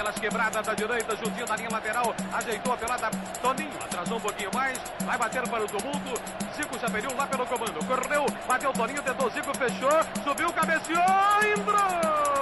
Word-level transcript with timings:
pelas 0.00 0.18
quebradas 0.18 0.66
da 0.66 0.72
direita, 0.72 1.14
juntinho 1.14 1.44
da 1.44 1.56
linha 1.56 1.68
lateral, 1.70 2.14
ajeitou 2.32 2.72
a 2.72 2.76
pelada, 2.78 3.10
Toninho, 3.42 3.70
atrasou 3.84 4.16
um 4.16 4.20
pouquinho 4.20 4.50
mais, 4.54 4.78
vai 5.00 5.18
bater 5.18 5.46
para 5.46 5.62
o 5.62 5.66
tumulto, 5.66 6.14
Zico 6.56 6.78
já 6.78 6.88
perdeu 6.88 7.14
lá 7.14 7.26
pelo 7.26 7.44
comando, 7.44 7.86
correu, 7.86 8.24
bateu 8.48 8.72
Toninho, 8.72 9.02
tentou 9.02 9.28
Zico, 9.28 9.54
fechou, 9.58 10.24
subiu, 10.24 10.50
cabeceou, 10.54 11.04
entrou! 11.54 12.39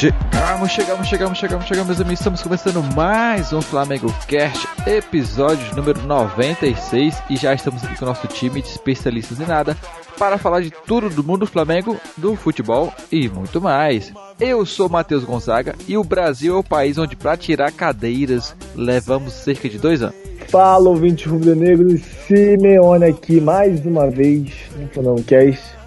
Chegamos, 0.00 0.70
chegamos, 0.70 1.08
chegamos, 1.08 1.38
chegamos, 1.38 1.66
chegamos, 1.66 1.86
meus 1.88 2.00
amigos. 2.00 2.20
Estamos 2.20 2.42
começando 2.42 2.82
mais 2.96 3.52
um 3.52 3.60
Flamengo 3.60 4.10
Cast, 4.26 4.66
episódio 4.86 5.76
número 5.76 6.00
96. 6.00 7.22
E 7.28 7.36
já 7.36 7.52
estamos 7.52 7.84
aqui 7.84 7.98
com 7.98 8.06
o 8.06 8.08
nosso 8.08 8.26
time 8.26 8.62
de 8.62 8.68
especialistas 8.68 9.38
em 9.38 9.44
nada 9.44 9.76
para 10.18 10.38
falar 10.38 10.62
de 10.62 10.70
tudo 10.70 11.10
do 11.10 11.22
mundo 11.22 11.40
do 11.40 11.46
Flamengo, 11.46 12.00
do 12.16 12.34
futebol 12.34 12.90
e 13.12 13.28
muito 13.28 13.60
mais. 13.60 14.10
Eu 14.40 14.64
sou 14.64 14.88
Matheus 14.88 15.22
Gonzaga 15.22 15.74
e 15.86 15.98
o 15.98 16.02
Brasil 16.02 16.56
é 16.56 16.58
o 16.58 16.64
país 16.64 16.96
onde, 16.96 17.14
para 17.14 17.36
tirar 17.36 17.70
cadeiras, 17.70 18.56
levamos 18.74 19.34
cerca 19.34 19.68
de 19.68 19.76
dois 19.76 20.00
anos. 20.00 20.16
Fala, 20.48 20.88
ouvinte 20.88 21.28
rubro-negro, 21.28 21.98
Simeone 22.26 23.04
aqui 23.04 23.38
mais 23.38 23.84
uma 23.84 24.08
vez 24.08 24.50
no 24.78 24.88
Flamengo 24.88 25.22
Cast 25.24 25.79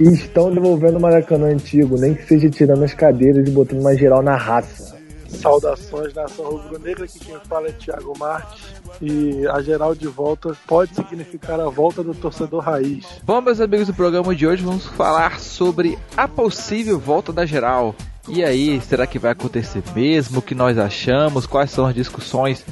e 0.00 0.04
estão 0.14 0.50
devolvendo 0.50 0.96
o 0.96 1.00
Maracanã 1.00 1.48
antigo, 1.48 2.00
nem 2.00 2.14
que 2.14 2.26
seja 2.26 2.48
tirando 2.48 2.82
as 2.82 2.94
cadeiras 2.94 3.46
e 3.46 3.50
botando 3.50 3.82
mais 3.82 3.98
geral 3.98 4.22
na 4.22 4.34
raça. 4.34 4.98
Saudações, 5.28 6.12
nação 6.14 6.46
rubro-negra, 6.46 7.04
aqui 7.04 7.18
quem 7.18 7.36
fala 7.48 7.68
é 7.68 7.72
Thiago 7.72 8.18
Marques. 8.18 8.80
E 9.00 9.46
a 9.46 9.62
geral 9.62 9.94
de 9.94 10.08
volta 10.08 10.56
pode 10.66 10.94
significar 10.94 11.60
a 11.60 11.68
volta 11.68 12.02
do 12.02 12.14
torcedor 12.14 12.60
raiz. 12.60 13.06
Bom, 13.22 13.40
meus 13.40 13.60
amigos 13.60 13.86
do 13.86 13.94
programa 13.94 14.34
de 14.34 14.46
hoje, 14.46 14.64
vamos 14.64 14.86
falar 14.86 15.38
sobre 15.38 15.96
a 16.16 16.26
possível 16.26 16.98
volta 16.98 17.32
da 17.32 17.46
geral. 17.46 17.94
E 18.28 18.42
aí, 18.42 18.80
será 18.80 19.06
que 19.06 19.18
vai 19.18 19.32
acontecer 19.32 19.82
mesmo? 19.94 20.40
O 20.40 20.42
que 20.42 20.54
nós 20.54 20.76
achamos? 20.78 21.46
Quais 21.46 21.70
são 21.70 21.86
as 21.86 21.94
discussões 21.94 22.64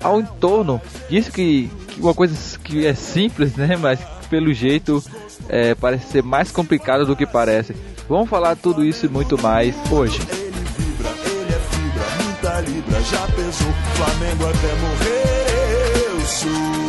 ao 0.00 0.20
entorno 0.20 0.80
disso 1.08 1.32
que, 1.32 1.70
que 1.88 2.00
uma 2.00 2.14
coisa 2.14 2.58
que 2.58 2.86
é 2.86 2.94
simples, 2.94 3.54
né? 3.56 3.76
Mas 3.76 4.00
pelo 4.28 4.52
jeito 4.52 5.02
é, 5.48 5.74
parece 5.74 6.06
ser 6.08 6.22
mais 6.22 6.50
complicado 6.50 7.06
do 7.06 7.16
que 7.16 7.26
parece. 7.26 7.74
Vamos 8.08 8.28
falar 8.28 8.56
tudo 8.56 8.84
isso 8.84 9.06
e 9.06 9.08
muito 9.08 9.40
mais 9.40 9.74
hoje. 9.90 10.20
Ele 10.30 10.50
vibra, 10.50 11.10
ele 11.24 11.52
é 11.52 11.58
fibra, 11.58 12.24
muita 12.24 12.60
libra, 12.60 13.00
já 13.02 13.26
pesou, 13.28 13.72
Flamengo 13.94 14.44
até 14.46 14.74
morrer, 14.80 16.14
eu 16.14 16.20
sou. 16.20 16.86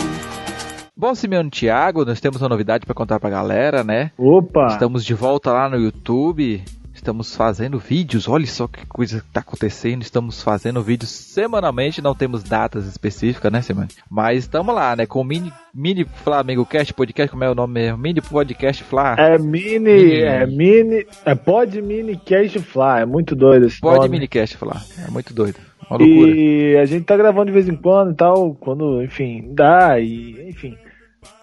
Bom, 0.99 1.13
Simeone 1.13 1.51
Thiago, 1.51 2.03
nós 2.03 2.19
temos 2.19 2.41
uma 2.41 2.49
novidade 2.49 2.83
para 2.85 2.95
contar 2.95 3.19
pra 3.19 3.29
galera, 3.29 3.83
né? 3.83 4.11
Opa! 4.17 4.65
Estamos 4.71 5.05
de 5.05 5.13
volta 5.13 5.51
lá 5.51 5.69
no 5.69 5.77
YouTube. 5.77 6.63
Estamos 6.97 7.35
fazendo 7.35 7.77
vídeos, 7.77 8.27
olha 8.27 8.45
só 8.47 8.67
que 8.67 8.85
coisa 8.87 9.21
que 9.21 9.27
está 9.27 9.39
acontecendo. 9.39 10.01
Estamos 10.01 10.41
fazendo 10.41 10.81
vídeos 10.81 11.11
semanalmente, 11.11 12.01
não 12.01 12.15
temos 12.15 12.43
datas 12.43 12.85
específicas, 12.85 13.51
né, 13.51 13.61
semana? 13.61 13.87
Mas 14.09 14.39
estamos 14.39 14.73
lá, 14.73 14.95
né, 14.95 15.05
com 15.05 15.21
o 15.21 15.23
mini, 15.23 15.53
mini 15.73 16.05
Flamengo 16.05 16.65
Cast 16.65 16.93
Podcast, 16.93 17.31
como 17.31 17.43
é 17.43 17.49
o 17.49 17.55
nome 17.55 17.75
mesmo? 17.75 17.99
Mini 17.99 18.19
Podcast 18.19 18.83
Fla. 18.83 19.15
É 19.17 19.37
mini, 19.37 19.79
mini. 19.79 20.21
é 20.21 20.45
mini, 20.47 21.05
é 21.23 21.35
Pod 21.35 21.81
Mini 21.81 22.17
Cast 22.17 22.59
Fla, 22.59 23.01
é 23.01 23.05
muito 23.05 23.35
doido 23.35 23.67
esse 23.67 23.79
Pod 23.79 23.97
nome. 23.97 24.09
Mini 24.09 24.27
Cast 24.27 24.57
Fla, 24.57 24.81
é 25.07 25.09
muito 25.11 25.33
doido. 25.33 25.59
Uma 25.89 25.99
loucura. 25.99 26.31
E 26.31 26.77
a 26.77 26.85
gente 26.85 27.05
tá 27.05 27.15
gravando 27.15 27.45
de 27.45 27.51
vez 27.51 27.69
em 27.69 27.75
quando 27.75 28.11
e 28.11 28.15
tal, 28.15 28.55
quando, 28.55 29.03
enfim, 29.03 29.53
dá 29.53 29.99
e, 29.99 30.49
enfim 30.49 30.75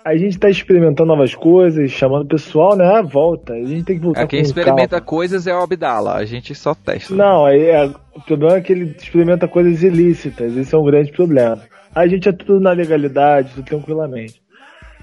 a 0.05 0.15
gente 0.17 0.39
tá 0.39 0.51
experimentando 0.51 1.09
novas 1.09 1.35
coisas, 1.35 1.91
chamando 1.91 2.25
o 2.25 2.29
pessoal, 2.29 2.77
né? 2.77 3.03
volta. 3.03 3.55
A 3.55 3.65
gente 3.65 3.85
tem 3.85 3.97
que 3.97 4.05
voltar 4.05 4.23
é, 4.23 4.27
Quem 4.27 4.41
experimenta 4.41 4.97
calma. 4.97 5.07
coisas 5.07 5.47
é 5.47 5.55
o 5.55 5.63
Abdala, 5.63 6.15
a 6.17 6.25
gente 6.27 6.55
só 6.55 6.75
testa. 6.75 7.15
Não, 7.15 7.49
é, 7.49 7.59
é, 7.59 7.87
o 8.15 8.21
problema 8.21 8.57
é 8.57 8.61
que 8.61 8.73
ele 8.73 8.95
experimenta 8.97 9.49
coisas 9.49 9.83
ilícitas, 9.83 10.55
esse 10.57 10.75
é 10.75 10.79
um 10.79 10.85
grande 10.85 11.11
problema. 11.11 11.63
A 11.95 12.07
gente 12.07 12.29
é 12.29 12.33
tudo 12.33 12.61
na 12.61 12.73
legalidade, 12.73 13.53
tudo 13.55 13.65
tranquilamente. 13.65 14.43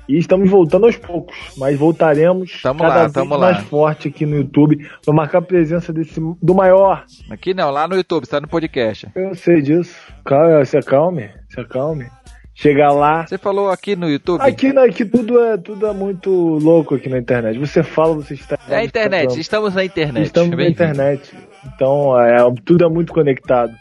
E 0.08 0.18
estamos 0.18 0.50
voltando 0.50 0.86
aos 0.86 0.98
poucos, 0.98 1.36
mas 1.58 1.78
voltaremos 1.78 2.62
tamo 2.62 2.80
cada 2.80 3.04
lá, 3.04 3.08
vez 3.08 3.28
mais 3.28 3.40
lá. 3.40 3.64
forte 3.64 4.10
aqui 4.10 4.26
no 4.26 4.36
YouTube 4.36 4.86
para 5.04 5.14
marcar 5.14 5.38
a 5.38 5.42
presença 5.42 5.94
desse 5.94 6.20
do 6.20 6.54
maior. 6.54 7.06
Aqui 7.30 7.54
não, 7.54 7.72
lá 7.72 7.88
no 7.88 7.96
YouTube, 7.96 8.24
está 8.24 8.42
no 8.42 8.48
podcast. 8.48 9.08
Eu 9.16 9.34
sei 9.36 9.62
disso. 9.62 9.96
Calma, 10.26 10.66
se 10.66 10.78
acalme, 10.78 11.30
se 11.50 11.60
acalme 11.60 12.08
chegar 12.54 12.92
lá. 12.92 13.26
Você 13.26 13.38
falou 13.38 13.70
aqui 13.70 13.96
no 13.96 14.10
YouTube? 14.10 14.42
Aqui, 14.42 14.68
aqui 14.78 15.06
tudo 15.06 15.40
é 15.40 15.58
tudo 15.58 15.88
é 15.88 15.94
muito 15.94 16.30
louco 16.32 16.96
aqui 16.96 17.10
na 17.10 17.18
internet. 17.18 17.58
Você 17.58 17.84
fala, 17.84 18.16
você 18.16 18.34
está. 18.34 18.58
É 18.70 18.78
a 18.78 18.84
internet, 18.84 19.40
estamos 19.40 19.74
na 19.74 19.84
internet. 19.84 20.26
Estamos 20.26 20.56
na 20.56 20.68
internet. 20.68 21.34
Então, 21.66 22.20
é, 22.20 22.38
tudo 22.66 22.86
é 22.86 22.90
muito 22.90 23.14
conectado. 23.14 23.74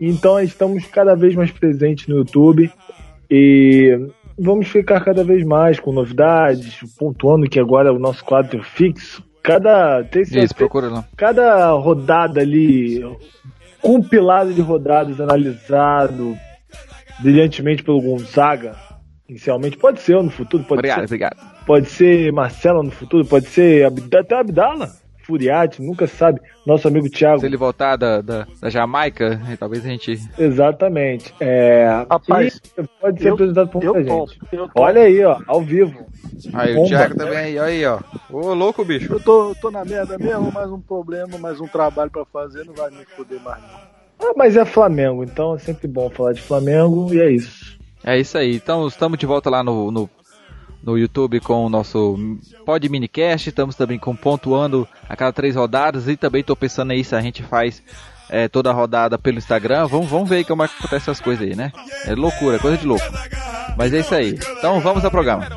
Então, 0.00 0.38
estamos 0.40 0.84
cada 0.86 1.14
vez 1.14 1.34
mais 1.34 1.50
presentes 1.50 2.06
no 2.06 2.16
YouTube 2.16 2.70
e 3.30 3.98
vamos 4.38 4.68
ficar 4.68 5.02
cada 5.02 5.24
vez 5.24 5.44
mais 5.44 5.80
com 5.80 5.92
novidades, 5.92 6.80
pontuando 6.98 7.48
que 7.48 7.58
agora 7.58 7.88
é 7.88 7.92
o 7.92 7.98
nosso 7.98 8.24
quadro 8.24 8.62
fixo. 8.62 9.24
Cada 9.42 10.02
tem 10.04 10.22
Isso, 10.22 10.54
procura 10.54 10.88
lá. 10.88 11.04
Cada 11.16 11.70
rodada 11.70 12.40
ali 12.40 13.02
compilado 13.80 14.52
de 14.52 14.60
rodadas 14.60 15.20
analisado 15.20 16.36
brilhantemente 17.20 17.82
pelo 17.82 18.00
Gonzaga, 18.00 18.76
inicialmente. 19.28 19.76
Pode 19.76 20.00
ser 20.00 20.22
no 20.22 20.30
futuro, 20.30 20.64
pode 20.64 20.80
obrigado, 20.80 20.98
ser. 21.00 21.04
Obrigado. 21.04 21.36
Pode 21.66 21.88
ser 21.88 22.32
Marcelo 22.32 22.82
no 22.82 22.90
futuro, 22.90 23.24
pode 23.24 23.46
ser 23.46 23.84
até 23.86 24.36
Abdala. 24.36 24.90
Furiati, 25.26 25.82
nunca 25.82 26.06
sabe. 26.06 26.40
Nosso 26.64 26.86
amigo 26.86 27.10
Thiago. 27.10 27.40
Se 27.40 27.46
ele 27.46 27.56
voltar 27.56 27.96
da, 27.96 28.20
da, 28.20 28.46
da 28.60 28.70
Jamaica, 28.70 29.40
talvez 29.58 29.84
a 29.84 29.88
gente. 29.88 30.20
Exatamente. 30.38 31.34
É, 31.40 32.06
Rapaz, 32.08 32.60
pode 33.00 33.20
ser 33.20 33.30
eu, 33.30 33.34
apresentado 33.34 33.68
por 33.68 33.82
muita 33.82 34.04
gente. 34.04 34.38
Topo, 34.48 34.70
Olha 34.76 35.02
aí, 35.02 35.24
ó, 35.24 35.40
ao 35.48 35.60
vivo. 35.62 36.06
Aí 36.54 36.74
Bomba. 36.74 36.86
o 36.86 36.88
Thiago 36.88 37.16
também 37.16 37.38
aí, 37.38 37.58
aí, 37.58 37.86
ó. 37.86 37.98
Ô, 38.30 38.54
louco, 38.54 38.84
bicho. 38.84 39.12
Eu 39.12 39.20
tô, 39.20 39.52
tô 39.60 39.70
na 39.70 39.84
merda 39.84 40.16
mesmo, 40.16 40.52
mais 40.52 40.70
um 40.70 40.80
problema, 40.80 41.36
mais 41.38 41.60
um 41.60 41.66
trabalho 41.66 42.10
pra 42.10 42.24
fazer, 42.26 42.64
não 42.64 42.74
vai 42.74 42.90
me 42.90 43.04
foder 43.04 43.40
mais 43.42 43.60
não. 43.62 43.95
Ah, 44.20 44.32
mas 44.36 44.56
é 44.56 44.64
Flamengo, 44.64 45.22
então 45.22 45.54
é 45.54 45.58
sempre 45.58 45.86
bom 45.86 46.08
falar 46.10 46.32
de 46.32 46.40
Flamengo 46.40 47.12
e 47.12 47.20
é 47.20 47.30
isso. 47.30 47.76
É 48.04 48.18
isso 48.18 48.38
aí. 48.38 48.54
Então 48.54 48.86
estamos 48.86 49.18
de 49.18 49.26
volta 49.26 49.50
lá 49.50 49.62
no, 49.62 49.90
no, 49.90 50.08
no 50.82 50.96
YouTube 50.96 51.40
com 51.40 51.66
o 51.66 51.68
nosso 51.68 52.16
Pod 52.64 52.88
Minicast. 52.88 53.48
Estamos 53.48 53.74
também 53.74 53.98
com 53.98 54.14
pontuando 54.14 54.86
a 55.08 55.16
cada 55.16 55.32
três 55.32 55.56
rodadas 55.56 56.08
e 56.08 56.16
também 56.16 56.40
estou 56.40 56.56
pensando 56.56 56.92
aí 56.92 57.02
se 57.02 57.14
a 57.14 57.20
gente 57.20 57.42
faz 57.42 57.82
é, 58.28 58.48
toda 58.48 58.70
a 58.70 58.72
rodada 58.72 59.18
pelo 59.18 59.38
Instagram. 59.38 59.86
Vamos, 59.86 60.08
vamos 60.08 60.28
ver 60.28 60.44
como 60.44 60.62
é 60.62 60.68
que 60.68 60.74
acontece 60.78 61.10
essas 61.10 61.20
coisas 61.20 61.46
aí, 61.46 61.56
né? 61.56 61.72
É 62.04 62.14
loucura, 62.14 62.58
coisa 62.58 62.76
de 62.76 62.86
louco. 62.86 63.04
Mas 63.76 63.92
é 63.92 64.00
isso 64.00 64.14
aí. 64.14 64.38
Então 64.58 64.80
vamos 64.80 65.04
ao 65.04 65.10
programa. 65.10 65.48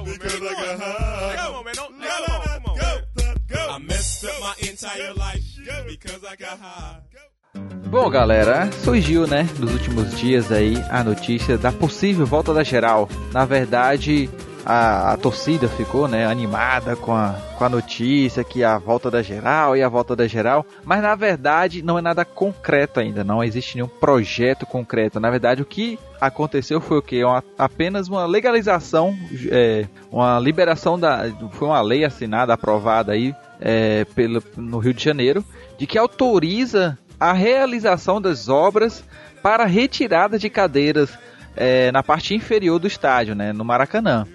Bom, 7.56 8.08
galera, 8.10 8.72
surgiu, 8.72 9.26
né, 9.26 9.48
nos 9.58 9.74
últimos 9.74 10.16
dias 10.20 10.52
aí 10.52 10.76
a 10.90 11.04
notícia 11.04 11.58
da 11.58 11.72
possível 11.72 12.24
volta 12.26 12.54
da 12.54 12.64
geral. 12.64 13.10
Na 13.34 13.46
verdade, 13.46 14.30
a, 14.64 15.14
a, 15.14 15.18
torcida 15.18 15.68
ficou, 15.68 16.08
né, 16.08 16.28
animada 16.28 16.96
com 16.96 17.12
a, 17.12 17.36
com 17.58 17.66
a 17.66 17.70
notícia 17.70 18.44
que 18.44 18.64
a 18.64 18.78
volta 18.78 19.10
da 19.10 19.24
geral 19.24 19.76
e 19.76 19.82
a 19.82 19.90
volta 19.90 20.16
da 20.16 20.28
geral, 20.28 20.64
mas 20.86 21.02
na 21.02 21.16
verdade 21.16 21.82
não 21.82 21.98
é 21.98 22.02
nada 22.02 22.24
concreto 22.24 23.00
ainda, 23.00 23.24
não 23.24 23.44
existe 23.44 23.76
nenhum 23.76 23.88
projeto 23.88 24.68
concreto. 24.68 25.20
Na 25.20 25.32
verdade, 25.32 25.64
o 25.64 25.66
que 25.66 25.98
aconteceu 26.22 26.80
foi 26.80 27.00
o 27.00 27.02
que? 27.02 27.24
Uma, 27.24 27.44
apenas 27.58 28.08
uma 28.08 28.28
legalização, 28.28 29.18
é, 29.50 29.88
uma 30.12 30.40
liberação 30.40 31.00
da. 31.00 31.26
Foi 31.54 31.68
uma 31.68 31.82
lei 31.82 32.06
assinada, 32.06 32.54
aprovada 32.54 33.14
aí 33.14 33.34
é, 33.60 34.06
pelo, 34.14 34.44
no 34.56 34.78
Rio 34.78 34.94
de 34.94 35.04
Janeiro, 35.04 35.44
de 35.80 35.88
que 35.88 35.98
autoriza 35.98 36.96
a 37.20 37.34
realização 37.34 38.22
das 38.22 38.48
obras 38.48 39.04
para 39.42 39.66
retirada 39.66 40.40
de 40.40 40.50
cadeiras 40.50 41.18
é, 41.56 41.92
na 41.92 42.02
parte 42.02 42.34
inferior 42.34 42.80
do 42.80 42.88
estádio, 42.88 43.36
né, 43.36 43.52
no 43.52 43.66
Maracanã. 43.66 44.26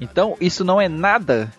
Então 0.00 0.36
isso 0.40 0.64
não 0.64 0.80
é 0.80 0.88
nada, 0.88 1.50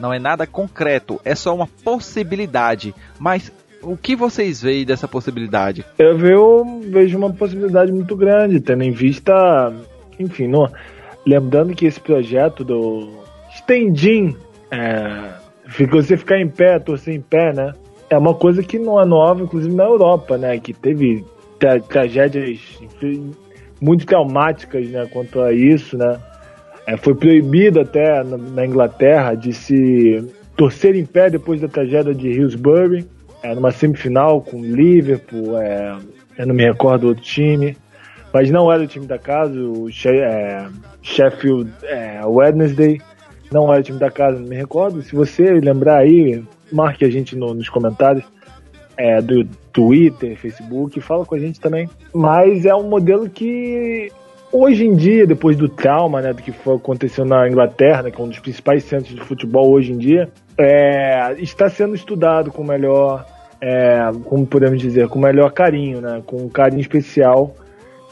não 0.00 0.12
é 0.12 0.18
nada 0.18 0.46
concreto, 0.46 1.20
é 1.24 1.34
só 1.34 1.54
uma 1.54 1.66
possibilidade. 1.66 2.94
Mas 3.18 3.52
o 3.82 3.96
que 3.96 4.16
vocês 4.16 4.62
veem 4.62 4.84
dessa 4.84 5.06
possibilidade? 5.06 5.84
Eu 5.98 6.16
vejo 6.18 7.16
uma 7.16 7.32
possibilidade 7.32 7.92
muito 7.92 8.16
grande, 8.16 8.60
tendo 8.60 8.82
em 8.82 8.90
vista, 8.90 9.72
enfim, 10.18 10.48
no, 10.48 10.68
lembrando 11.26 11.74
que 11.74 11.86
esse 11.86 12.00
projeto 12.00 12.64
do 12.64 13.10
Stendim, 13.56 14.36
é, 14.70 15.32
você 15.90 16.16
ficar 16.16 16.40
em 16.40 16.48
pé, 16.48 16.78
torcer 16.78 17.14
em 17.14 17.20
pé, 17.20 17.52
né? 17.52 17.72
É 18.08 18.16
uma 18.16 18.34
coisa 18.34 18.62
que 18.62 18.78
não 18.78 19.00
é 19.00 19.04
nova, 19.04 19.42
inclusive 19.42 19.74
na 19.74 19.84
Europa, 19.84 20.38
né? 20.38 20.58
Que 20.58 20.72
teve 20.72 21.24
tra 21.58 21.80
tragédias 21.80 22.60
muito 23.80 24.06
traumáticas, 24.06 24.88
né? 24.88 25.06
Quanto 25.12 25.40
a 25.40 25.52
isso, 25.52 25.96
né? 25.96 26.18
É, 26.86 26.96
foi 26.96 27.14
proibido 27.14 27.80
até 27.80 28.22
na, 28.22 28.36
na, 28.36 28.64
Inglaterra 28.64 29.34
de 29.34 29.52
se 29.52 30.24
torcer 30.56 30.94
em 30.94 31.04
pé 31.04 31.28
depois 31.28 31.60
da 31.60 31.68
tragédia 31.68 32.14
de 32.14 32.28
Hillsbury. 32.28 33.04
é, 33.42 33.54
numa 33.54 33.72
semifinal 33.72 34.40
com 34.40 34.60
Liverpool, 34.60 35.58
é, 35.58 35.98
eu 36.38 36.46
não 36.46 36.54
me 36.54 36.64
recordo 36.64 37.02
do 37.02 37.08
outro 37.08 37.24
time, 37.24 37.76
mas 38.32 38.50
não 38.50 38.70
era 38.70 38.82
o 38.82 38.86
time 38.86 39.06
da 39.06 39.18
casa, 39.18 39.58
o 39.58 39.88
é, 39.88 40.68
Sheffield 41.02 41.72
é, 41.84 42.20
Wednesday, 42.24 43.00
não 43.52 43.70
era 43.72 43.80
o 43.80 43.84
time 43.84 43.98
da 43.98 44.10
casa, 44.10 44.38
não 44.38 44.48
me 44.48 44.56
recordo. 44.56 45.02
Se 45.02 45.14
você 45.14 45.44
lembrar 45.60 45.98
aí, 45.98 46.42
marque 46.72 47.04
a 47.04 47.10
gente 47.10 47.36
no, 47.36 47.54
nos 47.54 47.68
comentários 47.68 48.24
é, 48.96 49.20
do 49.20 49.44
Twitter, 49.72 50.36
Facebook, 50.36 51.00
fala 51.00 51.24
com 51.24 51.34
a 51.34 51.38
gente 51.38 51.60
também. 51.60 51.88
Mas 52.14 52.64
é 52.64 52.74
um 52.74 52.88
modelo 52.88 53.28
que 53.28 54.10
hoje 54.50 54.86
em 54.86 54.94
dia, 54.94 55.26
depois 55.26 55.56
do 55.56 55.68
trauma, 55.68 56.20
né, 56.22 56.32
do 56.32 56.42
que 56.42 56.52
foi, 56.52 56.76
aconteceu 56.76 57.24
na 57.24 57.48
Inglaterra, 57.48 58.02
né, 58.02 58.10
que 58.10 58.20
é 58.20 58.24
um 58.24 58.28
dos 58.28 58.38
principais 58.38 58.84
centros 58.84 59.14
de 59.14 59.20
futebol 59.20 59.70
hoje 59.70 59.92
em 59.92 59.98
dia, 59.98 60.28
é, 60.58 61.34
está 61.38 61.68
sendo 61.68 61.94
estudado 61.94 62.50
com 62.50 62.64
melhor, 62.64 63.26
é, 63.60 64.10
como 64.24 64.46
podemos 64.46 64.80
dizer, 64.80 65.08
com 65.08 65.18
melhor 65.18 65.52
carinho, 65.52 66.00
né, 66.00 66.22
com 66.24 66.38
um 66.38 66.48
carinho 66.48 66.80
especial. 66.80 67.54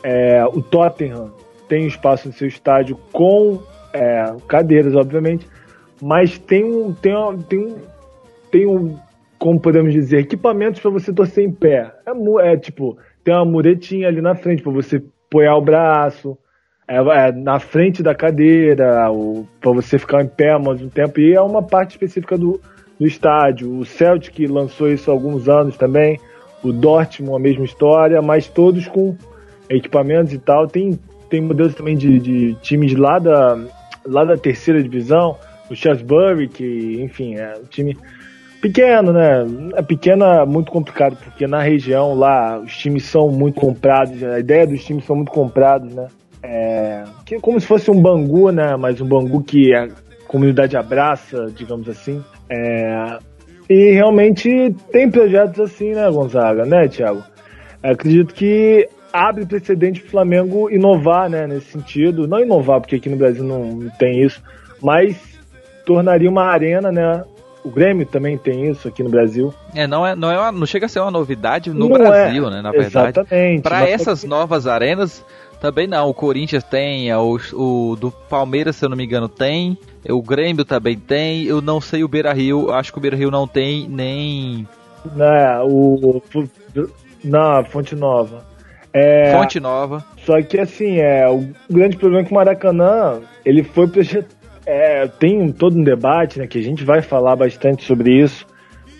É, 0.02 0.44
o 0.44 0.60
Tottenham 0.60 1.32
tem 1.68 1.86
espaço 1.86 2.28
no 2.28 2.34
seu 2.34 2.46
estádio 2.46 2.98
com 3.10 3.62
é, 3.92 4.34
cadeiras, 4.46 4.94
obviamente, 4.94 5.46
mas 6.02 6.36
tem 6.36 6.64
um, 6.64 6.92
tem, 6.92 7.16
um, 7.16 7.38
tem, 7.40 7.58
um, 7.58 7.76
tem 8.54 8.68
um, 8.68 8.96
como 9.36 9.58
podemos 9.58 9.92
dizer, 9.92 10.20
equipamentos 10.20 10.80
para 10.80 10.92
você 10.92 11.12
torcer 11.12 11.44
em 11.44 11.50
pé. 11.50 11.92
É, 12.06 12.52
é, 12.52 12.56
tipo, 12.56 12.96
tem 13.24 13.34
uma 13.34 13.44
muretinha 13.44 14.06
ali 14.06 14.20
na 14.20 14.36
frente 14.36 14.62
para 14.62 14.70
você 14.70 15.02
apoiar 15.26 15.56
o 15.56 15.60
braço, 15.60 16.38
é, 16.86 16.98
é, 16.98 17.32
na 17.32 17.58
frente 17.58 18.00
da 18.00 18.14
cadeira, 18.14 19.08
para 19.60 19.72
você 19.72 19.98
ficar 19.98 20.22
em 20.22 20.28
pé 20.28 20.56
mais 20.56 20.80
um 20.80 20.88
tempo. 20.88 21.18
E 21.18 21.34
é 21.34 21.40
uma 21.40 21.64
parte 21.64 21.90
específica 21.90 22.38
do, 22.38 22.60
do 22.96 23.04
estádio. 23.08 23.76
O 23.76 23.84
Celtic 23.84 24.48
lançou 24.48 24.88
isso 24.88 25.10
há 25.10 25.14
alguns 25.14 25.48
anos 25.48 25.76
também. 25.76 26.20
O 26.62 26.72
Dortmund, 26.72 27.34
a 27.34 27.40
mesma 27.40 27.64
história, 27.64 28.22
mas 28.22 28.46
todos 28.46 28.86
com 28.86 29.16
equipamentos 29.68 30.32
e 30.32 30.38
tal. 30.38 30.68
Tem, 30.68 30.96
tem 31.28 31.40
modelos 31.40 31.74
também 31.74 31.96
de, 31.96 32.20
de 32.20 32.54
times 32.62 32.94
lá 32.94 33.18
da, 33.18 33.58
lá 34.06 34.24
da 34.24 34.36
terceira 34.36 34.80
divisão. 34.80 35.36
O 35.68 35.74
Shrewsbury, 35.74 36.46
que, 36.46 37.02
enfim, 37.02 37.34
é 37.34 37.54
um 37.60 37.64
time 37.64 37.96
pequeno, 38.64 39.12
né? 39.12 39.44
É 39.76 39.82
pequeno 39.82 40.24
é 40.24 40.46
muito 40.46 40.72
complicado, 40.72 41.18
porque 41.22 41.46
na 41.46 41.60
região 41.60 42.14
lá 42.14 42.58
os 42.58 42.74
times 42.74 43.04
são 43.04 43.28
muito 43.28 43.60
comprados, 43.60 44.22
a 44.22 44.38
ideia 44.38 44.66
dos 44.66 44.82
times 44.82 45.04
são 45.04 45.14
muito 45.14 45.30
comprados, 45.30 45.94
né? 45.94 46.08
É, 46.42 47.04
que 47.26 47.34
é 47.34 47.40
como 47.40 47.60
se 47.60 47.66
fosse 47.66 47.90
um 47.90 48.00
Bangu, 48.00 48.50
né? 48.50 48.74
Mas 48.76 49.02
um 49.02 49.06
Bangu 49.06 49.42
que 49.42 49.74
a 49.74 49.88
comunidade 50.26 50.78
abraça, 50.78 51.52
digamos 51.54 51.90
assim. 51.90 52.24
É, 52.48 53.18
e 53.68 53.90
realmente 53.92 54.74
tem 54.90 55.10
projetos 55.10 55.60
assim, 55.60 55.92
né, 55.92 56.10
Gonzaga, 56.10 56.64
né, 56.64 56.88
Thiago? 56.88 57.22
Acredito 57.82 58.32
que 58.32 58.88
abre 59.12 59.44
precedente 59.44 60.00
para 60.00 60.08
o 60.08 60.10
Flamengo 60.10 60.70
inovar, 60.70 61.28
né, 61.28 61.46
nesse 61.46 61.66
sentido. 61.66 62.26
Não 62.26 62.40
inovar, 62.40 62.80
porque 62.80 62.96
aqui 62.96 63.10
no 63.10 63.16
Brasil 63.16 63.44
não 63.44 63.90
tem 63.98 64.22
isso, 64.22 64.42
mas 64.82 65.16
tornaria 65.84 66.30
uma 66.30 66.44
arena, 66.44 66.90
né, 66.90 67.24
o 67.64 67.70
Grêmio 67.70 68.04
também 68.04 68.36
tem 68.36 68.70
isso 68.70 68.86
aqui 68.86 69.02
no 69.02 69.08
Brasil. 69.08 69.52
É, 69.74 69.86
não 69.86 70.06
é, 70.06 70.14
não 70.14 70.30
é 70.30 70.38
uma, 70.38 70.52
não 70.52 70.66
chega 70.66 70.84
a 70.84 70.88
ser 70.88 71.00
uma 71.00 71.10
novidade 71.10 71.70
no 71.70 71.88
não 71.88 71.98
Brasil, 71.98 72.46
é. 72.46 72.50
né, 72.50 72.62
na 72.62 72.70
verdade. 72.70 73.18
Exatamente. 73.18 73.62
Para 73.62 73.88
essas 73.88 74.22
novas 74.22 74.66
arenas 74.66 75.24
também 75.60 75.86
não. 75.86 76.10
O 76.10 76.14
Corinthians 76.14 76.62
tem, 76.62 77.10
é 77.10 77.16
o, 77.16 77.38
o, 77.54 77.96
do 77.96 78.10
Palmeiras, 78.10 78.76
se 78.76 78.84
eu 78.84 78.90
não 78.90 78.96
me 78.96 79.04
engano, 79.04 79.30
tem. 79.30 79.78
O 80.06 80.22
Grêmio 80.22 80.64
também 80.64 80.98
tem. 80.98 81.44
Eu 81.44 81.62
não 81.62 81.80
sei 81.80 82.04
o 82.04 82.08
Beira 82.08 82.34
Rio, 82.34 82.70
acho 82.70 82.92
que 82.92 82.98
o 82.98 83.00
Beira 83.00 83.16
Rio 83.16 83.30
não 83.30 83.48
tem 83.48 83.88
nem. 83.88 84.68
Não, 85.16 85.66
o. 85.66 86.22
Não, 87.24 87.64
Fonte 87.64 87.96
Nova. 87.96 88.44
É, 88.92 89.32
Fonte 89.32 89.58
Nova. 89.58 90.04
Só 90.24 90.40
que 90.42 90.60
assim, 90.60 90.98
é, 90.98 91.26
o 91.28 91.48
grande 91.70 91.96
problema 91.96 92.22
é 92.22 92.26
que 92.26 92.32
o 92.32 92.34
Maracanã, 92.34 93.20
ele 93.44 93.62
foi 93.62 93.88
é, 94.66 95.06
tem 95.06 95.52
todo 95.52 95.78
um 95.78 95.84
debate, 95.84 96.38
né, 96.38 96.46
que 96.46 96.58
a 96.58 96.62
gente 96.62 96.84
vai 96.84 97.02
falar 97.02 97.36
bastante 97.36 97.84
sobre 97.84 98.12
isso 98.12 98.46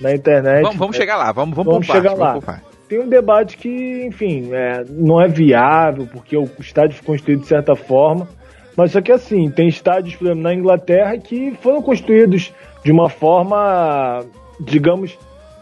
na 0.00 0.14
internet. 0.14 0.62
Vamos, 0.62 0.76
vamos 0.76 0.96
chegar 0.96 1.16
lá, 1.16 1.32
vamos, 1.32 1.56
vamos, 1.56 1.72
vamos 1.72 1.86
chegar 1.86 2.16
parte, 2.16 2.46
lá. 2.46 2.60
tem 2.88 3.00
um 3.00 3.08
debate 3.08 3.56
que, 3.56 4.04
enfim, 4.04 4.50
é, 4.52 4.84
não 4.88 5.20
é 5.20 5.28
viável, 5.28 6.08
porque 6.12 6.36
o 6.36 6.48
estádio 6.58 6.96
foi 6.96 7.06
construído 7.06 7.40
de 7.40 7.46
certa 7.46 7.74
forma. 7.74 8.28
Mas 8.76 8.90
só 8.90 9.00
que 9.00 9.12
assim, 9.12 9.48
tem 9.50 9.68
estádios, 9.68 10.16
por 10.16 10.26
exemplo, 10.26 10.42
na 10.42 10.52
Inglaterra 10.52 11.16
que 11.16 11.56
foram 11.62 11.80
construídos 11.80 12.52
de 12.84 12.90
uma 12.90 13.08
forma, 13.08 14.24
digamos, 14.60 15.16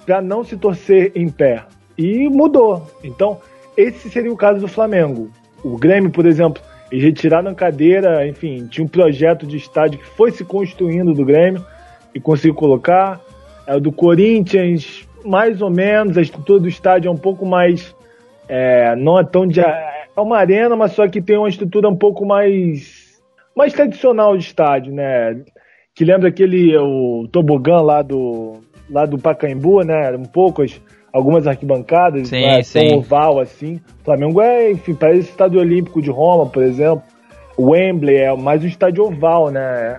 para 0.06 0.20
não 0.22 0.43
se 0.43 0.56
torcer 0.56 1.12
em 1.14 1.28
pé. 1.28 1.62
E 1.96 2.28
mudou. 2.31 2.90
Então, 3.05 3.38
esse 3.76 4.08
seria 4.08 4.32
o 4.32 4.37
caso 4.37 4.60
do 4.60 4.69
Flamengo. 4.69 5.31
O 5.62 5.76
Grêmio, 5.76 6.10
por 6.10 6.25
exemplo, 6.25 6.62
eles 6.92 7.04
retiraram 7.04 7.54
cadeira, 7.54 8.28
enfim, 8.28 8.66
tinha 8.66 8.84
um 8.84 8.88
projeto 8.88 9.46
de 9.46 9.56
estádio 9.56 9.98
que 9.98 10.04
foi 10.04 10.30
se 10.30 10.44
construindo 10.44 11.14
do 11.14 11.24
Grêmio 11.24 11.64
e 12.14 12.20
conseguiu 12.20 12.54
colocar. 12.54 13.18
É, 13.66 13.74
o 13.74 13.80
do 13.80 13.90
Corinthians, 13.90 15.08
mais 15.24 15.62
ou 15.62 15.70
menos, 15.70 16.18
a 16.18 16.20
estrutura 16.20 16.60
do 16.60 16.68
estádio 16.68 17.08
é 17.08 17.10
um 17.10 17.16
pouco 17.16 17.46
mais. 17.46 17.96
É, 18.46 18.94
não 18.94 19.18
é 19.18 19.24
tão 19.24 19.46
de. 19.46 19.60
É 19.60 20.20
uma 20.20 20.36
arena, 20.36 20.76
mas 20.76 20.92
só 20.92 21.08
que 21.08 21.22
tem 21.22 21.38
uma 21.38 21.48
estrutura 21.48 21.88
um 21.88 21.96
pouco 21.96 22.26
mais. 22.26 23.18
mais 23.56 23.72
tradicional 23.72 24.36
de 24.36 24.44
estádio, 24.44 24.92
né? 24.92 25.40
Que 25.94 26.04
lembra 26.04 26.28
aquele. 26.28 26.76
o 26.76 27.26
tobogã 27.32 27.80
lá 27.80 28.02
do. 28.02 28.60
lá 28.90 29.06
do 29.06 29.16
Pacaembu, 29.16 29.82
né? 29.82 30.14
Um 30.14 30.26
pouco 30.26 30.60
as 30.60 30.78
algumas 31.12 31.46
arquibancadas, 31.46 32.28
sim, 32.28 32.40
né, 32.40 32.62
sim. 32.62 32.94
oval 32.94 33.38
assim. 33.38 33.80
O 34.00 34.04
Flamengo 34.04 34.40
é, 34.40 34.70
enfim, 34.70 34.94
parece 34.94 35.28
o 35.28 35.30
estádio 35.30 35.60
olímpico 35.60 36.00
de 36.00 36.10
Roma, 36.10 36.46
por 36.46 36.62
exemplo. 36.62 37.02
O 37.56 37.70
Wembley 37.70 38.16
é 38.16 38.34
mais 38.34 38.64
um 38.64 38.66
estádio 38.66 39.04
oval, 39.04 39.50
né? 39.50 39.98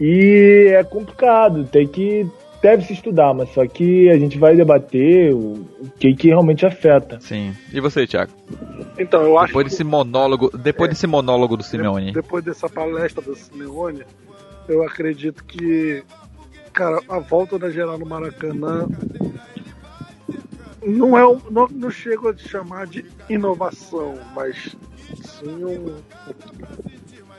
E 0.00 0.72
é 0.74 0.82
complicado, 0.82 1.64
tem 1.64 1.86
que 1.86 2.26
deve 2.62 2.84
se 2.84 2.92
estudar, 2.92 3.34
mas 3.34 3.50
só 3.50 3.66
que 3.66 4.08
a 4.08 4.16
gente 4.16 4.38
vai 4.38 4.54
debater 4.54 5.34
o, 5.34 5.54
o 5.80 5.90
que 5.98 6.14
que 6.14 6.28
realmente 6.28 6.64
afeta. 6.64 7.18
Sim. 7.20 7.52
E 7.72 7.80
você, 7.80 8.06
Thiago? 8.06 8.32
Então, 8.98 9.20
eu 9.22 9.36
acho 9.36 9.48
depois 9.48 9.66
desse 9.66 9.84
monólogo, 9.84 10.56
depois 10.56 10.88
é, 10.88 10.92
desse 10.92 11.06
monólogo 11.06 11.56
do 11.56 11.62
Simeone. 11.64 12.12
Depois 12.12 12.44
dessa 12.44 12.68
palestra 12.68 13.20
do 13.20 13.34
Simeone, 13.34 14.04
eu 14.68 14.82
acredito 14.84 15.44
que 15.44 16.04
cara, 16.72 17.00
a 17.08 17.18
volta 17.18 17.58
da 17.58 17.68
geral 17.68 17.98
no 17.98 18.06
Maracanã 18.06 18.86
não 20.84 21.16
é 21.16 21.22
não, 21.50 21.68
não 21.68 21.90
chego 21.90 22.28
a 22.28 22.36
chamar 22.36 22.86
de 22.86 23.04
inovação, 23.28 24.18
mas 24.34 24.76
sim 25.22 25.64
um, 25.64 25.96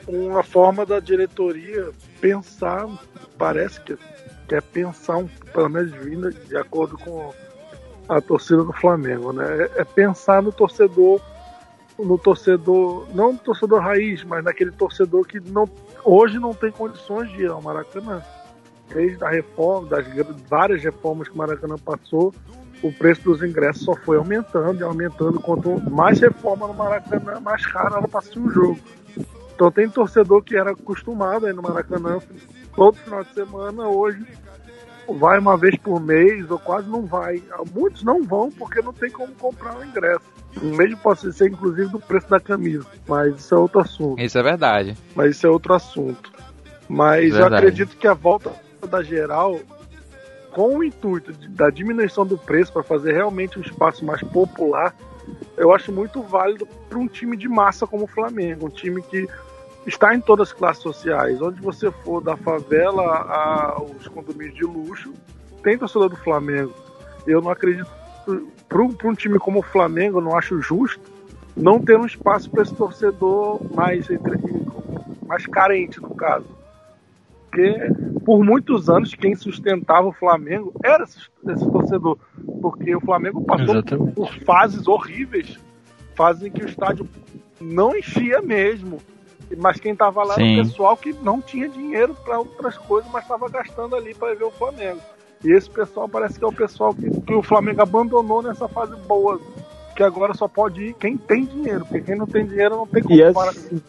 uma 0.08 0.42
forma 0.42 0.84
da 0.84 1.00
diretoria 1.00 1.90
pensar, 2.20 2.88
parece 3.38 3.80
que 3.80 3.96
quer 4.48 4.62
pensar 4.62 5.18
um, 5.18 5.28
pelo 5.52 5.68
menos 5.68 5.92
vindo 5.92 6.30
de 6.30 6.56
acordo 6.56 6.96
com 6.98 7.32
a 8.08 8.20
torcida 8.20 8.62
do 8.62 8.72
Flamengo, 8.72 9.32
né? 9.32 9.44
É, 9.62 9.80
é 9.80 9.84
pensar 9.84 10.42
no 10.42 10.52
torcedor, 10.52 11.20
no 11.98 12.18
torcedor, 12.18 13.06
não 13.14 13.32
no 13.32 13.38
torcedor 13.38 13.80
raiz, 13.80 14.22
mas 14.24 14.44
naquele 14.44 14.72
torcedor 14.72 15.26
que 15.26 15.40
não, 15.40 15.68
hoje 16.04 16.38
não 16.38 16.52
tem 16.52 16.70
condições 16.70 17.30
de 17.30 17.42
ir 17.42 17.50
ao 17.50 17.62
Maracanã. 17.62 18.22
Desde 18.92 19.24
a 19.24 19.30
reforma, 19.30 19.88
das 19.88 20.06
várias 20.48 20.82
reformas 20.82 21.26
que 21.26 21.34
o 21.34 21.38
Maracanã 21.38 21.76
passou, 21.78 22.34
o 22.84 22.92
preço 22.92 23.22
dos 23.22 23.42
ingressos 23.42 23.82
só 23.82 23.94
foi 23.94 24.18
aumentando 24.18 24.80
e 24.80 24.82
aumentando. 24.82 25.40
Quanto 25.40 25.80
mais 25.90 26.20
reforma 26.20 26.66
no 26.66 26.74
Maracanã, 26.74 27.40
mais 27.40 27.64
caro 27.66 27.96
ela 27.96 28.06
passa 28.06 28.38
um 28.38 28.50
jogo. 28.50 28.78
Então 29.54 29.70
tem 29.70 29.88
torcedor 29.88 30.42
que 30.42 30.54
era 30.54 30.72
acostumado 30.72 31.46
aí 31.46 31.52
no 31.54 31.62
Maracanã 31.62 32.18
todo 32.76 32.96
final 32.96 33.24
de 33.24 33.32
semana, 33.32 33.88
hoje 33.88 34.26
vai 35.18 35.38
uma 35.38 35.56
vez 35.56 35.76
por 35.78 36.00
mês 36.00 36.50
ou 36.50 36.58
quase 36.58 36.88
não 36.88 37.06
vai. 37.06 37.42
Muitos 37.74 38.02
não 38.02 38.22
vão 38.22 38.50
porque 38.50 38.82
não 38.82 38.92
tem 38.92 39.10
como 39.10 39.32
comprar 39.34 39.78
o 39.78 39.84
ingresso. 39.84 40.24
Mesmo 40.60 40.98
pode 40.98 41.32
ser 41.32 41.48
inclusive 41.48 41.88
do 41.88 41.98
preço 41.98 42.28
da 42.28 42.40
camisa. 42.40 42.86
Mas 43.08 43.36
isso 43.36 43.54
é 43.54 43.58
outro 43.58 43.80
assunto. 43.80 44.20
Isso 44.20 44.38
é 44.38 44.42
verdade. 44.42 44.94
Mas 45.14 45.36
isso 45.36 45.46
é 45.46 45.50
outro 45.50 45.74
assunto. 45.74 46.30
Mas 46.88 47.34
eu 47.34 47.46
acredito 47.46 47.96
que 47.96 48.06
a 48.06 48.14
volta 48.14 48.52
da 48.88 49.02
geral 49.02 49.58
com 50.54 50.78
o 50.78 50.84
intuito 50.84 51.32
de, 51.32 51.48
da 51.48 51.68
diminuição 51.68 52.24
do 52.24 52.38
preço 52.38 52.72
para 52.72 52.84
fazer 52.84 53.12
realmente 53.12 53.58
um 53.58 53.62
espaço 53.62 54.04
mais 54.04 54.22
popular, 54.22 54.94
eu 55.56 55.72
acho 55.74 55.92
muito 55.92 56.22
válido 56.22 56.66
para 56.88 56.98
um 56.98 57.08
time 57.08 57.36
de 57.36 57.48
massa 57.48 57.86
como 57.86 58.04
o 58.04 58.06
Flamengo, 58.06 58.66
um 58.66 58.70
time 58.70 59.02
que 59.02 59.28
está 59.84 60.14
em 60.14 60.20
todas 60.20 60.48
as 60.48 60.54
classes 60.54 60.82
sociais, 60.82 61.42
onde 61.42 61.60
você 61.60 61.90
for 61.90 62.22
da 62.22 62.36
favela 62.36 63.02
aos 63.76 64.06
condomínios 64.06 64.54
de 64.54 64.64
luxo, 64.64 65.12
tem 65.62 65.76
torcedor 65.76 66.08
do 66.08 66.16
Flamengo. 66.16 66.72
Eu 67.26 67.42
não 67.42 67.50
acredito 67.50 67.90
para 68.68 69.08
um 69.08 69.14
time 69.14 69.38
como 69.38 69.58
o 69.58 69.62
Flamengo, 69.62 70.20
não 70.20 70.36
acho 70.36 70.60
justo 70.60 71.12
não 71.56 71.80
ter 71.80 71.98
um 71.98 72.06
espaço 72.06 72.50
para 72.50 72.62
esse 72.62 72.74
torcedor 72.74 73.60
mais 73.74 74.08
mais 75.26 75.46
carente 75.46 76.00
no 76.00 76.14
caso 76.14 76.53
porque 77.54 78.20
por 78.24 78.44
muitos 78.44 78.90
anos 78.90 79.14
quem 79.14 79.34
sustentava 79.36 80.08
o 80.08 80.12
Flamengo 80.12 80.72
era 80.82 81.04
esse, 81.04 81.18
esse 81.48 81.70
torcedor. 81.70 82.18
porque 82.60 82.94
o 82.94 83.00
Flamengo 83.00 83.42
passou 83.44 83.76
Exatamente. 83.76 84.14
por 84.14 84.34
fases 84.40 84.88
horríveis, 84.88 85.58
fases 86.16 86.42
em 86.42 86.50
que 86.50 86.62
o 86.62 86.68
estádio 86.68 87.08
não 87.60 87.96
enchia 87.96 88.42
mesmo. 88.42 88.98
Mas 89.58 89.78
quem 89.78 89.94
tava 89.94 90.24
lá 90.24 90.34
era 90.34 90.42
Sim. 90.42 90.60
o 90.60 90.64
pessoal 90.64 90.96
que 90.96 91.12
não 91.12 91.40
tinha 91.40 91.68
dinheiro 91.68 92.14
para 92.24 92.38
outras 92.38 92.76
coisas, 92.76 93.08
mas 93.12 93.22
estava 93.22 93.48
gastando 93.48 93.94
ali 93.94 94.14
para 94.14 94.34
ver 94.34 94.44
o 94.44 94.50
Flamengo. 94.50 95.00
E 95.44 95.52
esse 95.52 95.70
pessoal 95.70 96.08
parece 96.08 96.38
que 96.38 96.44
é 96.44 96.48
o 96.48 96.52
pessoal 96.52 96.94
que, 96.94 97.08
que 97.20 97.34
o 97.34 97.42
Flamengo 97.42 97.82
abandonou 97.82 98.42
nessa 98.42 98.66
fase 98.66 98.96
boa. 99.06 99.38
Que 99.94 100.02
agora 100.02 100.34
só 100.34 100.48
pode 100.48 100.82
ir 100.82 100.94
quem 100.94 101.16
tem 101.16 101.44
dinheiro, 101.44 101.80
porque 101.86 102.00
quem 102.00 102.16
não 102.16 102.26
tem 102.26 102.44
dinheiro 102.44 102.76
não 102.76 102.86
tem 102.86 103.02
como 103.02 103.14
E 103.14 103.32
parar. 103.32 103.50
assim, 103.50 103.80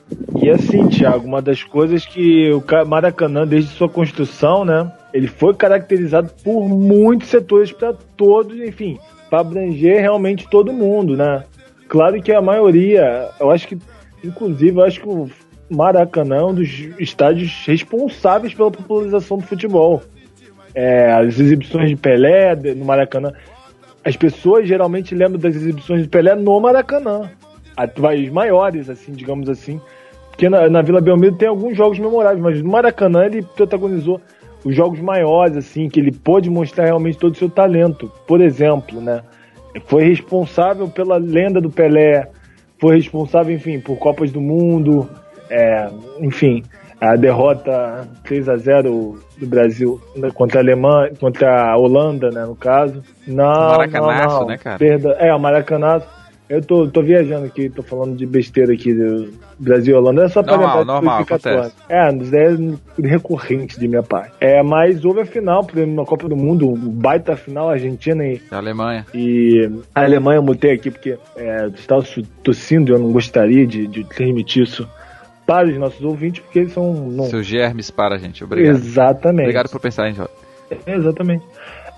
e 0.42 0.50
assim, 0.50 0.88
Thiago, 0.90 1.26
uma 1.26 1.42
das 1.42 1.64
coisas 1.64 2.06
que 2.06 2.52
o 2.52 2.62
Ca- 2.62 2.86
Maracanã, 2.86 3.46
desde 3.48 3.72
sua 3.72 3.90
construção, 3.90 4.64
né, 4.64 4.92
ele 5.14 5.28
foi 5.28 5.54
caracterizado 5.56 6.30
por 6.44 6.68
muitos 6.70 7.30
setores 7.30 7.72
para 7.72 7.94
todos, 8.16 8.56
enfim, 8.60 9.00
para 9.30 9.40
abranger 9.40 10.00
realmente 10.02 10.48
todo 10.50 10.72
mundo, 10.72 11.18
né? 11.18 11.44
Claro 11.88 12.22
que 12.22 12.32
a 12.32 12.42
maioria, 12.42 13.30
eu 13.40 13.50
acho 13.50 13.68
que, 13.68 13.78
inclusive, 14.24 14.78
eu 14.80 14.84
acho 14.84 15.02
que 15.02 15.08
o 15.08 15.28
Maracanã 15.70 16.36
é 16.38 16.44
um 16.44 16.54
dos 16.54 16.70
estádios 17.00 17.64
responsáveis 17.66 18.54
pela 18.54 18.70
popularização 18.70 19.38
do 19.38 19.44
futebol. 19.44 20.04
É, 20.74 21.12
as 21.14 21.40
exibições 21.40 21.90
de 21.90 21.96
Pelé 21.96 22.56
no 22.76 22.84
Maracanã. 22.86 23.32
As 24.06 24.16
pessoas 24.16 24.68
geralmente 24.68 25.16
lembram 25.16 25.40
das 25.40 25.56
exibições 25.56 26.04
de 26.04 26.08
Pelé 26.08 26.36
no 26.36 26.60
Maracanã. 26.60 27.28
As 27.76 28.30
maiores, 28.30 28.88
assim, 28.88 29.12
digamos 29.12 29.50
assim. 29.50 29.82
Porque 30.30 30.48
na, 30.48 30.70
na 30.70 30.84
Vila 30.84 31.02
Belmiro 31.02 31.36
tem 31.36 31.48
alguns 31.48 31.76
jogos 31.76 31.98
memoráveis, 31.98 32.40
mas 32.40 32.62
no 32.62 32.70
Maracanã 32.70 33.26
ele 33.26 33.42
protagonizou 33.42 34.22
os 34.64 34.76
jogos 34.76 35.00
maiores, 35.00 35.58
assim, 35.58 35.90
que 35.90 36.00
ele 36.00 36.12
pôde 36.12 36.52
mostrar 36.52 36.86
realmente 36.86 37.18
todo 37.18 37.34
o 37.34 37.38
seu 37.38 37.50
talento. 37.50 38.12
Por 38.28 38.42
exemplo, 38.42 39.02
né? 39.02 39.24
Foi 39.88 40.04
responsável 40.04 40.88
pela 40.88 41.18
lenda 41.18 41.60
do 41.60 41.72
Pelé, 41.72 42.30
foi 42.80 42.98
responsável, 42.98 43.56
enfim, 43.56 43.80
por 43.80 43.98
Copas 43.98 44.32
do 44.32 44.40
Mundo, 44.40 45.10
é, 45.50 45.90
enfim, 46.20 46.64
a 47.06 47.16
derrota 47.16 48.08
3 48.24 48.50
a 48.50 48.58
0 48.58 49.20
do 49.38 49.48
Brasil 49.48 50.02
né, 50.16 50.30
contra 50.34 50.60
a 50.60 50.64
Alemanha, 50.64 51.12
contra 51.20 51.72
a 51.72 51.78
Holanda, 51.78 52.30
né, 52.30 52.46
no 52.46 52.56
caso. 52.56 53.04
Não, 53.28 53.46
Maracanaço, 53.46 54.28
não, 54.28 54.40
não. 54.42 54.48
né, 54.48 54.58
cara? 54.58 54.78
Perda, 54.78 55.10
é, 55.20 55.34
o 55.34 55.40
Maracanaço. 55.40 56.08
Eu 56.48 56.62
tô, 56.62 56.88
tô 56.88 57.02
viajando 57.02 57.48
aqui, 57.48 57.72
tô 57.72 57.82
falando 57.82 58.16
de 58.16 58.24
besteira 58.24 58.72
aqui 58.72 58.94
do 58.94 59.34
Brasil 59.58 59.96
e 59.96 59.98
Holanda. 59.98 60.26
É 60.26 60.30
só 60.30 60.44
pra 60.44 60.56
Normal, 60.56 60.78
lembrar 60.78 60.94
normal, 60.94 61.26
2014. 61.26 61.74
É, 61.90 63.04
é 63.04 63.08
recorrente 63.08 63.80
de 63.80 63.88
minha 63.88 64.04
parte. 64.04 64.34
É, 64.40 64.62
mas 64.62 65.04
houve 65.04 65.22
a 65.22 65.26
final, 65.26 65.64
por 65.66 65.76
exemplo, 65.76 65.96
na 65.96 66.06
Copa 66.06 66.30
do 66.30 66.36
Mundo, 66.36 66.70
um 66.70 66.76
baita 66.76 67.36
final, 67.36 67.70
Argentina 67.70 68.24
e, 68.24 68.40
Da 68.50 68.58
Alemanha. 68.58 69.08
e 69.12 69.72
a 69.94 70.04
Alemanha 70.04 70.38
eu 70.38 70.44
mutei 70.44 70.74
aqui 70.74 70.92
porque 70.92 71.18
é, 71.36 71.68
estava 71.74 72.06
tossindo 72.44 72.92
e 72.92 72.94
eu 72.94 73.00
não 73.00 73.12
gostaria 73.12 73.66
de, 73.66 73.88
de 73.88 74.04
transmitir 74.04 74.64
isso 74.64 74.88
para 75.46 75.68
os 75.68 75.78
nossos 75.78 76.02
ouvintes, 76.04 76.42
porque 76.42 76.60
eles 76.60 76.74
são. 76.74 76.94
Não... 76.94 77.26
Seus 77.26 77.46
germes 77.46 77.92
para, 77.92 78.18
gente. 78.18 78.44
Obrigado. 78.44 78.76
Exatamente. 78.76 79.44
Obrigado 79.44 79.70
por 79.70 79.80
pensar 79.80 80.10
em 80.10 80.14
Jota. 80.14 80.34
Exatamente. 80.88 81.46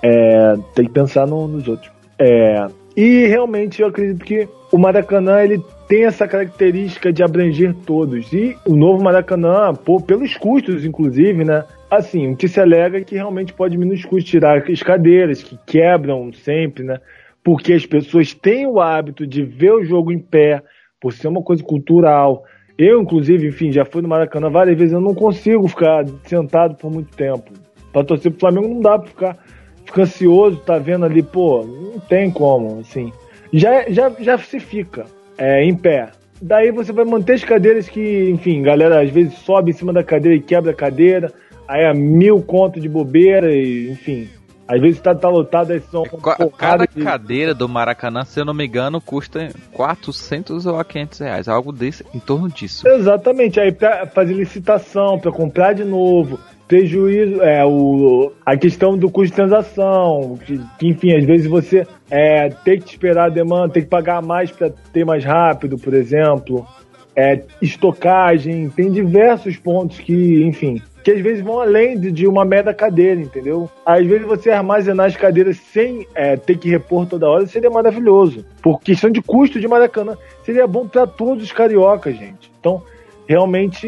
É, 0.03 0.55
tem 0.75 0.85
que 0.85 0.91
pensar 0.91 1.25
no- 1.25 1.47
nos 1.47 1.67
outros. 1.67 1.89
É, 2.19 2.67
e 2.95 3.27
realmente 3.27 3.81
eu 3.81 3.87
acredito 3.87 4.23
que 4.25 4.47
o 4.71 4.77
Maracanã 4.77 5.41
ele 5.41 5.61
tem 5.87 6.05
essa 6.05 6.27
característica 6.27 7.13
de 7.13 7.23
abranger 7.23 7.73
todos. 7.85 8.31
E 8.33 8.57
o 8.65 8.75
novo 8.75 9.01
Maracanã, 9.03 9.73
pô, 9.73 10.01
pelos 10.01 10.35
custos, 10.35 10.83
inclusive, 10.83 11.45
né? 11.45 11.63
Assim, 11.89 12.33
o 12.33 12.35
que 12.35 12.47
se 12.49 12.59
alega 12.59 12.97
é 12.97 13.03
que 13.03 13.15
realmente 13.15 13.53
pode 13.53 13.71
diminuir 13.71 13.95
os 13.95 14.03
custos, 14.05 14.29
tirar 14.29 14.57
as 14.57 14.83
cadeiras 14.83 15.41
que 15.41 15.57
quebram 15.65 16.31
sempre, 16.33 16.83
né? 16.83 16.99
Porque 17.41 17.71
as 17.71 17.85
pessoas 17.85 18.33
têm 18.33 18.67
o 18.67 18.81
hábito 18.81 19.25
de 19.25 19.43
ver 19.43 19.71
o 19.71 19.85
jogo 19.85 20.11
em 20.11 20.19
pé, 20.19 20.61
por 20.99 21.13
ser 21.13 21.29
uma 21.29 21.41
coisa 21.41 21.63
cultural. 21.63 22.43
Eu, 22.77 23.01
inclusive, 23.01 23.47
enfim, 23.47 23.71
já 23.71 23.83
fui 23.83 24.01
no 24.01 24.07
Maracanã 24.07 24.49
várias 24.49 24.77
vezes, 24.77 24.93
eu 24.93 25.01
não 25.01 25.15
consigo 25.15 25.67
ficar 25.67 26.05
sentado 26.25 26.75
por 26.75 26.91
muito 26.91 27.15
tempo. 27.15 27.51
Pra 27.91 28.03
torcer 28.03 28.31
pro 28.31 28.41
Flamengo 28.41 28.67
não 28.67 28.81
dá 28.81 28.99
pra 28.99 29.07
ficar, 29.07 29.37
ficar 29.83 30.01
ansioso, 30.03 30.57
tá 30.57 30.77
vendo 30.77 31.05
ali, 31.05 31.23
pô, 31.23 31.63
não 31.65 31.99
tem 31.99 32.29
como, 32.29 32.79
assim. 32.79 33.11
Já, 33.51 33.89
já, 33.89 34.11
já 34.19 34.37
se 34.37 34.59
fica 34.59 35.05
é, 35.37 35.63
em 35.63 35.75
pé. 35.75 36.09
Daí 36.39 36.71
você 36.71 36.91
vai 36.91 37.03
manter 37.03 37.33
as 37.33 37.43
cadeiras 37.43 37.89
que, 37.89 38.29
enfim, 38.29 38.61
galera 38.61 39.01
às 39.01 39.09
vezes 39.09 39.33
sobe 39.39 39.71
em 39.71 39.73
cima 39.73 39.91
da 39.91 40.03
cadeira 40.03 40.37
e 40.37 40.41
quebra 40.41 40.71
a 40.71 40.75
cadeira, 40.75 41.33
aí 41.67 41.83
é 41.83 41.93
mil 41.95 42.41
conto 42.43 42.79
de 42.79 42.87
bobeira, 42.87 43.51
e, 43.51 43.89
enfim. 43.89 44.27
Às 44.67 44.81
vezes 44.81 44.99
tá, 44.99 45.15
tá 45.15 45.29
lotado, 45.29 45.71
aí 45.71 45.79
são 45.91 46.03
porrada 46.03 46.49
Cada 46.57 46.85
de- 46.87 47.01
cadeira 47.03 47.53
do 47.53 47.69
Maracanã, 47.69 48.23
se 48.25 48.39
eu 48.39 48.45
não 48.45 48.53
me 48.53 48.65
engano, 48.67 48.99
custa 48.99 49.49
400 49.71 50.65
ou 50.65 50.77
a 50.79 50.83
500 50.83 51.19
reais. 51.19 51.47
Algo 51.47 51.71
desse, 51.71 52.05
em 52.13 52.19
torno 52.19 52.49
disso. 52.49 52.87
Exatamente, 52.87 53.59
aí 53.59 53.71
pra 53.71 54.05
fazer 54.07 54.33
licitação, 54.33 55.17
pra 55.19 55.31
comprar 55.31 55.73
de 55.73 55.83
novo, 55.85 56.37
prejuízo, 56.67 57.41
é, 57.41 57.65
o, 57.65 58.33
a 58.45 58.57
questão 58.57 58.97
do 58.97 59.09
custo 59.09 59.29
de 59.29 59.35
transação, 59.35 60.37
que, 60.45 60.59
que, 60.77 60.87
enfim, 60.89 61.15
às 61.15 61.23
vezes 61.23 61.47
você 61.47 61.87
é, 62.11 62.49
tem 62.49 62.77
que 62.79 62.89
esperar 62.89 63.27
a 63.27 63.29
demanda, 63.29 63.69
tem 63.73 63.83
que 63.83 63.89
pagar 63.89 64.21
mais 64.21 64.51
para 64.51 64.69
ter 64.91 65.05
mais 65.05 65.23
rápido, 65.23 65.77
por 65.77 65.93
exemplo, 65.93 66.67
é, 67.15 67.41
estocagem, 67.61 68.69
tem 68.69 68.91
diversos 68.91 69.55
pontos 69.55 69.97
que, 69.99 70.43
enfim, 70.43 70.81
que 71.07 71.11
às 71.11 71.21
vezes 71.21 71.41
vão 71.41 71.61
além 71.61 71.97
de, 71.97 72.11
de 72.11 72.27
uma 72.27 72.43
mera 72.43 72.73
cadeira, 72.73 73.21
entendeu? 73.21 73.69
Às 73.85 74.05
vezes 74.05 74.27
você 74.27 74.49
armazenar 74.49 75.05
as 75.05 75.15
cadeiras 75.15 75.55
sem 75.55 76.05
é, 76.13 76.35
ter 76.35 76.57
que 76.57 76.69
repor 76.69 77.05
toda 77.05 77.29
hora 77.29 77.45
seria 77.47 77.69
maravilhoso. 77.69 78.43
Por 78.61 78.81
questão 78.81 79.09
de 79.09 79.21
custo 79.21 79.57
de 79.57 79.69
Maracanã, 79.69 80.17
seria 80.43 80.67
bom 80.67 80.85
para 80.85 81.07
todos 81.07 81.45
os 81.45 81.51
cariocas, 81.53 82.13
gente. 82.13 82.51
Então, 82.59 82.83
realmente, 83.25 83.87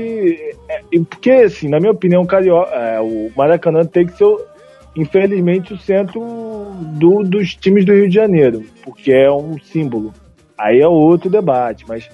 é, 0.69 0.79
e 0.93 1.01
porque 1.01 1.31
assim, 1.31 1.67
na 1.67 1.77
minha 1.77 1.91
opinião, 1.91 2.21
o 2.21 2.25
carioca, 2.25 2.73
é, 2.73 3.01
o 3.01 3.29
Maracanã 3.35 3.83
tem 3.83 4.05
que 4.05 4.13
ser, 4.13 4.33
infelizmente, 4.95 5.73
o 5.73 5.77
centro 5.77 6.21
do- 6.97 7.25
dos 7.25 7.53
times 7.53 7.83
do 7.83 7.91
Rio 7.91 8.07
de 8.07 8.15
Janeiro, 8.15 8.63
porque 8.81 9.11
é 9.11 9.29
um 9.29 9.59
símbolo. 9.59 10.13
Aí 10.57 10.79
é 10.79 10.88
outro 10.88 11.29
debate, 11.29 11.83
mas 11.85 12.09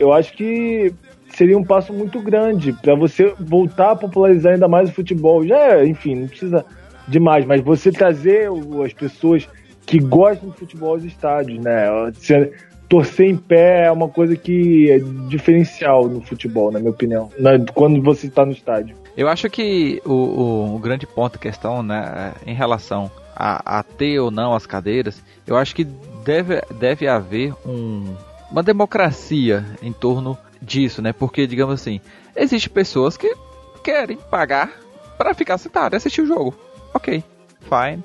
eu 0.00 0.10
acho 0.10 0.32
que 0.32 0.90
seria 1.38 1.56
um 1.56 1.62
passo 1.62 1.92
muito 1.92 2.20
grande 2.20 2.72
para 2.72 2.96
você 2.96 3.32
voltar 3.38 3.92
a 3.92 3.96
popularizar 3.96 4.54
ainda 4.54 4.66
mais 4.66 4.90
o 4.90 4.92
futebol. 4.92 5.46
Já, 5.46 5.84
enfim, 5.84 6.16
não 6.16 6.26
precisa 6.26 6.64
demais, 7.06 7.44
mas 7.46 7.60
você 7.60 7.92
trazer 7.92 8.48
as 8.84 8.92
pessoas 8.92 9.48
que 9.86 10.00
gostam 10.00 10.50
de 10.50 10.56
futebol 10.56 10.94
aos 10.94 11.04
estádios, 11.04 11.62
né? 11.62 11.86
Torcer 12.88 13.28
em 13.28 13.36
pé 13.36 13.84
é 13.84 13.92
uma 13.92 14.08
coisa 14.08 14.34
que 14.34 14.90
é 14.90 14.98
diferencial 15.28 16.08
no 16.08 16.22
futebol, 16.22 16.72
na 16.72 16.80
minha 16.80 16.90
opinião, 16.90 17.30
quando 17.74 18.02
você 18.02 18.26
está 18.26 18.44
no 18.44 18.52
estádio. 18.52 18.96
Eu 19.16 19.28
acho 19.28 19.48
que 19.50 20.00
o, 20.06 20.12
o, 20.12 20.74
o 20.76 20.78
grande 20.78 21.06
ponto 21.06 21.38
questão, 21.38 21.82
né, 21.82 22.32
em 22.46 22.54
relação 22.54 23.10
a, 23.36 23.78
a 23.78 23.82
ter 23.82 24.18
ou 24.18 24.30
não 24.30 24.54
as 24.54 24.64
cadeiras, 24.64 25.22
eu 25.46 25.56
acho 25.56 25.74
que 25.74 25.84
deve, 26.24 26.62
deve 26.80 27.06
haver 27.06 27.52
um, 27.66 28.14
uma 28.50 28.62
democracia 28.62 29.64
em 29.82 29.92
torno 29.92 30.38
disso, 30.60 31.00
né? 31.02 31.12
Porque, 31.12 31.46
digamos 31.46 31.74
assim, 31.74 32.00
existem 32.36 32.72
pessoas 32.72 33.16
que 33.16 33.34
querem 33.82 34.16
pagar 34.16 34.70
para 35.16 35.34
ficar 35.34 35.58
sentado 35.58 35.94
e 35.94 35.96
assistir 35.96 36.22
o 36.22 36.26
jogo. 36.26 36.54
Ok, 36.94 37.22
fine. 37.60 38.02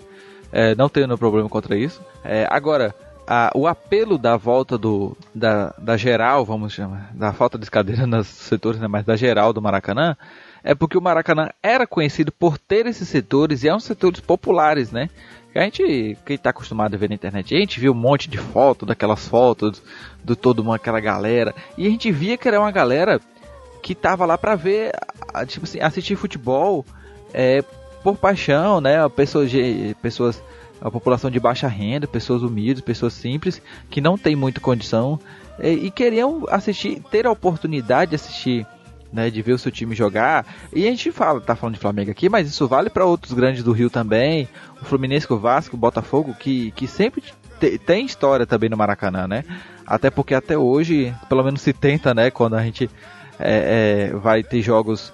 É, 0.51 0.75
não 0.75 0.87
tenho 0.89 1.07
nenhum 1.07 1.17
problema 1.17 1.49
contra 1.49 1.75
isso. 1.75 2.01
É, 2.23 2.47
agora, 2.49 2.93
a- 3.25 3.51
o 3.55 3.67
apelo 3.67 4.17
da 4.17 4.37
volta 4.37 4.77
do 4.77 5.15
da, 5.33 5.73
da 5.77 5.97
geral, 5.97 6.45
vamos 6.45 6.73
chamar, 6.73 7.09
da 7.13 7.33
falta 7.33 7.57
de 7.57 7.69
cadeira 7.71 8.05
nos 8.07 8.27
setores, 8.27 8.79
né, 8.79 8.87
mas 8.87 9.03
da 9.05 9.15
geral 9.15 9.51
do 9.53 9.61
Maracanã, 9.61 10.15
é 10.63 10.73
porque 10.75 10.97
o 10.97 11.01
Maracanã 11.01 11.49
era 11.61 11.85
conhecido 11.87 12.31
por 12.31 12.57
ter 12.57 12.85
esses 12.85 13.07
setores 13.09 13.63
e 13.63 13.67
é 13.67 13.75
um 13.75 13.79
setores 13.79 14.19
populares, 14.21 14.91
né? 14.91 15.09
Que 15.53 15.59
A 15.59 15.63
gente, 15.63 16.17
quem 16.25 16.35
tá 16.35 16.49
acostumado 16.49 16.95
a 16.95 16.97
ver 16.97 17.09
na 17.09 17.15
internet, 17.15 17.55
a 17.55 17.59
gente 17.59 17.79
viu 17.79 17.91
um 17.91 17.95
monte 17.95 18.27
de 18.27 18.39
foto, 18.39 18.87
daquelas 18.87 19.27
fotos 19.27 19.83
do 20.23 20.35
todo 20.35 20.63
mundo, 20.63 20.73
aquela 20.73 20.99
galera, 20.99 21.53
e 21.77 21.85
a 21.85 21.89
gente 21.91 22.11
via 22.11 22.35
que 22.35 22.47
era 22.47 22.59
uma 22.59 22.71
galera 22.71 23.21
que 23.83 23.93
tava 23.93 24.25
lá 24.25 24.35
pra 24.35 24.55
ver, 24.55 24.91
tipo 25.45 25.65
assim, 25.65 25.79
assistir 25.79 26.15
futebol 26.15 26.83
é, 27.31 27.61
por 28.01 28.17
paixão, 28.17 28.81
né? 28.81 29.07
Pessoas, 29.09 29.51
pessoas, 30.01 30.41
a 30.81 30.89
população 30.89 31.29
de 31.29 31.39
baixa 31.39 31.67
renda, 31.67 32.07
pessoas 32.07 32.41
humildes, 32.41 32.81
pessoas 32.81 33.13
simples, 33.13 33.61
que 33.91 34.01
não 34.01 34.17
tem 34.17 34.35
muita 34.35 34.59
condição 34.59 35.19
é, 35.59 35.71
e 35.71 35.91
queriam 35.91 36.45
assistir, 36.49 36.99
ter 37.11 37.27
a 37.27 37.31
oportunidade 37.31 38.09
de 38.09 38.15
assistir, 38.15 38.65
né? 39.11 39.29
De 39.29 39.41
ver 39.41 39.53
o 39.53 39.59
seu 39.59 39.71
time 39.71 39.93
jogar. 39.93 40.47
E 40.73 40.87
a 40.87 40.89
gente 40.89 41.11
fala, 41.11 41.39
tá 41.39 41.55
falando 41.55 41.75
de 41.75 41.81
Flamengo 41.81 42.09
aqui, 42.09 42.27
mas 42.27 42.47
isso 42.47 42.67
vale 42.67 42.89
para 42.89 43.05
outros 43.05 43.33
grandes 43.33 43.63
do 43.63 43.71
Rio 43.71 43.89
também, 43.89 44.47
Fluminense, 44.83 45.31
o 45.31 45.37
Vasco, 45.37 45.77
Botafogo, 45.77 46.33
que, 46.33 46.71
que 46.71 46.87
sempre 46.87 47.23
te- 47.59 47.77
tem 47.77 48.05
história 48.05 48.45
também 48.45 48.69
no 48.69 48.77
Maracanã, 48.77 49.27
né? 49.27 49.43
Até 49.85 50.09
porque 50.09 50.33
até 50.33 50.57
hoje, 50.57 51.13
pelo 51.27 51.43
menos 51.43 51.61
se 51.61 51.73
tenta, 51.73 52.13
né? 52.13 52.31
Quando 52.31 52.55
a 52.55 52.63
gente 52.63 52.89
é, 53.39 54.09
é, 54.11 54.15
vai 54.15 54.43
ter 54.43 54.61
jogos 54.61 55.13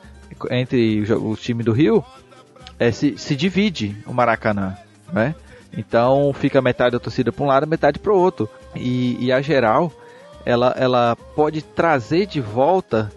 entre 0.51 1.03
o 1.13 1.31
o 1.31 1.35
time 1.35 1.63
do 1.63 1.71
Rio, 1.71 2.03
é, 2.77 2.91
se, 2.91 3.17
se 3.17 3.35
divide 3.35 3.95
o 4.05 4.13
Maracanã, 4.13 4.77
né? 5.11 5.35
Então 5.77 6.31
fica 6.33 6.61
metade 6.61 6.91
da 6.91 6.99
torcida 6.99 7.31
para 7.31 7.43
um 7.43 7.47
lado, 7.47 7.67
metade 7.67 7.99
para 7.99 8.11
o 8.11 8.17
outro. 8.17 8.49
E, 8.75 9.17
e, 9.23 9.31
a 9.31 9.41
geral, 9.41 9.91
ela, 10.45 10.73
ela 10.77 11.15
pode 11.35 11.61
trazer 11.61 12.25
de 12.25 12.41
volta 12.41 13.11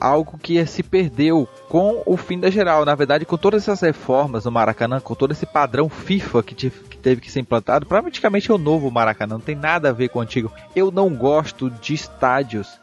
algo 0.00 0.38
que 0.38 0.64
se 0.66 0.82
perdeu 0.82 1.46
com 1.68 2.02
o 2.06 2.16
fim 2.16 2.40
da 2.40 2.50
geral. 2.50 2.84
Na 2.84 2.94
verdade, 2.94 3.26
com 3.26 3.36
todas 3.36 3.62
essas 3.62 3.82
reformas 3.82 4.44
no 4.44 4.50
Maracanã, 4.50 4.98
com 4.98 5.14
todo 5.14 5.32
esse 5.32 5.44
padrão 5.44 5.88
FIFA 5.88 6.42
que, 6.42 6.54
te, 6.54 6.70
que 6.70 6.96
teve 6.96 7.20
que 7.20 7.30
ser 7.30 7.40
implantado, 7.40 7.86
praticamente 7.86 8.50
é 8.50 8.54
o 8.54 8.58
novo 8.58 8.90
Maracanã, 8.90 9.34
não 9.34 9.40
tem 9.40 9.54
nada 9.54 9.90
a 9.90 9.92
ver 9.92 10.08
com 10.08 10.18
o 10.18 10.22
antigo. 10.22 10.50
Eu 10.74 10.90
não 10.90 11.14
gosto 11.14 11.68
de 11.68 11.92
estádios 11.92 12.80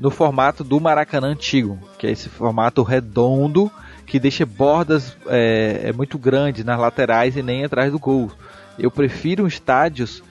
no 0.00 0.10
formato 0.10 0.64
do 0.64 0.80
Maracanã 0.80 1.28
antigo, 1.28 1.78
que 1.98 2.06
é 2.06 2.10
esse 2.10 2.28
formato 2.28 2.82
redondo 2.82 3.70
que 4.06 4.18
deixa 4.18 4.44
bordas 4.44 5.16
é, 5.26 5.82
é 5.84 5.92
muito 5.92 6.18
grandes 6.18 6.64
nas 6.64 6.78
laterais 6.78 7.36
e 7.36 7.42
nem 7.42 7.64
atrás 7.64 7.92
do 7.92 7.98
gol. 7.98 8.30
Eu 8.78 8.90
prefiro 8.90 9.46
estádios 9.46 10.22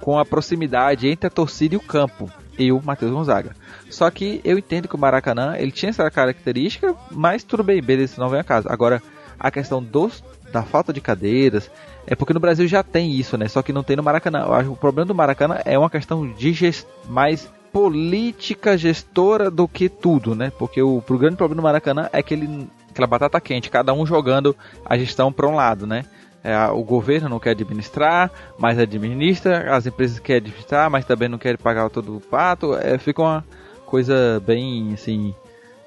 com 0.00 0.18
a 0.18 0.24
proximidade 0.24 1.08
entre 1.08 1.26
a 1.26 1.30
torcida 1.30 1.74
e 1.74 1.78
o 1.78 1.82
campo. 1.82 2.30
Eu, 2.60 2.80
Matheus 2.84 3.10
Gonzaga. 3.10 3.56
Só 3.88 4.10
que 4.10 4.40
eu 4.44 4.58
entendo 4.58 4.86
que 4.86 4.94
o 4.94 4.98
Maracanã 4.98 5.56
ele 5.56 5.72
tinha 5.72 5.90
essa 5.90 6.10
característica, 6.10 6.94
mas 7.10 7.42
tudo 7.42 7.64
bem, 7.64 7.82
beleza, 7.82 8.14
não 8.18 8.28
vem 8.28 8.40
a 8.40 8.44
casa. 8.44 8.70
Agora, 8.70 9.02
a 9.38 9.50
questão 9.50 9.82
dos, 9.82 10.22
da 10.52 10.62
falta 10.62 10.92
de 10.92 11.00
cadeiras 11.00 11.70
é 12.06 12.14
porque 12.14 12.34
no 12.34 12.40
Brasil 12.40 12.66
já 12.68 12.82
tem 12.82 13.12
isso, 13.12 13.38
né? 13.38 13.48
Só 13.48 13.62
que 13.62 13.72
não 13.72 13.82
tem 13.82 13.96
no 13.96 14.02
Maracanã. 14.02 14.40
Eu 14.40 14.52
acho 14.52 14.68
que 14.68 14.74
o 14.74 14.76
problema 14.76 15.06
do 15.06 15.14
Maracanã 15.14 15.58
é 15.64 15.78
uma 15.78 15.90
questão 15.90 16.30
de 16.32 16.52
gest... 16.52 16.86
mais 17.08 17.50
política 17.72 18.76
gestora 18.76 19.48
do 19.50 19.68
que 19.68 19.88
tudo, 19.88 20.34
né? 20.34 20.50
Porque 20.58 20.82
o, 20.82 20.98
o 20.98 21.18
grande 21.18 21.36
problema 21.36 21.62
do 21.62 21.64
Maracanã 21.64 22.08
é 22.12 22.22
que 22.22 22.34
ele 22.34 22.68
aquela 22.90 23.06
batata 23.06 23.40
quente, 23.40 23.70
cada 23.70 23.92
um 23.94 24.04
jogando 24.04 24.54
a 24.84 24.98
gestão 24.98 25.32
para 25.32 25.46
um 25.46 25.54
lado, 25.54 25.86
né? 25.86 26.04
É, 26.42 26.56
o 26.68 26.82
governo 26.82 27.28
não 27.28 27.38
quer 27.38 27.50
administrar, 27.50 28.30
mas 28.58 28.78
administra, 28.78 29.74
as 29.74 29.86
empresas 29.86 30.18
querem 30.18 30.38
administrar, 30.38 30.90
mas 30.90 31.04
também 31.04 31.28
não 31.28 31.38
querem 31.38 31.58
pagar 31.58 31.90
todo 31.90 32.16
o 32.16 32.20
pato. 32.20 32.74
É, 32.74 32.96
fica 32.98 33.20
uma 33.20 33.44
coisa 33.84 34.40
bem 34.46 34.92
assim, 34.94 35.34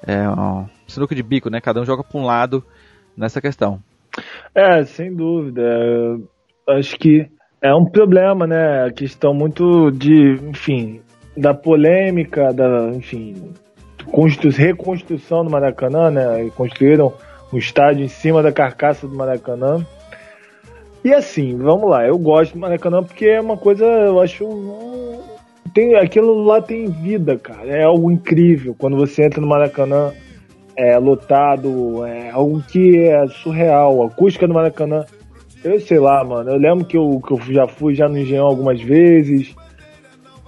é, 0.06 0.28
um 0.28 0.66
sinuca 0.86 1.14
de 1.14 1.22
bico, 1.22 1.50
né? 1.50 1.60
Cada 1.60 1.80
um 1.80 1.84
joga 1.84 2.04
para 2.04 2.20
um 2.20 2.24
lado 2.24 2.62
nessa 3.16 3.40
questão. 3.40 3.80
É, 4.54 4.84
sem 4.84 5.14
dúvida. 5.14 5.62
Acho 6.68 6.96
que 6.98 7.28
é 7.60 7.74
um 7.74 7.84
problema, 7.84 8.46
né? 8.46 8.84
A 8.86 8.92
questão 8.92 9.34
muito 9.34 9.90
de, 9.90 10.38
enfim, 10.48 11.00
da 11.36 11.52
polêmica, 11.52 12.52
da, 12.52 12.90
enfim, 12.94 13.52
reconstrução 14.56 15.44
do 15.44 15.50
Maracanã, 15.50 16.10
né? 16.10 16.50
Construíram 16.54 17.12
um 17.52 17.58
estádio 17.58 18.04
em 18.04 18.08
cima 18.08 18.42
da 18.42 18.52
carcaça 18.52 19.08
do 19.08 19.16
Maracanã. 19.16 19.84
E 21.04 21.12
assim, 21.12 21.54
vamos 21.58 21.90
lá, 21.90 22.06
eu 22.06 22.16
gosto 22.16 22.54
do 22.54 22.60
Maracanã 22.60 23.02
porque 23.02 23.26
é 23.26 23.38
uma 23.38 23.58
coisa, 23.58 23.84
eu 23.84 24.18
acho. 24.22 24.48
Tem, 25.74 25.94
aquilo 25.96 26.42
lá 26.44 26.62
tem 26.62 26.90
vida, 26.90 27.36
cara. 27.36 27.68
É 27.68 27.84
algo 27.84 28.10
incrível. 28.10 28.74
Quando 28.78 28.96
você 28.96 29.24
entra 29.24 29.38
no 29.38 29.46
Maracanã, 29.46 30.12
é 30.74 30.96
lotado, 30.96 32.06
é 32.06 32.30
algo 32.30 32.62
que 32.62 32.96
é 32.96 33.26
surreal. 33.26 34.02
A 34.02 34.06
acústica 34.06 34.48
do 34.48 34.54
Maracanã, 34.54 35.04
eu 35.62 35.78
sei 35.78 35.98
lá, 35.98 36.24
mano. 36.24 36.50
Eu 36.50 36.56
lembro 36.56 36.86
que 36.86 36.96
eu, 36.96 37.20
que 37.20 37.32
eu 37.34 37.40
já 37.52 37.68
fui 37.68 37.94
já 37.94 38.08
no 38.08 38.16
Engenhão 38.16 38.46
algumas 38.46 38.80
vezes. 38.80 39.54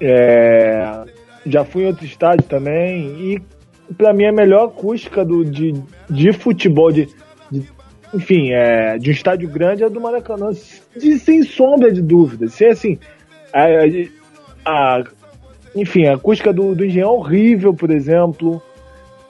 É, 0.00 1.04
já 1.44 1.64
fui 1.64 1.82
em 1.82 1.88
outro 1.88 2.06
estádio 2.06 2.46
também. 2.46 3.04
E 3.20 3.42
para 3.94 4.14
mim 4.14 4.24
a 4.24 4.32
melhor 4.32 4.68
acústica 4.68 5.22
do, 5.22 5.44
de, 5.44 5.74
de 6.08 6.32
futebol, 6.32 6.90
de 6.90 7.08
enfim, 8.14 8.52
é, 8.52 8.98
de 8.98 9.10
um 9.10 9.12
estádio 9.12 9.48
grande 9.48 9.84
é 9.84 9.88
do 9.88 10.00
Maracanã, 10.00 10.50
de, 10.96 11.18
sem 11.18 11.42
sombra 11.42 11.92
de 11.92 12.02
dúvida. 12.02 12.48
Se 12.48 12.66
assim, 12.66 12.98
a, 13.52 13.66
a, 14.64 15.04
enfim, 15.74 16.06
a 16.06 16.14
acústica 16.14 16.52
do, 16.52 16.74
do 16.74 16.84
Engenhão 16.84 17.10
é 17.10 17.12
horrível, 17.12 17.74
por 17.74 17.90
exemplo. 17.90 18.62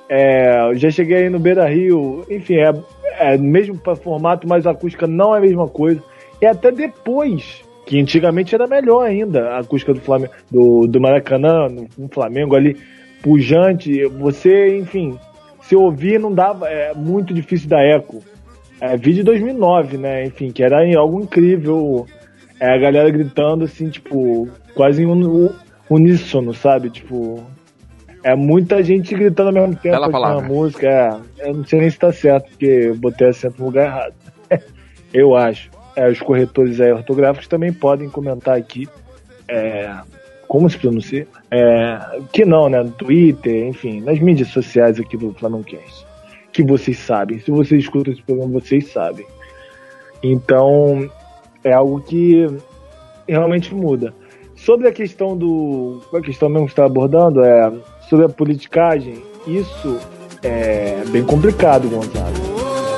É, 0.09 0.71
já 0.75 0.91
cheguei 0.91 1.25
aí 1.25 1.31
no 1.31 1.39
Beira 1.39 1.69
Rio, 1.69 2.25
enfim, 2.31 2.57
é, 2.57 2.73
é 3.19 3.37
mesmo 3.37 3.77
para 3.77 3.97
formato, 3.97 4.47
mas 4.47 4.67
a 4.67 4.71
acústica 4.71 5.07
não 5.07 5.35
é 5.35 5.39
a 5.39 5.41
mesma 5.41 5.67
coisa. 5.67 6.03
E 6.41 6.47
até 6.47 6.71
depois, 6.71 7.63
que 7.87 8.01
antigamente 8.01 8.55
era 8.55 8.67
melhor 8.67 9.05
ainda, 9.05 9.49
a 9.51 9.61
acústica 9.61 9.93
do, 9.93 10.01
Flamengo, 10.01 10.33
do, 10.51 10.87
do 10.87 11.01
Maracanã, 11.01 11.69
no, 11.69 11.89
no 11.99 12.09
Flamengo 12.09 12.55
ali, 12.55 12.77
pujante, 13.23 14.05
você, 14.05 14.77
enfim, 14.77 15.19
se 15.63 15.75
ouvir 15.75 16.21
não 16.21 16.33
dava, 16.33 16.69
é 16.69 16.95
muito 16.95 17.35
difícil 17.35 17.69
dar 17.69 17.83
eco. 17.83 18.23
É, 18.81 18.97
vídeo 18.97 19.17
de 19.17 19.23
2009, 19.25 19.97
né, 19.97 20.27
enfim, 20.27 20.51
que 20.51 20.63
era 20.63 20.79
algo 20.99 21.21
incrível, 21.21 22.07
é, 22.61 22.75
a 22.75 22.79
galera 22.79 23.11
gritando 23.11 23.65
assim, 23.65 23.89
tipo, 23.89 24.49
quase 24.75 25.03
em 25.03 25.07
un, 25.07 25.51
uníssono, 25.89 26.53
sabe, 26.53 26.91
tipo, 26.91 27.43
é 28.23 28.35
muita 28.35 28.83
gente 28.83 29.15
gritando 29.15 29.49
ao 29.49 29.67
mesmo 29.67 29.77
tempo 29.77 30.09
na 30.09 30.41
música, 30.41 30.89
é, 30.89 31.49
eu 31.49 31.55
não 31.55 31.65
sei 31.65 31.81
nem 31.81 31.91
se 31.91 31.99
tá 31.99 32.13
certo, 32.13 32.51
porque 32.51 32.67
eu 32.67 32.97
botei 32.97 33.29
acento 33.29 33.59
no 33.59 33.67
lugar 33.67 33.87
errado. 33.87 34.15
eu 35.15 35.37
acho. 35.37 35.71
É, 35.95 36.09
os 36.11 36.21
corretores 36.21 36.79
aí 36.81 36.93
ortográficos 36.93 37.49
também 37.49 37.73
podem 37.73 38.11
comentar 38.11 38.57
aqui 38.57 38.87
é, 39.49 39.95
como 40.47 40.69
se 40.69 40.79
pronuncia, 40.79 41.27
é, 41.51 42.21
que 42.33 42.45
não, 42.45 42.69
né? 42.69 42.83
No 42.83 42.91
Twitter, 42.91 43.67
enfim, 43.67 44.01
nas 44.01 44.19
mídias 44.19 44.49
sociais 44.49 44.99
aqui 45.01 45.17
do 45.17 45.33
Flamengo 45.33 45.65
Cast. 45.65 46.06
Que 46.57 46.63
vocês 46.63 46.99
sabem. 47.01 47.39
Se 47.39 47.51
vocês 47.51 47.85
escutam 47.85 48.15
esse 48.15 48.23
programa, 48.23 48.59
vocês 48.59 48.91
sabem. 48.91 49.27
Então, 50.23 51.07
é 51.63 51.71
algo 51.71 52.01
que 52.01 52.47
realmente 53.29 53.75
muda. 53.75 54.15
Sobre 54.55 54.89
a 54.89 54.93
questão 54.93 55.37
do. 55.37 56.01
A 56.15 56.21
questão 56.23 56.49
mesmo 56.49 56.65
que 56.65 56.73
está 56.73 56.87
abordando, 56.87 57.45
é 57.45 57.71
sobre 58.09 58.25
a 58.25 58.29
politicagem, 58.31 59.23
isso 59.47 59.99
é 60.43 61.05
bem 61.11 61.23
complicado, 61.25 61.91
Gonzalo. 61.91 62.35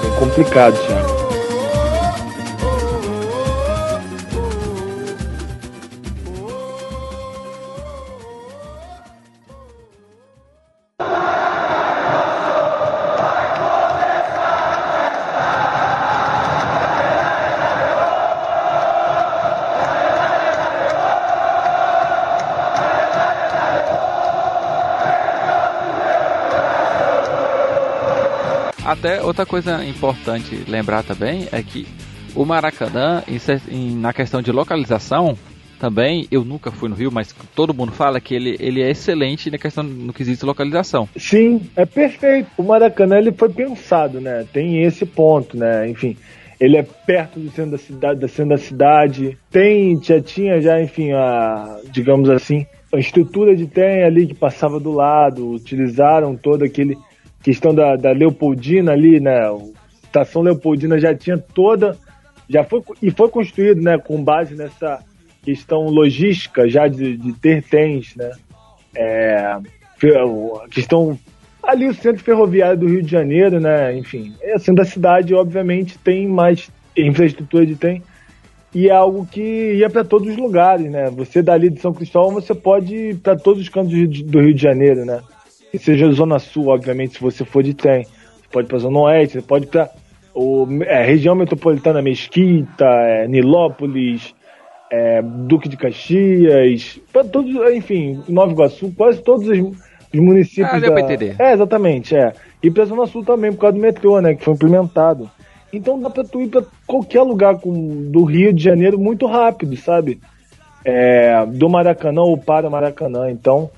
Bem 0.03 0.21
complicado, 0.21 0.77
Thiago. 0.87 1.28
Até 28.88 29.22
outra 29.22 29.44
coisa 29.44 29.85
importante 29.85 30.64
lembrar 30.66 31.03
também 31.03 31.46
é 31.53 31.62
que 31.62 31.87
o 32.35 32.42
Maracanã, 32.46 33.22
na 33.96 34.14
questão 34.14 34.40
de 34.40 34.51
localização, 34.51 35.37
também, 35.79 36.27
eu 36.31 36.42
nunca 36.42 36.70
fui 36.72 36.88
no 36.88 36.94
Rio, 36.94 37.12
mas 37.12 37.35
todo 37.55 37.74
mundo 37.74 37.92
fala 37.92 38.18
que 38.18 38.35
ele, 38.35 38.57
ele 38.59 38.81
é 38.81 38.90
excelente 38.90 39.51
na 39.51 39.59
questão 39.59 39.85
no 39.85 40.11
quesito 40.11 40.46
localização. 40.46 41.07
Sim, 41.18 41.61
é 41.77 41.85
perfeito. 41.85 42.48
O 42.57 42.62
Maracanã 42.62 43.18
ele 43.18 43.31
foi 43.31 43.51
pensado, 43.51 44.22
né? 44.22 44.46
Tem 44.55 44.83
esse 44.83 45.05
ponto, 45.05 45.55
né? 45.55 45.87
Enfim, 45.87 46.16
ele 46.59 46.79
é 46.79 46.83
perto 46.83 47.38
do 47.38 47.51
centro 47.51 47.72
da 47.72 47.79
cidade, 47.79 48.20
da 48.20 48.27
centro 48.27 48.57
da 48.57 48.57
cidade. 48.57 49.38
Tem, 49.51 50.03
já 50.03 50.18
tinha 50.18 50.62
já, 50.62 50.81
enfim, 50.81 51.12
a, 51.12 51.79
digamos 51.92 52.31
assim, 52.31 52.64
a 52.90 52.98
estrutura 52.98 53.55
de 53.55 53.66
trem 53.66 54.03
ali 54.03 54.27
que 54.27 54.35
passava 54.35 54.81
do 54.81 54.92
lado, 54.92 55.51
utilizaram 55.51 56.35
todo 56.35 56.64
aquele 56.64 56.96
questão 57.42 57.74
da, 57.74 57.96
da 57.96 58.12
Leopoldina 58.12 58.92
ali, 58.92 59.20
né? 59.20 59.48
A 59.48 59.57
estação 60.03 60.42
Leopoldina 60.42 60.98
já 60.98 61.14
tinha 61.14 61.38
toda, 61.38 61.96
já 62.48 62.64
foi 62.64 62.83
e 63.03 63.11
foi 63.11 63.29
construído, 63.29 63.81
né, 63.81 63.98
com 63.98 64.22
base 64.22 64.55
nessa 64.55 65.05
questão 65.42 65.85
logística 65.87 66.68
já 66.68 66.88
de, 66.88 67.16
de 67.16 67.33
ter 67.35 67.62
trens, 67.62 68.14
né? 68.16 68.31
É, 68.94 69.37
a 69.44 70.68
questão 70.70 71.18
ali 71.62 71.87
o 71.87 71.94
centro 71.94 72.22
ferroviário 72.24 72.79
do 72.79 72.88
Rio 72.88 73.03
de 73.03 73.11
Janeiro, 73.11 73.61
né? 73.61 73.96
Enfim, 73.96 74.35
é 74.40 74.55
assim 74.55 74.74
da 74.74 74.85
cidade, 74.85 75.35
obviamente 75.35 75.98
tem 75.98 76.27
mais 76.27 76.70
infraestrutura 76.96 77.64
de 77.64 77.77
trem 77.77 78.03
e 78.74 78.88
é 78.88 78.92
algo 78.92 79.27
que 79.27 79.74
ia 79.74 79.88
para 79.88 80.05
todos 80.05 80.29
os 80.29 80.37
lugares, 80.37 80.90
né? 80.90 81.11
Você 81.11 81.42
dali 81.42 81.70
de 81.70 81.81
São 81.81 81.92
Cristóvão, 81.92 82.33
você 82.33 82.55
pode 82.55 82.94
ir 82.94 83.16
para 83.16 83.37
todos 83.37 83.62
os 83.62 83.68
cantos 83.68 83.92
do 84.24 84.40
Rio 84.40 84.55
de 84.55 84.62
Janeiro, 84.62 85.05
né? 85.05 85.20
Que 85.71 85.79
seja 85.79 86.11
Zona 86.13 86.39
Sul, 86.39 86.69
obviamente, 86.69 87.15
se 87.15 87.21
você 87.21 87.45
for 87.45 87.63
de 87.63 87.75
trem. 87.75 88.05
Você 88.05 88.49
pode 88.51 88.67
ir 88.67 88.69
pra 88.69 88.79
Zona 88.79 88.99
Oeste, 89.01 89.35
você 89.35 89.43
pode 89.43 89.69
o, 90.35 90.67
é, 90.85 91.05
região 91.05 91.35
metropolitana 91.35 92.01
Mesquita, 92.01 92.85
é, 92.85 93.27
Nilópolis, 93.27 94.35
é, 94.91 95.21
Duque 95.23 95.69
de 95.69 95.77
Caxias, 95.77 97.01
para 97.13 97.25
todos, 97.25 97.53
enfim, 97.73 98.23
Nova 98.29 98.53
Iguaçu, 98.53 98.93
quase 98.97 99.23
todos 99.23 99.49
os, 99.49 99.59
os 99.59 100.21
municípios. 100.21 100.73
Ah, 100.73 100.79
deu 100.79 100.91
da... 100.91 100.95
pra 100.95 101.01
entender. 101.03 101.37
É, 101.39 101.53
exatamente, 101.53 102.17
é. 102.17 102.33
E 102.63 102.71
pra 102.71 102.85
Zona 102.85 103.07
Sul 103.07 103.25
também, 103.25 103.53
por 103.53 103.61
causa 103.61 103.77
do 103.77 103.81
metrô, 103.81 104.21
né, 104.21 104.35
que 104.35 104.45
foi 104.45 104.55
implementado. 104.55 105.31
Então 105.73 106.01
dá 106.01 106.09
pra 106.09 106.25
tu 106.25 106.41
ir 106.41 106.49
pra 106.49 106.63
qualquer 106.87 107.23
lugar 107.23 107.59
com, 107.59 108.11
do 108.11 108.25
Rio 108.25 108.53
de 108.53 108.63
Janeiro 108.63 108.99
muito 108.99 109.27
rápido, 109.27 109.77
sabe? 109.77 110.19
É, 110.85 111.45
do 111.47 111.69
Maracanã 111.69 112.23
ou 112.23 112.39
para 112.39 112.69
o 112.69 112.71
Maracanã. 112.71 113.31
Então 113.31 113.71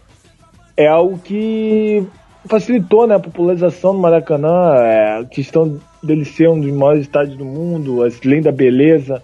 é 0.80 0.86
algo 0.86 1.18
que 1.18 2.06
facilitou 2.46 3.06
né, 3.06 3.14
a 3.14 3.20
popularização 3.20 3.92
do 3.92 4.00
Maracanã, 4.00 4.74
é, 4.76 5.18
a 5.18 5.24
questão 5.24 5.78
dele 6.02 6.24
ser 6.24 6.48
um 6.48 6.58
dos 6.58 6.72
maiores 6.72 7.02
estádios 7.02 7.36
do 7.36 7.44
mundo, 7.44 7.98
além 8.02 8.40
da 8.40 8.50
beleza, 8.50 9.22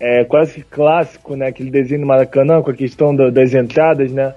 é 0.00 0.24
quase 0.24 0.62
clássico, 0.62 1.36
né, 1.36 1.46
aquele 1.46 1.70
desenho 1.70 2.00
do 2.00 2.06
Maracanã 2.08 2.60
com 2.60 2.72
a 2.72 2.74
questão 2.74 3.14
do, 3.14 3.30
das 3.30 3.54
entradas, 3.54 4.10
né, 4.10 4.34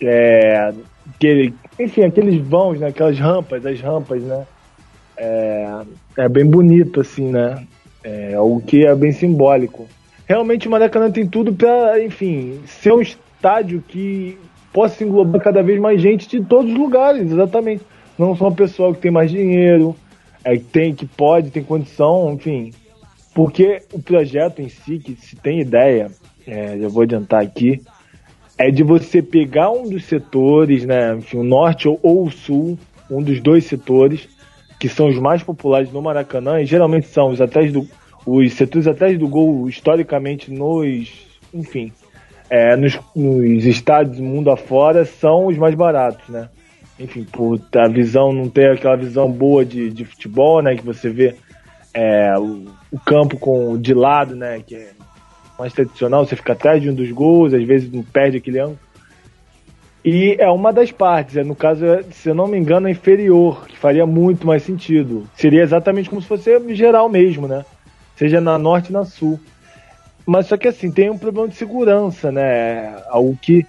é, 0.00 0.72
aquele, 1.14 1.52
enfim, 1.78 2.04
aqueles 2.04 2.40
vãos, 2.40 2.80
né, 2.80 2.88
aquelas 2.88 3.18
rampas, 3.18 3.66
as 3.66 3.78
rampas, 3.78 4.22
né, 4.22 4.46
é, 5.18 5.82
é 6.16 6.28
bem 6.28 6.46
bonito, 6.46 7.02
assim, 7.02 7.30
né? 7.30 7.66
É, 8.02 8.40
o 8.40 8.60
que 8.60 8.84
é 8.84 8.94
bem 8.96 9.12
simbólico. 9.12 9.86
Realmente 10.26 10.66
o 10.66 10.70
Maracanã 10.70 11.10
tem 11.10 11.26
tudo 11.26 11.52
para, 11.52 12.02
enfim, 12.02 12.60
ser 12.66 12.92
um 12.92 13.00
estádio 13.00 13.84
que 13.86 14.36
possa 14.72 15.04
englobar 15.04 15.42
cada 15.42 15.62
vez 15.62 15.80
mais 15.80 16.00
gente 16.00 16.28
de 16.28 16.44
todos 16.44 16.72
os 16.72 16.78
lugares, 16.78 17.30
exatamente. 17.30 17.82
Não 18.18 18.36
só 18.36 18.48
o 18.48 18.54
pessoal 18.54 18.94
que 18.94 19.00
tem 19.00 19.10
mais 19.10 19.30
dinheiro, 19.30 19.94
é, 20.44 20.56
que 20.56 20.64
tem, 20.64 20.94
que 20.94 21.06
pode, 21.06 21.50
tem 21.50 21.62
condição, 21.62 22.32
enfim. 22.32 22.72
Porque 23.34 23.82
o 23.92 24.00
projeto 24.00 24.60
em 24.60 24.68
si, 24.68 24.98
que 24.98 25.14
se 25.16 25.36
tem 25.36 25.60
ideia, 25.60 26.10
é, 26.46 26.78
já 26.78 26.88
vou 26.88 27.02
adiantar 27.02 27.42
aqui, 27.42 27.80
é 28.58 28.70
de 28.70 28.82
você 28.82 29.22
pegar 29.22 29.70
um 29.70 29.88
dos 29.88 30.04
setores, 30.04 30.84
né, 30.84 31.14
enfim, 31.16 31.38
o 31.38 31.44
norte 31.44 31.88
ou, 31.88 31.98
ou 32.02 32.24
o 32.24 32.30
sul, 32.30 32.78
um 33.10 33.22
dos 33.22 33.40
dois 33.40 33.64
setores, 33.64 34.28
que 34.78 34.88
são 34.88 35.08
os 35.08 35.18
mais 35.18 35.42
populares 35.42 35.90
no 35.92 36.02
Maracanã, 36.02 36.60
e 36.60 36.66
geralmente 36.66 37.06
são 37.06 37.30
os 37.30 37.40
atrás 37.40 37.72
do 37.72 37.86
os 38.24 38.52
setores 38.52 38.86
atrás 38.86 39.18
do 39.18 39.26
gol 39.26 39.68
historicamente 39.68 40.50
nos, 40.52 41.10
enfim, 41.52 41.92
é, 42.52 42.76
nos, 42.76 43.00
nos 43.16 43.64
estádios 43.64 44.20
mundo 44.20 44.50
afora 44.50 45.06
são 45.06 45.46
os 45.46 45.56
mais 45.56 45.74
baratos, 45.74 46.28
né? 46.28 46.50
Enfim, 47.00 47.24
por 47.24 47.58
a 47.74 47.88
visão 47.88 48.30
não 48.30 48.46
ter 48.46 48.72
aquela 48.72 48.94
visão 48.94 49.32
boa 49.32 49.64
de, 49.64 49.88
de 49.88 50.04
futebol, 50.04 50.60
né? 50.60 50.76
Que 50.76 50.84
você 50.84 51.08
vê 51.08 51.34
é, 51.94 52.38
o, 52.38 52.66
o, 52.90 52.98
campo 52.98 53.38
com 53.38 53.80
de 53.80 53.94
lado, 53.94 54.36
né? 54.36 54.60
Que 54.60 54.74
é 54.74 54.90
mais 55.58 55.72
tradicional, 55.72 56.26
você 56.26 56.36
fica 56.36 56.52
atrás 56.52 56.82
de 56.82 56.90
um 56.90 56.94
dos 56.94 57.10
gols, 57.10 57.54
às 57.54 57.64
vezes 57.64 57.90
não 57.90 58.02
perde 58.02 58.36
aquele 58.36 58.60
ângulo. 58.60 58.78
E 60.04 60.36
é 60.38 60.50
uma 60.50 60.74
das 60.74 60.92
partes, 60.92 61.38
é, 61.38 61.42
no 61.42 61.56
caso, 61.56 61.86
é, 61.86 62.02
se 62.10 62.28
eu 62.28 62.34
não 62.34 62.46
me 62.46 62.58
engano, 62.58 62.86
é 62.86 62.90
inferior, 62.90 63.66
que 63.66 63.78
faria 63.78 64.04
muito 64.04 64.46
mais 64.46 64.62
sentido. 64.62 65.26
Seria 65.34 65.62
exatamente 65.62 66.10
como 66.10 66.20
se 66.20 66.28
fosse 66.28 66.74
geral 66.74 67.08
mesmo, 67.08 67.48
né? 67.48 67.64
Seja 68.14 68.42
na 68.42 68.58
norte 68.58 68.90
e 68.90 68.92
na 68.92 69.06
sul. 69.06 69.40
Mas 70.24 70.46
só 70.46 70.56
que 70.56 70.68
assim, 70.68 70.90
tem 70.90 71.10
um 71.10 71.18
problema 71.18 71.48
de 71.48 71.56
segurança, 71.56 72.30
né? 72.30 72.96
Algo 73.08 73.36
que 73.40 73.66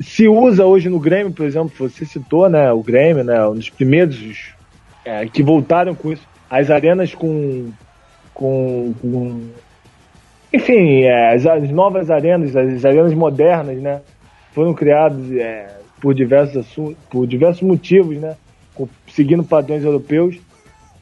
se 0.00 0.28
usa 0.28 0.64
hoje 0.64 0.88
no 0.88 1.00
Grêmio, 1.00 1.32
por 1.32 1.46
exemplo, 1.46 1.70
você 1.76 2.04
citou, 2.04 2.48
né? 2.48 2.72
O 2.72 2.82
Grêmio, 2.82 3.24
né? 3.24 3.46
Um 3.46 3.54
dos 3.54 3.70
primeiros 3.70 4.54
é, 5.04 5.26
que 5.26 5.42
voltaram 5.42 5.94
com 5.94 6.12
isso. 6.12 6.26
As 6.48 6.70
arenas 6.70 7.14
com. 7.14 7.70
com, 8.32 8.94
com 9.00 9.48
enfim, 10.52 11.02
é, 11.02 11.34
as, 11.34 11.46
as 11.46 11.70
novas 11.70 12.10
arenas, 12.10 12.54
as 12.54 12.84
arenas 12.84 13.14
modernas, 13.14 13.78
né? 13.78 14.00
foram 14.52 14.74
criados 14.74 15.30
é, 15.32 15.78
por, 16.00 16.14
diversos, 16.14 16.66
por 17.10 17.26
diversos 17.26 17.62
motivos, 17.62 18.16
né? 18.18 18.36
Seguindo 19.08 19.44
padrões 19.44 19.84
europeus, 19.84 20.38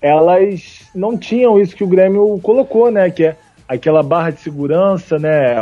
elas 0.01 0.89
não 0.95 1.17
tinham 1.17 1.61
isso 1.61 1.77
que 1.77 1.85
o 1.85 1.89
Grêmio 1.89 2.41
colocou, 2.43 2.91
né? 2.91 3.11
Que 3.11 3.27
é 3.27 3.37
aquela 3.71 4.03
barra 4.03 4.31
de 4.31 4.41
segurança, 4.41 5.19
né? 5.19 5.55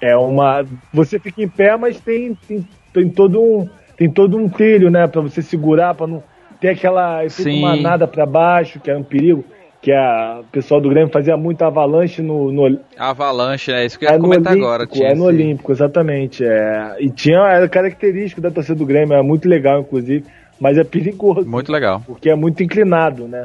É 0.00 0.16
uma. 0.16 0.64
Você 0.92 1.18
fica 1.18 1.42
em 1.42 1.48
pé, 1.48 1.76
mas 1.76 2.00
tem, 2.00 2.34
tem, 2.48 2.66
tem 2.92 3.08
todo 3.08 3.40
um. 3.40 3.68
Tem 3.96 4.10
todo 4.10 4.36
um 4.36 4.48
trilho, 4.48 4.90
né? 4.90 5.06
Para 5.06 5.20
você 5.20 5.40
segurar, 5.40 5.94
para 5.94 6.06
não 6.06 6.22
ter 6.60 6.70
aquela 6.70 7.24
efeito 7.24 7.60
manada 7.60 8.08
para 8.08 8.26
baixo, 8.26 8.80
que 8.80 8.90
é 8.90 8.96
um 8.96 9.04
perigo 9.04 9.44
que 9.80 9.92
a, 9.92 10.40
o 10.40 10.44
pessoal 10.44 10.80
do 10.80 10.88
Grêmio 10.88 11.12
fazia 11.12 11.36
muito 11.36 11.62
avalanche 11.62 12.22
no, 12.22 12.50
no... 12.50 12.80
Avalanche, 12.96 13.70
é 13.70 13.84
isso 13.84 13.98
que 13.98 14.06
eu 14.06 14.10
ia 14.10 14.16
é 14.16 14.18
comentar 14.18 14.54
Olímpico, 14.54 14.66
agora. 14.66 14.86
Tinha 14.86 15.08
é 15.10 15.14
no 15.14 15.24
Olímpico, 15.24 15.70
exatamente. 15.70 16.42
É, 16.42 16.96
e 16.98 17.10
tinha, 17.10 17.38
era 17.40 17.68
característico 17.68 18.40
da 18.40 18.50
torcida 18.50 18.76
do 18.76 18.86
Grêmio, 18.86 19.14
é 19.14 19.22
muito 19.22 19.46
legal, 19.46 19.80
inclusive, 19.80 20.24
mas 20.58 20.78
é 20.78 20.84
perigoso. 20.84 21.46
Muito 21.46 21.70
legal. 21.70 22.02
Porque 22.06 22.30
é 22.30 22.34
muito 22.34 22.62
inclinado, 22.62 23.28
né? 23.28 23.44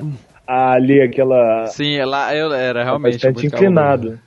Ali, 0.52 1.00
aquela... 1.00 1.68
Sim, 1.68 1.94
ela 1.94 2.34
era 2.34 2.84
realmente 2.84 3.14
bastante 3.14 3.46
inclinado. 3.46 4.20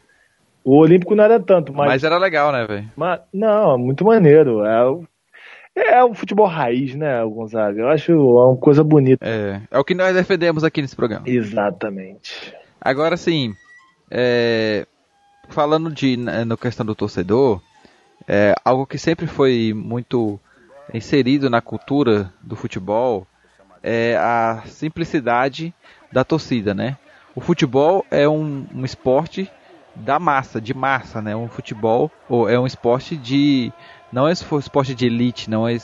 O 0.65 0.77
Olímpico 0.77 1.17
não 1.17 1.25
era 1.25 1.41
tanto, 1.41 1.73
mas... 1.73 1.89
Mas 1.89 2.05
era 2.05 2.17
legal, 2.17 2.53
né, 2.53 2.65
velho? 2.65 2.89
Não, 3.33 3.77
muito 3.77 4.05
maneiro. 4.05 4.65
É, 4.65 5.97
é 5.97 6.05
o 6.05 6.15
futebol 6.15 6.47
raiz, 6.47 6.95
né, 6.95 7.25
Gonzaga? 7.25 7.81
Eu 7.81 7.89
acho 7.89 8.13
uma 8.13 8.57
coisa 8.57 8.85
bonita. 8.85 9.27
É, 9.27 9.61
é 9.69 9.79
o 9.81 9.83
que 9.83 9.97
nós 9.97 10.15
defendemos 10.15 10.63
aqui 10.63 10.81
nesse 10.81 10.95
programa. 10.95 11.29
Exatamente. 11.29 12.55
Agora 12.81 13.17
sim, 13.17 13.53
é, 14.09 14.87
falando 15.49 15.91
de 15.91 16.17
no 16.17 16.57
questão 16.57 16.87
do 16.87 16.95
torcedor, 16.95 17.61
é, 18.29 18.55
algo 18.65 18.87
que 18.87 18.97
sempre 18.97 19.27
foi 19.27 19.73
muito 19.75 20.39
inserido 20.95 21.51
na 21.51 21.61
cultura 21.61 22.33
do 22.41 22.55
futebol 22.55 23.27
é 23.83 24.17
a 24.17 24.63
simplicidade 24.67 25.75
da 26.13 26.25
torcida, 26.25 26.75
né? 26.75 26.97
O 27.35 27.41
futebol 27.41 28.05
é 28.11 28.29
um, 28.29 28.67
um 28.75 28.85
esporte 28.85 29.51
da 29.95 30.19
massa, 30.19 30.61
de 30.61 30.75
massa, 30.75 31.23
né? 31.23 31.35
Um 31.35 31.49
futebol 31.49 32.11
ou 32.29 32.49
é 32.49 32.59
um 32.59 32.67
esporte 32.67 33.17
de 33.17 33.73
não 34.13 34.29
é 34.29 34.33
esporte 34.33 34.95
de 34.95 35.07
elite, 35.07 35.49
não 35.49 35.67
é, 35.67 35.79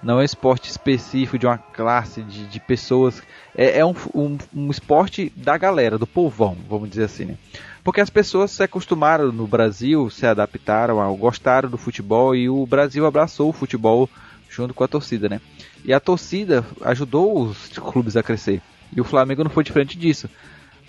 não 0.00 0.20
é 0.20 0.24
esporte 0.24 0.70
específico 0.70 1.36
de 1.36 1.46
uma 1.46 1.58
classe 1.58 2.22
de, 2.22 2.46
de 2.46 2.60
pessoas. 2.60 3.20
É, 3.56 3.80
é 3.80 3.84
um, 3.84 3.94
um, 4.14 4.38
um, 4.54 4.70
esporte 4.70 5.32
da 5.36 5.58
galera, 5.58 5.98
do 5.98 6.06
povão, 6.06 6.56
vamos 6.68 6.88
dizer 6.88 7.04
assim. 7.04 7.24
Né? 7.24 7.36
Porque 7.82 8.00
as 8.00 8.08
pessoas 8.08 8.52
se 8.52 8.62
acostumaram 8.62 9.32
no 9.32 9.48
Brasil, 9.48 10.08
se 10.10 10.24
adaptaram, 10.24 11.00
ao, 11.00 11.16
gostaram 11.16 11.68
do 11.68 11.76
futebol 11.76 12.36
e 12.36 12.48
o 12.48 12.64
Brasil 12.64 13.04
abraçou 13.04 13.50
o 13.50 13.52
futebol 13.52 14.08
junto 14.48 14.72
com 14.72 14.84
a 14.84 14.88
torcida, 14.88 15.28
né? 15.28 15.40
E 15.84 15.92
a 15.92 15.98
torcida 15.98 16.64
ajudou 16.82 17.42
os 17.42 17.68
clubes 17.78 18.16
a 18.16 18.22
crescer. 18.22 18.62
E 18.94 19.00
o 19.00 19.04
Flamengo 19.04 19.44
não 19.44 19.50
foi 19.50 19.64
diferente 19.64 19.98
disso. 19.98 20.28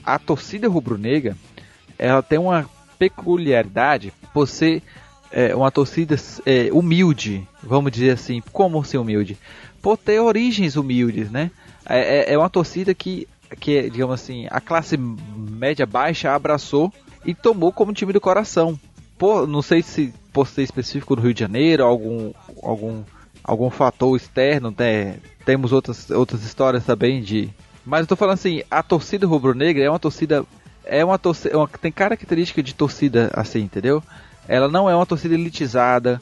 A 0.03 0.19
torcida 0.19 0.67
rubro-negra, 0.67 1.37
ela 1.97 2.21
tem 2.21 2.37
uma 2.37 2.69
peculiaridade 2.99 4.13
por 4.33 4.47
ser 4.47 4.83
é, 5.31 5.55
uma 5.55 5.71
torcida 5.71 6.15
é, 6.45 6.69
humilde, 6.71 7.47
vamos 7.61 7.91
dizer 7.91 8.11
assim. 8.11 8.41
Como 8.51 8.83
ser 8.83 8.97
humilde? 8.97 9.37
Por 9.81 9.97
ter 9.97 10.19
origens 10.19 10.75
humildes, 10.75 11.31
né? 11.31 11.49
É, 11.85 12.31
é, 12.31 12.33
é 12.33 12.37
uma 12.37 12.49
torcida 12.49 12.93
que, 12.93 13.27
que, 13.59 13.89
digamos 13.89 14.13
assim, 14.13 14.47
a 14.49 14.61
classe 14.61 14.95
média 14.97 15.85
baixa 15.85 16.31
abraçou 16.31 16.93
e 17.25 17.33
tomou 17.33 17.71
como 17.71 17.93
time 17.93 18.13
do 18.13 18.21
coração. 18.21 18.79
Por, 19.17 19.47
não 19.47 19.61
sei 19.61 19.81
se 19.81 20.13
por 20.31 20.47
ser 20.47 20.63
específico 20.63 21.15
do 21.15 21.21
Rio 21.21 21.33
de 21.33 21.39
Janeiro, 21.39 21.83
algum, 21.83 22.31
algum, 22.61 23.03
algum 23.43 23.69
fator 23.69 24.15
externo, 24.15 24.73
né? 24.77 25.17
temos 25.45 25.71
outras, 25.71 26.09
outras 26.09 26.43
histórias 26.43 26.85
também 26.85 27.21
de. 27.21 27.49
Mas 27.85 28.01
eu 28.01 28.07
tô 28.07 28.15
falando 28.15 28.35
assim, 28.35 28.63
a 28.69 28.81
torcida 28.81 29.27
rubro-negra 29.27 29.83
é 29.83 29.89
uma 29.89 29.99
torcida. 29.99 30.45
É 30.85 31.03
uma 31.03 31.17
torcida. 31.17 31.55
É 31.57 31.77
tem 31.77 31.91
característica 31.91 32.63
de 32.63 32.73
torcida 32.73 33.29
assim, 33.33 33.59
entendeu? 33.59 34.01
Ela 34.47 34.67
não 34.67 34.89
é 34.89 34.95
uma 34.95 35.05
torcida 35.05 35.33
elitizada. 35.33 36.21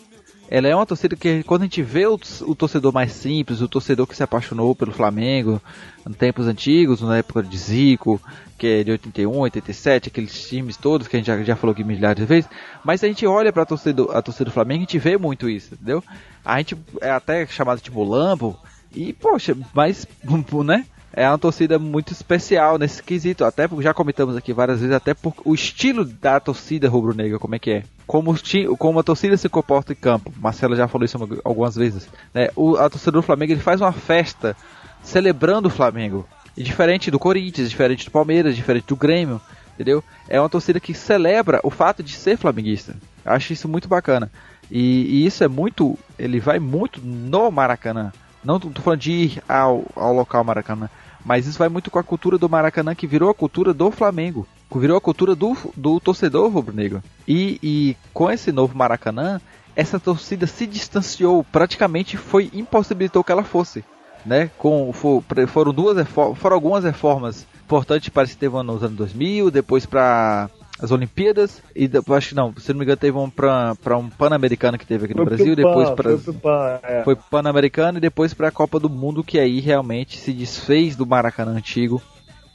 Ela 0.50 0.68
é 0.68 0.76
uma 0.76 0.86
torcida 0.86 1.16
que, 1.16 1.44
quando 1.44 1.62
a 1.62 1.66
gente 1.66 1.82
vê 1.82 2.06
o, 2.06 2.20
o 2.42 2.54
torcedor 2.54 2.92
mais 2.92 3.14
simples, 3.14 3.62
o 3.62 3.70
torcedor 3.70 4.06
que 4.06 4.16
se 4.16 4.22
apaixonou 4.22 4.76
pelo 4.76 4.92
Flamengo 4.92 5.62
em 6.06 6.12
tempos 6.12 6.46
antigos, 6.46 7.00
na 7.00 7.20
época 7.20 7.42
de 7.42 7.58
Zico, 7.58 8.22
que 8.58 8.68
é 8.68 8.84
de 8.84 8.92
81, 8.92 9.32
87, 9.32 10.10
aqueles 10.10 10.48
times 10.48 10.76
todos 10.76 11.08
que 11.08 11.16
a 11.16 11.20
gente 11.20 11.28
já, 11.28 11.42
já 11.42 11.56
falou 11.56 11.72
aqui 11.74 11.86
milhares 11.86 12.22
de 12.22 12.26
vezes, 12.26 12.50
mas 12.84 13.02
a 13.02 13.08
gente 13.08 13.26
olha 13.26 13.54
para 13.54 13.64
a 13.64 13.66
torcida 13.66 14.04
do 14.46 14.52
Flamengo 14.52 14.82
e 14.82 14.84
a 14.84 14.88
gente 14.88 15.00
vê 15.00 15.18
muito 15.18 15.50
isso, 15.50 15.74
entendeu? 15.74 16.04
A 16.44 16.58
gente 16.58 16.78
é 17.00 17.12
até 17.12 17.48
chamado 17.48 17.82
de 17.82 17.90
mulambo, 17.90 18.60
e 18.94 19.14
poxa, 19.14 19.58
mas, 19.74 20.06
né? 20.66 20.86
É 21.14 21.28
uma 21.28 21.38
torcida 21.38 21.78
muito 21.78 22.14
especial 22.14 22.78
nesse 22.78 23.04
quesito. 23.04 23.44
Até 23.44 23.68
porque 23.68 23.84
já 23.84 23.94
comentamos 23.94 24.36
aqui 24.36 24.54
várias 24.54 24.80
vezes, 24.80 24.96
até 24.96 25.14
por 25.14 25.34
o 25.44 25.54
estilo 25.54 26.06
da 26.06 26.40
torcida 26.40 26.90
rubro-negra, 26.90 27.40
como 27.40 27.56
é 27.56 27.60
que 27.60 27.72
é. 27.72 27.84
Como, 28.08 28.36
como 28.78 29.00
a 29.00 29.04
torcida 29.04 29.38
se 29.38 29.48
comporta 29.48 29.94
em 29.94 29.96
campo. 29.96 30.34
Marcelo 30.38 30.76
já 30.76 30.88
falou 30.88 31.06
isso 31.06 31.18
algumas 31.44 31.76
vezes. 31.76 32.10
Né? 32.34 32.50
O, 32.56 32.76
a 32.78 32.90
torcida 32.90 33.12
do 33.12 33.22
Flamengo 33.22 33.54
ele 33.54 33.62
faz 33.62 33.80
uma 33.82 33.92
festa 33.92 34.56
celebrando 35.02 35.68
o 35.68 35.72
Flamengo. 35.72 36.28
E 36.56 36.64
diferente 36.64 37.10
do 37.10 37.20
Corinthians, 37.20 37.70
diferente 37.70 38.06
do 38.06 38.12
Palmeiras, 38.12 38.56
diferente 38.56 38.88
do 38.88 38.96
Grêmio, 38.96 39.40
entendeu? 39.74 40.04
É 40.28 40.40
uma 40.40 40.50
torcida 40.50 40.80
que 40.80 40.94
celebra 40.94 41.62
o 41.64 41.70
fato 41.70 42.04
de 42.04 42.14
ser 42.14 42.38
flamenguista. 42.38 42.96
acho 43.26 43.54
isso 43.54 43.70
muito 43.70 43.88
bacana. 43.88 44.30
E, 44.70 45.24
e, 45.24 45.26
isso 45.26 45.44
é 45.44 45.48
muito. 45.48 45.98
Ele 46.18 46.40
vai 46.40 46.60
muito 46.60 47.02
no 47.02 47.52
Maracanã. 47.52 48.12
Não 48.44 48.60
tô 48.60 48.82
falando 48.82 49.00
de 49.00 49.12
ir 49.12 49.44
ao, 49.48 49.86
ao 49.96 50.14
local 50.14 50.44
Maracanã, 50.44 50.90
Mas 51.24 51.46
isso 51.46 51.60
vai 51.60 51.70
muito 51.70 51.92
com 51.92 52.00
a 52.00 52.04
cultura 52.04 52.38
do 52.38 52.50
Maracanã, 52.50 52.96
que 52.96 53.08
virou 53.08 53.30
a 53.30 53.34
cultura 53.34 53.74
do 53.74 53.92
Flamengo. 53.92 54.48
Virou 54.74 54.98
a 54.98 55.02
cultura 55.02 55.36
do, 55.36 55.56
do 55.76 56.00
torcedor 56.00 56.50
rubro-negro. 56.50 57.04
E, 57.28 57.60
e 57.62 57.98
com 58.14 58.32
esse 58.32 58.52
novo 58.52 58.78
Maracanã, 58.78 59.40
essa 59.76 60.00
torcida 60.00 60.48
se 60.48 60.66
distanciou, 60.66 61.44
praticamente 61.44 62.18
foi 62.18 62.50
impossibilitou 62.54 63.24
que 63.24 63.32
ela 63.32 63.44
fosse. 63.44 63.84
Né? 64.26 64.50
Com, 64.58 64.92
for, 64.94 65.24
foram 65.48 65.74
duas 65.74 66.08
foram 66.08 66.56
algumas 66.56 66.84
reformas 66.84 67.48
importantes 67.66 68.10
para 68.10 68.24
esse 68.24 68.38
teve 68.38 68.62
nos 68.62 68.84
anos 68.84 68.98
2000, 68.98 69.50
depois 69.50 69.86
para 69.86 70.50
as 70.82 70.92
Olimpíadas 70.92 71.62
e 71.76 71.90
acho 72.16 72.30
que 72.30 72.36
não, 72.36 72.54
se 72.58 72.74
não 72.74 72.80
me 72.80 72.86
engano, 72.86 72.98
teve 72.98 73.18
um 73.18 73.30
para 73.30 73.98
um 73.98 74.10
Pan-Americano 74.10 74.78
que 74.78 74.86
teve 74.86 75.06
aqui 75.06 75.14
no 75.14 75.24
foi 75.24 75.36
Brasil, 75.36 75.56
depois 75.56 75.90
para 75.92 76.18
foi, 76.18 77.14
é. 77.14 77.18
Pan-Americano 77.30 78.00
e 78.00 78.02
depois 78.02 78.34
para 78.34 78.48
a 78.48 78.52
Copa 78.52 78.80
do 78.80 78.90
Mundo 78.90 79.24
que 79.24 79.38
aí 79.38 79.60
realmente 79.60 80.18
se 80.18 80.34
desfez 80.34 80.96
do 80.96 81.06
Maracanã 81.06 81.52
antigo 81.52 82.02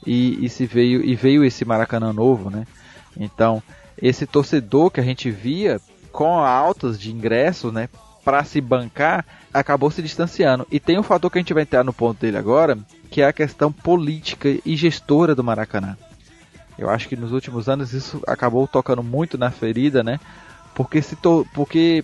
e, 0.05 0.45
e 0.45 0.49
se 0.49 0.65
veio 0.65 1.03
e 1.03 1.15
veio 1.15 1.43
esse 1.43 1.63
Maracanã 1.63 2.11
novo, 2.11 2.49
né? 2.49 2.65
Então, 3.17 3.63
esse 4.01 4.27
torcedor 4.27 4.91
que 4.91 4.99
a 4.99 5.03
gente 5.03 5.31
via 5.31 5.79
com 6.11 6.39
altas 6.39 6.99
de 6.99 7.11
ingresso, 7.11 7.71
né, 7.71 7.87
para 8.25 8.43
se 8.43 8.59
bancar, 8.59 9.25
acabou 9.53 9.89
se 9.89 10.01
distanciando. 10.01 10.67
E 10.69 10.79
tem 10.79 10.99
um 10.99 11.03
fator 11.03 11.31
que 11.31 11.37
a 11.37 11.41
gente 11.41 11.53
vai 11.53 11.63
entrar 11.63 11.83
no 11.83 11.93
ponto 11.93 12.19
dele 12.19 12.37
agora, 12.37 12.77
que 13.09 13.21
é 13.21 13.27
a 13.27 13.33
questão 13.33 13.71
política 13.71 14.49
e 14.65 14.75
gestora 14.75 15.33
do 15.33 15.43
Maracanã. 15.43 15.95
Eu 16.77 16.89
acho 16.89 17.07
que 17.07 17.15
nos 17.15 17.31
últimos 17.31 17.67
anos 17.67 17.93
isso 17.93 18.21
acabou 18.27 18.67
tocando 18.67 19.01
muito 19.01 19.37
na 19.37 19.49
ferida, 19.49 20.03
né? 20.03 20.19
Porque 20.75 21.01
se 21.01 21.15
to... 21.15 21.45
porque 21.53 22.03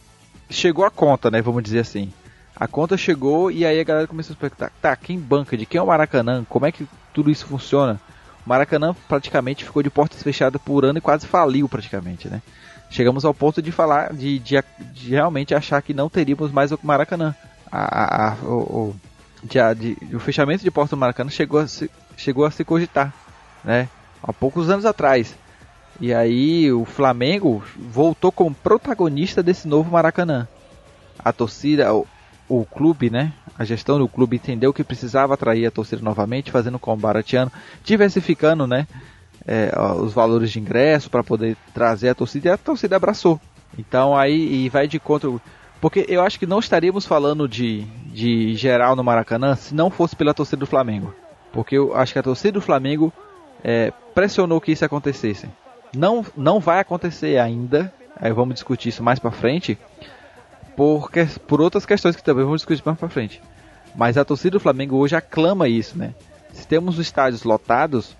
chegou 0.50 0.84
a 0.86 0.92
conta, 0.92 1.30
né? 1.30 1.42
Vamos 1.42 1.64
dizer 1.64 1.80
assim. 1.80 2.12
A 2.56 2.68
conta 2.68 2.98
chegou 2.98 3.52
e 3.52 3.66
aí 3.66 3.80
a 3.80 3.84
galera 3.84 4.08
começou 4.08 4.34
a 4.34 4.38
perguntar: 4.38 4.72
tá, 4.82 4.96
quem 4.96 5.20
banca? 5.20 5.58
De 5.58 5.66
quem 5.66 5.80
é 5.80 5.82
o 5.82 5.88
Maracanã? 5.88 6.44
Como 6.48 6.66
é 6.66 6.72
que 6.72 6.88
tudo 7.14 7.30
isso 7.30 7.46
funciona? 7.46 8.00
O 8.46 8.50
Maracanã 8.50 8.96
praticamente 9.08 9.64
ficou 9.64 9.82
de 9.82 9.90
portas 9.90 10.22
fechadas 10.22 10.62
por 10.62 10.86
ano 10.86 10.98
e 10.98 11.02
quase 11.02 11.28
faliu 11.28 11.70
praticamente, 11.70 12.28
né? 12.28 12.42
Chegamos 12.90 13.26
ao 13.26 13.34
ponto 13.34 13.62
de 13.62 13.72
falar, 13.72 14.14
de, 14.14 14.38
de, 14.38 14.64
de 14.94 15.10
realmente 15.10 15.56
achar 15.56 15.82
que 15.82 15.94
não 15.94 16.10
teríamos 16.10 16.52
mais 16.52 16.72
o 16.72 16.80
Maracanã. 16.84 17.34
A, 17.72 18.04
a, 18.04 18.32
a 18.32 18.36
o, 18.46 18.96
de, 19.44 19.96
de, 19.96 20.16
o 20.16 20.20
fechamento 20.20 20.64
de 20.64 20.70
porta 20.70 20.96
do 20.96 21.00
Maracanã 21.00 21.30
chegou 21.30 21.60
a 21.60 21.68
se, 21.68 21.90
chegou 22.16 22.46
a 22.46 22.52
se 22.52 22.64
cogitar, 22.64 23.12
né? 23.64 23.90
Há 24.24 24.32
poucos 24.32 24.70
anos 24.70 24.86
atrás. 24.86 25.36
E 26.00 26.14
aí 26.14 26.72
o 26.72 26.86
Flamengo 26.86 27.64
voltou 27.78 28.32
como 28.32 28.56
protagonista 28.56 29.44
desse 29.44 29.68
novo 29.68 29.92
Maracanã. 29.92 30.48
A 31.20 31.32
torcida, 31.32 31.94
o, 31.94 32.08
o 32.50 32.66
clube, 32.66 33.10
né? 33.10 33.34
A 33.58 33.64
gestão 33.64 34.00
do 34.00 34.08
clube 34.08 34.38
entendeu 34.38 34.74
que 34.74 34.84
precisava 34.84 35.34
atrair 35.34 35.68
a 35.68 35.72
torcida 35.72 36.02
novamente, 36.02 36.52
fazendo 36.52 36.80
como 36.80 37.02
barateando, 37.02 37.52
diversificando, 37.84 38.66
né? 38.66 38.88
É, 39.46 39.72
os 40.00 40.14
valores 40.14 40.52
de 40.52 40.60
ingresso 40.60 41.10
para 41.10 41.24
poder 41.24 41.58
trazer 41.74 42.10
a 42.10 42.16
torcida 42.16 42.50
e 42.50 42.52
a 42.52 42.58
torcida 42.58 42.96
abraçou. 42.96 43.40
Então 43.78 44.16
aí 44.16 44.70
vai 44.70 44.88
de 44.88 45.00
contra. 45.00 45.30
Porque 45.80 46.06
eu 46.08 46.22
acho 46.22 46.40
que 46.40 46.46
não 46.46 46.60
estaríamos 46.60 47.06
falando 47.06 47.48
de, 47.48 47.82
de 48.08 48.56
geral 48.56 48.96
no 48.96 49.04
Maracanã 49.04 49.56
se 49.56 49.76
não 49.76 49.90
fosse 49.90 50.16
pela 50.16 50.34
torcida 50.34 50.62
do 50.62 50.66
Flamengo. 50.66 51.14
Porque 51.52 51.78
eu 51.78 51.96
acho 51.96 52.14
que 52.14 52.20
a 52.20 52.24
torcida 52.24 52.54
do 52.54 52.62
Flamengo 52.62 53.14
é, 53.64 53.92
pressionou 54.13 54.62
que 54.62 54.71
isso 54.71 54.86
acontecesse. 54.86 55.49
Não, 55.95 56.26
não 56.36 56.60
vai 56.60 56.80
acontecer 56.80 57.39
ainda. 57.39 57.93
Aí 58.15 58.32
vamos 58.32 58.56
discutir 58.56 58.89
isso 58.89 59.04
mais 59.04 59.19
para 59.19 59.32
frente. 59.32 59.78
Por, 60.76 61.10
por 61.47 61.62
outras 61.62 61.86
questões 61.86 62.15
que 62.15 62.23
também 62.23 62.43
vamos 62.43 62.62
discutir 62.62 62.84
mais 62.86 62.97
para 62.97 63.10
frente. 63.10 63.41
Mas 63.95 64.17
a 64.17 64.26
torcida 64.26 64.52
do 64.52 64.60
Flamengo 64.60 64.97
hoje 64.97 65.15
aclama 65.15 65.67
isso, 65.67 65.97
né? 65.97 66.15
Se 66.52 66.67
temos 66.67 66.95
os 66.97 67.06
estádios 67.06 67.43
lotados 67.43 68.15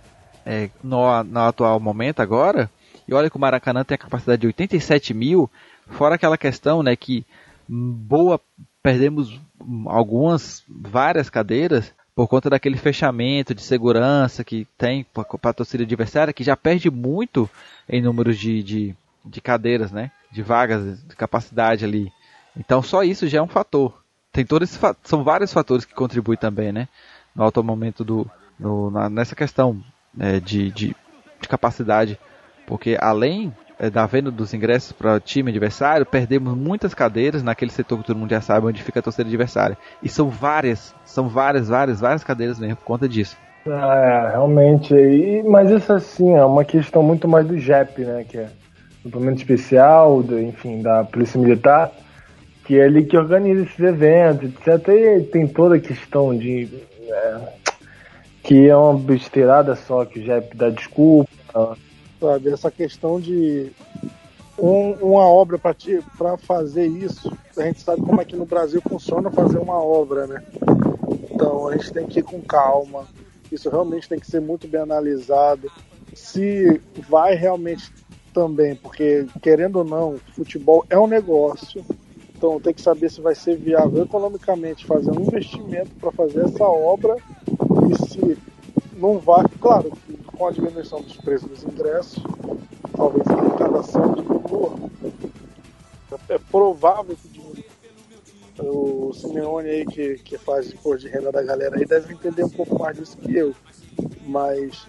é, 0.46 0.70
no, 0.84 1.24
no 1.24 1.40
atual 1.40 1.80
momento 1.80 2.22
agora, 2.22 2.70
e 3.08 3.14
olha 3.14 3.30
que 3.30 3.36
o 3.36 3.40
Maracanã 3.40 3.84
tem 3.84 3.96
a 3.96 4.00
capacidade 4.00 4.42
de 4.42 4.48
87 4.48 5.14
mil, 5.14 5.50
fora 5.88 6.16
aquela 6.16 6.38
questão, 6.38 6.84
né, 6.84 6.96
que 6.96 7.26
boa 7.68 8.40
perdemos 8.82 9.40
algumas 9.88 10.64
várias 10.68 11.30
cadeiras 11.30 11.94
por 12.16 12.28
conta 12.28 12.50
daquele 12.50 12.78
fechamento 12.78 13.56
de 13.56 13.62
segurança 13.62 14.44
que 14.44 14.68
tem 14.78 15.06
para 15.14 15.26
a 15.50 15.54
torcida 15.54 15.84
adversária, 15.84 16.34
que 16.34 16.44
já 16.44 16.56
perde 16.56 16.90
muito 16.90 17.50
em 17.90 18.02
números 18.02 18.38
de, 18.38 18.62
de, 18.62 18.96
de, 19.26 19.42
cadeiras, 19.42 19.92
né? 19.92 20.12
De 20.32 20.42
vagas, 20.42 21.04
de 21.04 21.16
capacidade 21.16 21.84
ali. 21.84 22.12
Então 22.56 22.82
só 22.82 23.04
isso 23.04 23.28
já 23.28 23.40
é 23.40 23.42
um 23.42 23.48
fator. 23.48 24.04
Tem 24.32 24.46
todos 24.46 24.80
são 25.04 25.24
vários 25.24 25.52
fatores 25.52 25.86
que 25.86 25.94
contribuem 25.94 26.38
também, 26.38 26.72
né? 26.72 26.88
No 27.36 27.44
alto 27.44 27.64
momento 27.64 28.04
do, 28.04 28.30
no, 28.60 28.92
na, 28.92 29.10
nessa 29.10 29.36
questão 29.36 29.84
é, 30.20 30.40
de, 30.40 30.72
de, 30.72 30.96
de 31.42 31.48
capacidade, 31.48 32.20
porque 32.68 32.96
além 33.00 33.56
da 33.90 34.06
venda 34.06 34.32
dos 34.32 34.54
ingressos 34.54 34.92
para 34.92 35.16
o 35.16 35.20
time 35.20 35.50
adversário, 35.50 36.06
perdemos 36.06 36.56
muitas 36.56 36.94
cadeiras 36.94 37.44
naquele 37.44 37.72
setor 37.72 38.00
que 38.00 38.08
todo 38.08 38.18
mundo 38.18 38.30
já 38.30 38.42
sabe, 38.42 38.68
onde 38.68 38.84
fica 38.84 39.00
a 39.00 39.04
torcida 39.04 39.28
adversária. 39.28 39.78
E 40.02 40.10
são 40.10 40.30
várias, 40.30 40.94
são 41.06 41.28
várias, 41.28 41.70
várias, 41.70 42.00
várias 42.00 42.24
cadeiras 42.24 42.60
mesmo 42.60 42.78
por 42.78 42.86
conta 42.86 43.08
disso. 43.08 43.38
É, 43.66 44.30
realmente. 44.32 44.94
E, 44.94 45.44
mas 45.44 45.70
isso 45.72 45.92
assim 45.94 46.36
é 46.36 46.44
uma 46.44 46.66
questão 46.66 47.02
muito 47.02 47.28
mais 47.28 47.48
do 47.48 47.58
JEP, 47.58 48.02
né? 48.04 48.26
Que 48.28 48.38
é 48.40 48.48
o 49.00 49.10
Suplemento 49.10 49.40
Especial, 49.40 50.22
do, 50.22 50.40
enfim, 50.40 50.82
da 50.82 51.04
Polícia 51.04 51.40
Militar, 51.40 51.92
que 52.66 52.80
é 52.80 52.86
ele 52.86 53.04
que 53.04 53.18
organiza 53.18 53.64
esses 53.64 53.80
eventos, 53.80 54.50
etc. 54.50 54.88
E 54.90 55.22
tem 55.24 55.48
toda 55.48 55.76
a 55.76 55.80
questão 55.80 56.36
de. 56.38 56.70
É, 57.10 57.64
que 58.44 58.68
é 58.68 58.76
uma 58.76 58.98
besteirada 59.00 59.74
só, 59.76 60.04
que 60.04 60.20
o 60.20 60.24
JEP 60.24 60.58
dá 60.58 60.70
desculpa 60.70 61.78
sabe? 62.24 62.50
Essa 62.50 62.72
questão 62.72 63.20
de 63.20 63.70
um, 64.58 64.92
uma 64.94 65.28
obra 65.28 65.60
para 65.60 66.38
fazer 66.38 66.88
isso, 66.88 67.30
a 67.58 67.64
gente 67.64 67.82
sabe 67.82 68.02
como 68.02 68.22
é 68.22 68.26
que 68.26 68.36
no 68.36 68.46
Brasil 68.46 68.82
funciona 68.88 69.30
fazer 69.30 69.58
uma 69.58 69.76
obra, 69.76 70.26
né? 70.26 70.42
Então 71.30 71.68
a 71.68 71.76
gente 71.76 71.92
tem 71.92 72.08
que 72.08 72.20
ir 72.20 72.24
com 72.24 72.42
calma, 72.42 73.06
isso 73.52 73.70
realmente 73.70 74.08
tem 74.08 74.20
que 74.20 74.28
ser 74.28 74.40
muito 74.40 74.70
bem 74.70 74.82
analisado. 74.82 75.70
Se 76.14 76.82
vai 77.10 77.36
realmente 77.36 77.92
também, 78.34 78.76
porque 78.76 79.28
querendo 79.42 79.78
ou 79.80 79.84
não, 79.84 80.18
futebol 80.34 80.86
é 80.90 80.98
um 80.98 81.08
negócio, 81.08 81.84
então 82.36 82.58
tem 82.58 82.74
que 82.74 82.82
saber 82.82 83.12
se 83.12 83.20
vai 83.20 83.36
ser 83.36 83.58
viável 83.58 84.04
economicamente 84.04 84.86
fazer 84.86 85.12
um 85.12 85.24
investimento 85.24 85.92
para 86.00 86.12
fazer 86.12 86.46
essa 86.46 86.64
obra 86.64 87.18
e 87.90 88.08
se 88.08 88.38
não 88.96 89.20
vai, 89.20 89.46
claro, 89.60 89.92
com 90.38 90.48
a 90.48 90.52
diminuição 90.52 91.02
dos 91.02 91.16
preços 91.18 91.48
dos 91.48 91.64
ingressos, 91.64 92.24
talvez 92.96 93.26
a 93.28 93.34
arrecadação 93.34 94.14
diminua. 94.14 94.76
É 96.30 96.38
provável 96.38 97.16
que 97.16 97.28
diminua. 97.28 97.54
O 98.60 99.12
Simeone 99.14 99.68
aí 99.68 99.86
que, 99.86 100.16
que 100.20 100.38
faz 100.38 100.72
imposto 100.72 101.08
de 101.08 101.08
renda 101.08 101.32
da 101.32 101.42
galera 101.42 101.76
aí 101.76 101.86
deve 101.86 102.14
entender 102.14 102.44
um 102.44 102.50
pouco 102.50 102.78
mais 102.78 102.96
disso 102.96 103.18
que 103.18 103.36
eu. 103.36 103.54
Mas 104.28 104.88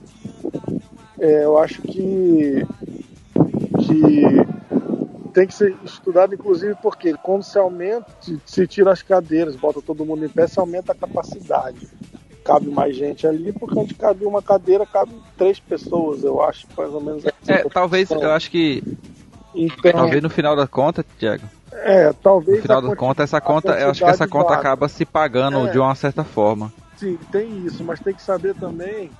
é, 1.18 1.44
eu 1.44 1.57
acho 1.57 1.80
que, 1.80 2.66
que 3.87 4.22
tem 5.33 5.46
que 5.46 5.54
ser 5.54 5.74
estudado, 5.83 6.35
inclusive, 6.35 6.76
porque 6.83 7.14
quando 7.14 7.42
se 7.42 7.59
aumenta, 7.59 8.07
se, 8.20 8.38
se 8.44 8.66
tira 8.66 8.92
as 8.92 9.00
cadeiras, 9.00 9.57
bota 9.57 9.80
todo 9.80 10.04
mundo 10.04 10.24
em 10.24 10.28
pé, 10.28 10.46
se 10.46 10.61
aumenta 10.61 10.92
a 10.92 10.94
capacidade 10.94 11.88
cabe 12.44 12.68
mais 12.68 12.94
gente 12.94 13.26
ali, 13.26 13.52
porque 13.52 13.78
onde 13.78 13.94
cabe 13.94 14.26
uma 14.26 14.42
cadeira, 14.42 14.85
cabe 14.85 15.12
três 15.37 15.59
pessoas, 15.59 16.22
eu 16.22 16.42
acho, 16.42 16.66
mais 16.76 16.92
ou 16.92 17.00
menos 17.00 17.24
assim. 17.26 17.52
É, 17.52 17.64
talvez, 17.68 18.11
eu 18.11 18.30
acho 18.30 18.50
que. 18.50 18.83
Então, 19.54 19.92
talvez 19.92 20.22
no 20.22 20.30
final 20.30 20.54
da 20.54 20.66
conta, 20.66 21.04
Tiago. 21.18 21.44
É, 21.72 22.12
talvez. 22.12 22.59
No 22.59 22.62
final 22.62 22.83
da 22.83 22.94
conta, 22.94 23.22
essa 23.22 23.40
conta, 23.40 23.72
eu 23.80 23.90
acho 23.90 24.04
que 24.04 24.11
essa 24.11 24.28
conta 24.28 24.50
vaga. 24.50 24.61
acaba 24.61 24.88
se 24.88 25.04
pagando 25.04 25.66
é, 25.66 25.70
de 25.70 25.78
uma 25.78 25.94
certa 25.94 26.22
forma. 26.22 26.72
Sim, 26.96 27.18
tem 27.33 27.64
isso, 27.64 27.83
mas 27.83 27.98
tem 28.00 28.14
que 28.14 28.22
saber 28.22 28.54
também, 28.54 29.11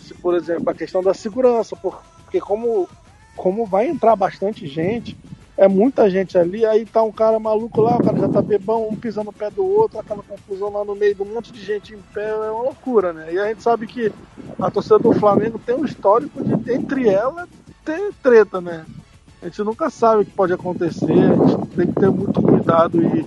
se, 0.00 0.12
por 0.14 0.34
exemplo, 0.34 0.68
a 0.68 0.74
questão 0.74 1.02
da 1.02 1.14
segurança, 1.14 1.76
porque 1.76 2.40
como, 2.40 2.88
como 3.36 3.64
vai 3.64 3.88
entrar 3.88 4.16
bastante 4.16 4.66
gente, 4.66 5.16
é 5.56 5.68
muita 5.68 6.10
gente 6.10 6.36
ali, 6.36 6.66
aí 6.66 6.84
tá 6.84 7.02
um 7.02 7.12
cara 7.12 7.38
maluco 7.38 7.80
lá, 7.80 7.96
o 7.96 8.02
cara 8.02 8.18
já 8.18 8.28
tá 8.28 8.42
bebão, 8.42 8.88
um 8.88 8.96
pisando 8.96 9.26
no 9.26 9.32
pé 9.32 9.50
do 9.50 9.64
outro, 9.64 10.00
aquela 10.00 10.22
confusão 10.22 10.72
lá 10.72 10.84
no 10.84 10.96
meio 10.96 11.14
de 11.14 11.22
um 11.22 11.32
monte 11.32 11.52
de 11.52 11.64
gente 11.64 11.94
em 11.94 11.98
pé, 12.12 12.28
é 12.28 12.50
uma 12.50 12.62
loucura, 12.62 13.12
né? 13.12 13.32
E 13.32 13.38
a 13.38 13.46
gente 13.46 13.62
sabe 13.62 13.86
que 13.86 14.12
a 14.60 14.70
torcida 14.70 14.98
do 14.98 15.12
Flamengo 15.12 15.58
tem 15.58 15.76
um 15.76 15.84
histórico 15.84 16.42
de, 16.42 16.72
entre 16.72 17.08
ela, 17.08 17.48
ter 17.84 18.12
treta, 18.20 18.60
né? 18.60 18.84
A 19.40 19.46
gente 19.46 19.62
nunca 19.62 19.90
sabe 19.90 20.22
o 20.22 20.24
que 20.24 20.32
pode 20.32 20.52
acontecer, 20.52 21.12
a 21.12 21.46
gente 21.46 21.66
tem 21.68 21.86
que 21.86 22.00
ter 22.00 22.10
muito 22.10 22.42
cuidado 22.42 23.00
e, 23.00 23.24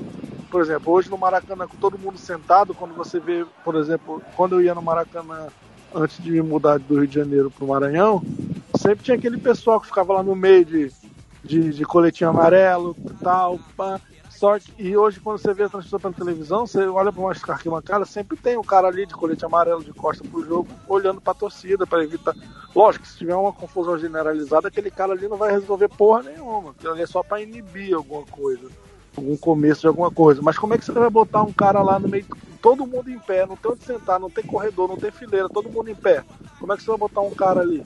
por 0.52 0.62
exemplo, 0.62 0.92
hoje 0.92 1.10
no 1.10 1.18
Maracanã, 1.18 1.66
com 1.66 1.78
todo 1.78 1.98
mundo 1.98 2.18
sentado, 2.18 2.74
quando 2.74 2.94
você 2.94 3.20
vê, 3.20 3.46
por 3.64 3.76
exemplo, 3.76 4.22
quando 4.36 4.56
eu 4.56 4.62
ia 4.62 4.76
no 4.76 4.82
Maracanã 4.82 5.48
antes 5.96 6.22
de 6.22 6.32
me 6.32 6.42
mudar 6.42 6.78
do 6.78 6.96
Rio 6.96 7.08
de 7.08 7.16
Janeiro 7.16 7.50
pro 7.50 7.68
Maranhão, 7.68 8.22
sempre 8.78 9.06
tinha 9.06 9.16
aquele 9.16 9.38
pessoal 9.38 9.80
que 9.80 9.88
ficava 9.88 10.14
lá 10.14 10.24
no 10.24 10.36
meio 10.36 10.66
de 10.66 10.92
de, 11.44 11.72
de 11.72 11.86
coletinho 11.86 12.30
amarelo, 12.30 12.96
tal, 13.22 13.60
pá. 13.76 14.00
Só 14.38 14.60
que, 14.60 14.72
e 14.78 14.96
hoje, 14.96 15.20
quando 15.20 15.40
você 15.40 15.52
vê 15.52 15.64
a 15.64 15.70
transmissão 15.70 16.00
pela 16.00 16.14
televisão, 16.14 16.68
você 16.68 16.86
olha 16.86 17.12
para 17.12 17.22
uma 17.22 17.32
arquibancada, 17.32 18.06
sempre 18.06 18.38
tem 18.38 18.56
um 18.56 18.64
cara 18.64 18.88
ali 18.88 19.08
de 19.08 19.16
colete 19.16 19.44
amarelo 19.44 19.84
de 19.84 19.92
costa 19.92 20.24
pro 20.30 20.46
jogo, 20.46 20.68
olhando 20.88 21.20
para 21.20 21.32
a 21.32 21.36
torcida, 21.36 21.88
para 21.88 22.04
evitar. 22.04 22.36
Lógico 22.76 23.08
se 23.08 23.18
tiver 23.18 23.36
uma 23.36 23.52
confusão 23.52 23.98
generalizada, 23.98 24.68
aquele 24.68 24.92
cara 24.92 25.14
ali 25.14 25.28
não 25.28 25.38
vai 25.38 25.52
resolver 25.52 25.88
porra 25.88 26.22
nenhuma. 26.22 26.76
Ele 26.84 27.02
é 27.02 27.08
só 27.08 27.24
para 27.24 27.42
inibir 27.42 27.96
alguma 27.96 28.24
coisa, 28.28 28.70
algum 29.16 29.36
começo 29.36 29.82
de 29.82 29.88
alguma 29.88 30.12
coisa. 30.12 30.40
Mas 30.44 30.60
como 30.60 30.76
é 30.76 30.78
que 30.78 30.86
você 30.86 30.92
vai 30.92 31.10
botar 31.10 31.42
um 31.42 31.52
cara 31.52 31.82
lá 31.82 31.98
no 31.98 32.08
meio, 32.08 32.28
todo 32.62 32.86
mundo 32.86 33.10
em 33.10 33.18
pé, 33.18 33.44
não 33.48 33.56
tem 33.56 33.72
onde 33.72 33.84
sentar, 33.84 34.20
não 34.20 34.30
tem 34.30 34.44
corredor, 34.44 34.88
não 34.88 34.98
tem 34.98 35.10
fileira, 35.10 35.50
todo 35.50 35.68
mundo 35.68 35.90
em 35.90 35.96
pé? 35.96 36.24
Como 36.60 36.72
é 36.72 36.78
que 36.78 36.84
você 36.84 36.92
vai 36.92 37.00
botar 37.00 37.22
um 37.22 37.32
cara 37.32 37.62
ali? 37.62 37.84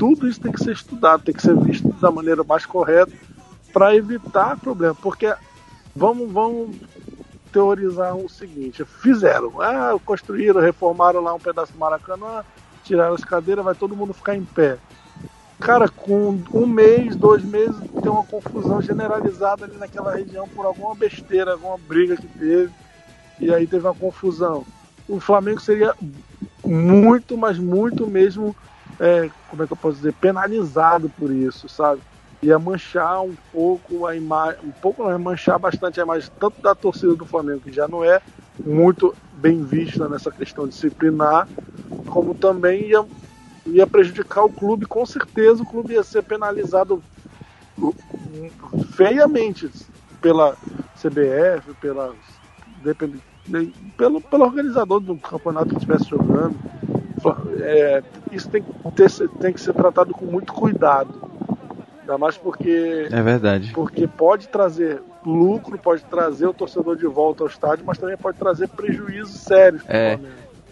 Tudo 0.00 0.26
isso 0.26 0.40
tem 0.40 0.50
que 0.50 0.64
ser 0.64 0.72
estudado, 0.72 1.24
tem 1.24 1.34
que 1.34 1.42
ser 1.42 1.54
visto 1.58 1.86
da 2.00 2.10
maneira 2.10 2.42
mais 2.42 2.64
correta 2.64 3.12
para 3.70 3.94
evitar 3.94 4.58
problema, 4.58 4.94
porque 4.94 5.30
vamos, 5.94 6.32
vamos 6.32 6.74
teorizar 7.52 8.16
o 8.16 8.26
seguinte: 8.26 8.82
fizeram, 8.82 9.60
ah, 9.60 9.94
construíram, 10.02 10.58
reformaram 10.58 11.20
lá 11.20 11.34
um 11.34 11.38
pedaço 11.38 11.74
do 11.74 11.78
Maracanã, 11.78 12.42
tiraram 12.82 13.14
as 13.14 13.22
cadeiras, 13.22 13.62
vai 13.62 13.74
todo 13.74 13.94
mundo 13.94 14.14
ficar 14.14 14.34
em 14.34 14.42
pé. 14.42 14.78
Cara, 15.60 15.86
com 15.86 16.40
um 16.54 16.66
mês, 16.66 17.14
dois 17.14 17.44
meses, 17.44 17.76
tem 18.02 18.10
uma 18.10 18.24
confusão 18.24 18.80
generalizada 18.80 19.66
ali 19.66 19.76
naquela 19.76 20.16
região 20.16 20.48
por 20.48 20.64
alguma 20.64 20.94
besteira, 20.94 21.52
alguma 21.52 21.76
briga 21.76 22.16
que 22.16 22.26
teve, 22.26 22.72
e 23.38 23.52
aí 23.52 23.66
teve 23.66 23.86
uma 23.86 23.94
confusão. 23.94 24.64
O 25.06 25.20
Flamengo 25.20 25.60
seria 25.60 25.94
muito, 26.64 27.36
mas 27.36 27.58
muito 27.58 28.06
mesmo, 28.06 28.56
é, 29.00 29.30
como 29.48 29.62
é 29.62 29.66
que 29.66 29.72
eu 29.72 29.76
posso 29.76 29.96
dizer, 29.96 30.12
penalizado 30.12 31.10
por 31.18 31.32
isso, 31.32 31.68
sabe? 31.68 32.02
ia 32.42 32.58
manchar 32.58 33.22
um 33.22 33.34
pouco 33.52 34.06
a 34.06 34.16
imagem, 34.16 34.60
um 34.64 34.70
pouco 34.70 35.08
não, 35.08 35.18
manchar 35.18 35.58
bastante 35.58 36.00
a 36.00 36.04
imagem 36.04 36.30
tanto 36.38 36.60
da 36.62 36.74
torcida 36.74 37.14
do 37.14 37.26
Flamengo, 37.26 37.60
que 37.60 37.72
já 37.72 37.86
não 37.86 38.02
é 38.02 38.20
muito 38.64 39.14
bem 39.34 39.62
vista 39.62 40.08
nessa 40.08 40.30
questão 40.30 40.66
disciplinar, 40.66 41.46
como 42.06 42.34
também 42.34 42.88
ia, 42.88 43.04
ia 43.66 43.86
prejudicar 43.86 44.44
o 44.44 44.50
clube, 44.50 44.86
com 44.86 45.04
certeza 45.04 45.62
o 45.62 45.66
clube 45.66 45.94
ia 45.94 46.02
ser 46.02 46.22
penalizado 46.22 47.02
feiamente 48.92 49.70
pela 50.20 50.56
CBF, 50.96 51.74
pela 51.80 52.14
pelo, 53.96 54.20
pelo 54.20 54.44
organizador 54.44 55.00
do 55.00 55.16
campeonato 55.16 55.70
que 55.70 55.74
estivesse 55.76 56.08
jogando. 56.08 56.56
É, 57.60 58.02
isso 58.32 58.48
tem, 58.48 58.62
ter, 58.94 59.10
tem 59.40 59.52
que 59.52 59.60
ser 59.60 59.74
tratado 59.74 60.12
com 60.12 60.24
muito 60.24 60.52
cuidado 60.52 61.30
Ainda 62.10 62.18
mais 62.18 62.36
porque. 62.36 63.08
É 63.10 63.22
verdade. 63.22 63.70
Porque 63.72 64.08
pode 64.08 64.48
trazer 64.48 65.00
lucro, 65.24 65.78
pode 65.78 66.02
trazer 66.04 66.46
o 66.46 66.52
torcedor 66.52 66.96
de 66.96 67.06
volta 67.06 67.44
ao 67.44 67.48
estádio, 67.48 67.84
mas 67.86 67.98
também 67.98 68.16
pode 68.16 68.36
trazer 68.36 68.68
prejuízos 68.68 69.40
sérios. 69.40 69.82
É, 69.86 70.18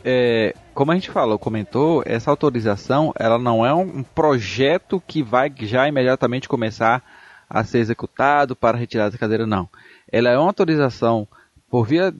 é, 0.04 0.54
como 0.74 0.90
a 0.90 0.94
gente 0.94 1.10
falou, 1.10 1.38
comentou, 1.38 2.02
essa 2.04 2.28
autorização 2.30 3.12
ela 3.16 3.38
não 3.38 3.64
é 3.64 3.72
um 3.72 4.02
projeto 4.02 5.00
que 5.06 5.22
vai 5.22 5.52
já 5.60 5.86
imediatamente 5.86 6.48
começar 6.48 7.04
a 7.48 7.62
ser 7.62 7.78
executado 7.78 8.56
para 8.56 8.76
retirar 8.76 9.08
da 9.08 9.18
cadeira, 9.18 9.46
não. 9.46 9.68
Ela 10.10 10.30
é 10.30 10.36
uma 10.36 10.48
autorização 10.48 11.28
por 11.70 11.86
via 11.86 12.12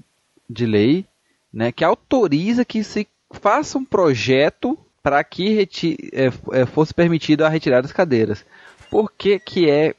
de 0.49 0.65
lei, 0.65 1.05
né, 1.53 1.73
que 1.73 1.85
autoriza 1.85 2.65
que 2.65 2.85
se 2.85 3.09
faça 3.31 3.79
um 3.79 3.85
projeto 3.85 4.79
para 5.03 5.23
que 5.25 5.67
é, 6.13 6.27
é, 6.53 6.67
fosse 6.67 6.93
permitido 6.93 7.45
a 7.45 7.49
retirada 7.49 7.83
das 7.83 7.93
cadeiras. 7.93 8.45
Por 8.91 9.13
que 9.13 9.39
que 9.39 9.71
é, 9.71 9.95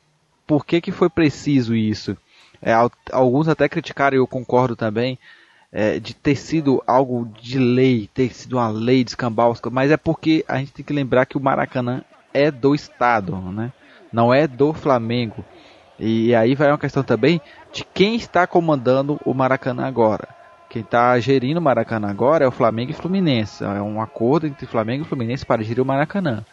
por 0.45 0.65
que 0.65 0.81
que 0.81 0.91
foi 0.91 1.09
preciso 1.09 1.75
isso? 1.75 2.17
É, 2.61 2.73
alguns 3.11 3.47
até 3.47 3.69
criticaram, 3.69 4.17
e 4.17 4.19
eu 4.19 4.27
concordo 4.27 4.75
também, 4.75 5.17
é, 5.71 5.99
de 5.99 6.13
ter 6.13 6.35
sido 6.35 6.83
algo 6.85 7.31
de 7.41 7.57
lei, 7.57 8.09
ter 8.13 8.33
sido 8.33 8.57
uma 8.57 8.69
lei 8.69 9.03
de 9.03 9.15
mas 9.71 9.91
é 9.91 9.97
porque 9.97 10.43
a 10.47 10.57
gente 10.57 10.73
tem 10.73 10.83
que 10.83 10.93
lembrar 10.93 11.25
que 11.25 11.37
o 11.37 11.41
Maracanã 11.41 12.03
é 12.33 12.51
do 12.51 12.75
Estado, 12.75 13.35
né? 13.37 13.71
não 14.11 14.33
é 14.33 14.47
do 14.47 14.73
Flamengo. 14.73 15.45
E 15.99 16.33
aí 16.33 16.55
vai 16.55 16.69
uma 16.69 16.77
questão 16.77 17.03
também 17.03 17.41
de 17.71 17.83
quem 17.83 18.15
está 18.15 18.47
comandando 18.47 19.19
o 19.25 19.33
Maracanã 19.33 19.85
agora. 19.85 20.38
Quem 20.69 20.83
está 20.83 21.19
gerindo 21.19 21.59
o 21.59 21.63
Maracanã 21.63 22.09
agora 22.09 22.45
é 22.45 22.47
o 22.47 22.51
Flamengo 22.51 22.91
e 22.91 22.93
Fluminense. 22.93 23.63
É 23.63 23.81
um 23.81 23.99
acordo 23.99 24.45
entre 24.45 24.67
Flamengo 24.67 25.03
e 25.03 25.07
Fluminense 25.07 25.43
para 25.43 25.63
gerir 25.63 25.81
o 25.81 25.85
Maracanã. 25.85 26.45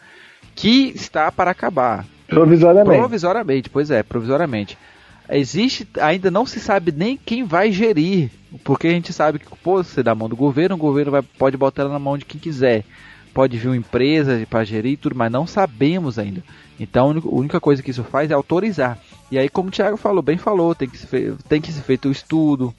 Que 0.55 0.91
está 0.95 1.31
para 1.31 1.51
acabar. 1.51 2.03
Provisoriamente. 2.27 2.97
Provisoriamente, 2.97 3.69
pois 3.69 3.91
é, 3.91 4.01
provisoriamente. 4.01 4.75
Existe, 5.29 5.87
ainda 6.01 6.31
não 6.31 6.45
se 6.45 6.59
sabe 6.59 6.91
nem 6.91 7.15
quem 7.15 7.43
vai 7.43 7.71
gerir, 7.71 8.31
porque 8.63 8.87
a 8.87 8.91
gente 8.91 9.13
sabe 9.13 9.39
que, 9.39 9.45
pô, 9.57 9.83
você 9.83 10.01
dá 10.01 10.15
mão 10.15 10.29
do 10.29 10.35
governo, 10.35 10.75
o 10.75 10.79
governo 10.79 11.11
vai, 11.11 11.21
pode 11.21 11.57
botar 11.57 11.83
ela 11.83 11.91
na 11.91 11.99
mão 11.99 12.17
de 12.17 12.25
quem 12.25 12.39
quiser. 12.39 12.83
Pode 13.33 13.55
vir 13.57 13.67
uma 13.67 13.77
empresa 13.77 14.41
para 14.49 14.63
gerir 14.63 14.93
e 14.93 14.97
tudo, 14.97 15.15
mas 15.15 15.31
não 15.31 15.45
sabemos 15.45 16.17
ainda. 16.17 16.41
Então 16.79 17.11
a 17.11 17.35
única 17.35 17.59
coisa 17.59 17.83
que 17.83 17.91
isso 17.91 18.03
faz 18.03 18.31
é 18.31 18.33
autorizar. 18.33 18.97
E 19.29 19.37
aí, 19.37 19.47
como 19.47 19.67
o 19.67 19.71
Thiago 19.71 19.97
falou, 19.97 20.23
bem 20.23 20.37
falou, 20.37 20.73
tem 20.73 20.89
que 20.89 20.97
ser, 20.97 21.35
tem 21.47 21.61
que 21.61 21.71
ser 21.71 21.81
feito 21.81 22.07
o 22.07 22.11
estudo, 22.11 22.73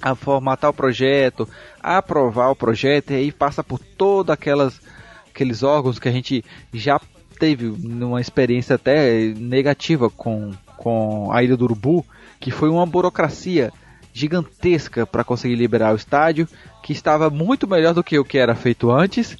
a 0.00 0.14
formatar 0.14 0.70
o 0.70 0.74
projeto, 0.74 1.48
a 1.82 1.98
aprovar 1.98 2.50
o 2.50 2.56
projeto, 2.56 3.10
e 3.10 3.16
aí 3.16 3.32
passa 3.32 3.62
por 3.64 3.78
todos 3.78 4.32
aquelas 4.32 4.80
aqueles 5.28 5.62
órgãos 5.62 6.00
que 6.00 6.08
a 6.08 6.12
gente 6.12 6.44
já 6.74 7.00
teve 7.38 7.68
uma 7.68 8.20
experiência 8.20 8.74
até 8.74 9.26
negativa 9.36 10.10
com, 10.10 10.52
com 10.76 11.30
a 11.32 11.42
Ilha 11.42 11.56
do 11.56 11.64
Urubu, 11.64 12.04
que 12.40 12.50
foi 12.50 12.68
uma 12.68 12.84
burocracia 12.84 13.72
gigantesca 14.12 15.06
para 15.06 15.22
conseguir 15.22 15.54
liberar 15.54 15.92
o 15.92 15.96
estádio, 15.96 16.48
que 16.82 16.92
estava 16.92 17.30
muito 17.30 17.68
melhor 17.68 17.94
do 17.94 18.02
que 18.02 18.18
o 18.18 18.24
que 18.24 18.36
era 18.36 18.56
feito 18.56 18.90
antes, 18.90 19.36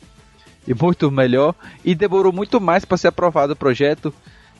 e 0.66 0.74
muito 0.74 1.10
melhor, 1.10 1.54
e 1.84 1.94
demorou 1.94 2.32
muito 2.32 2.60
mais 2.60 2.84
para 2.84 2.96
ser 2.96 3.08
aprovado 3.08 3.54
o 3.54 3.56
projeto. 3.56 4.14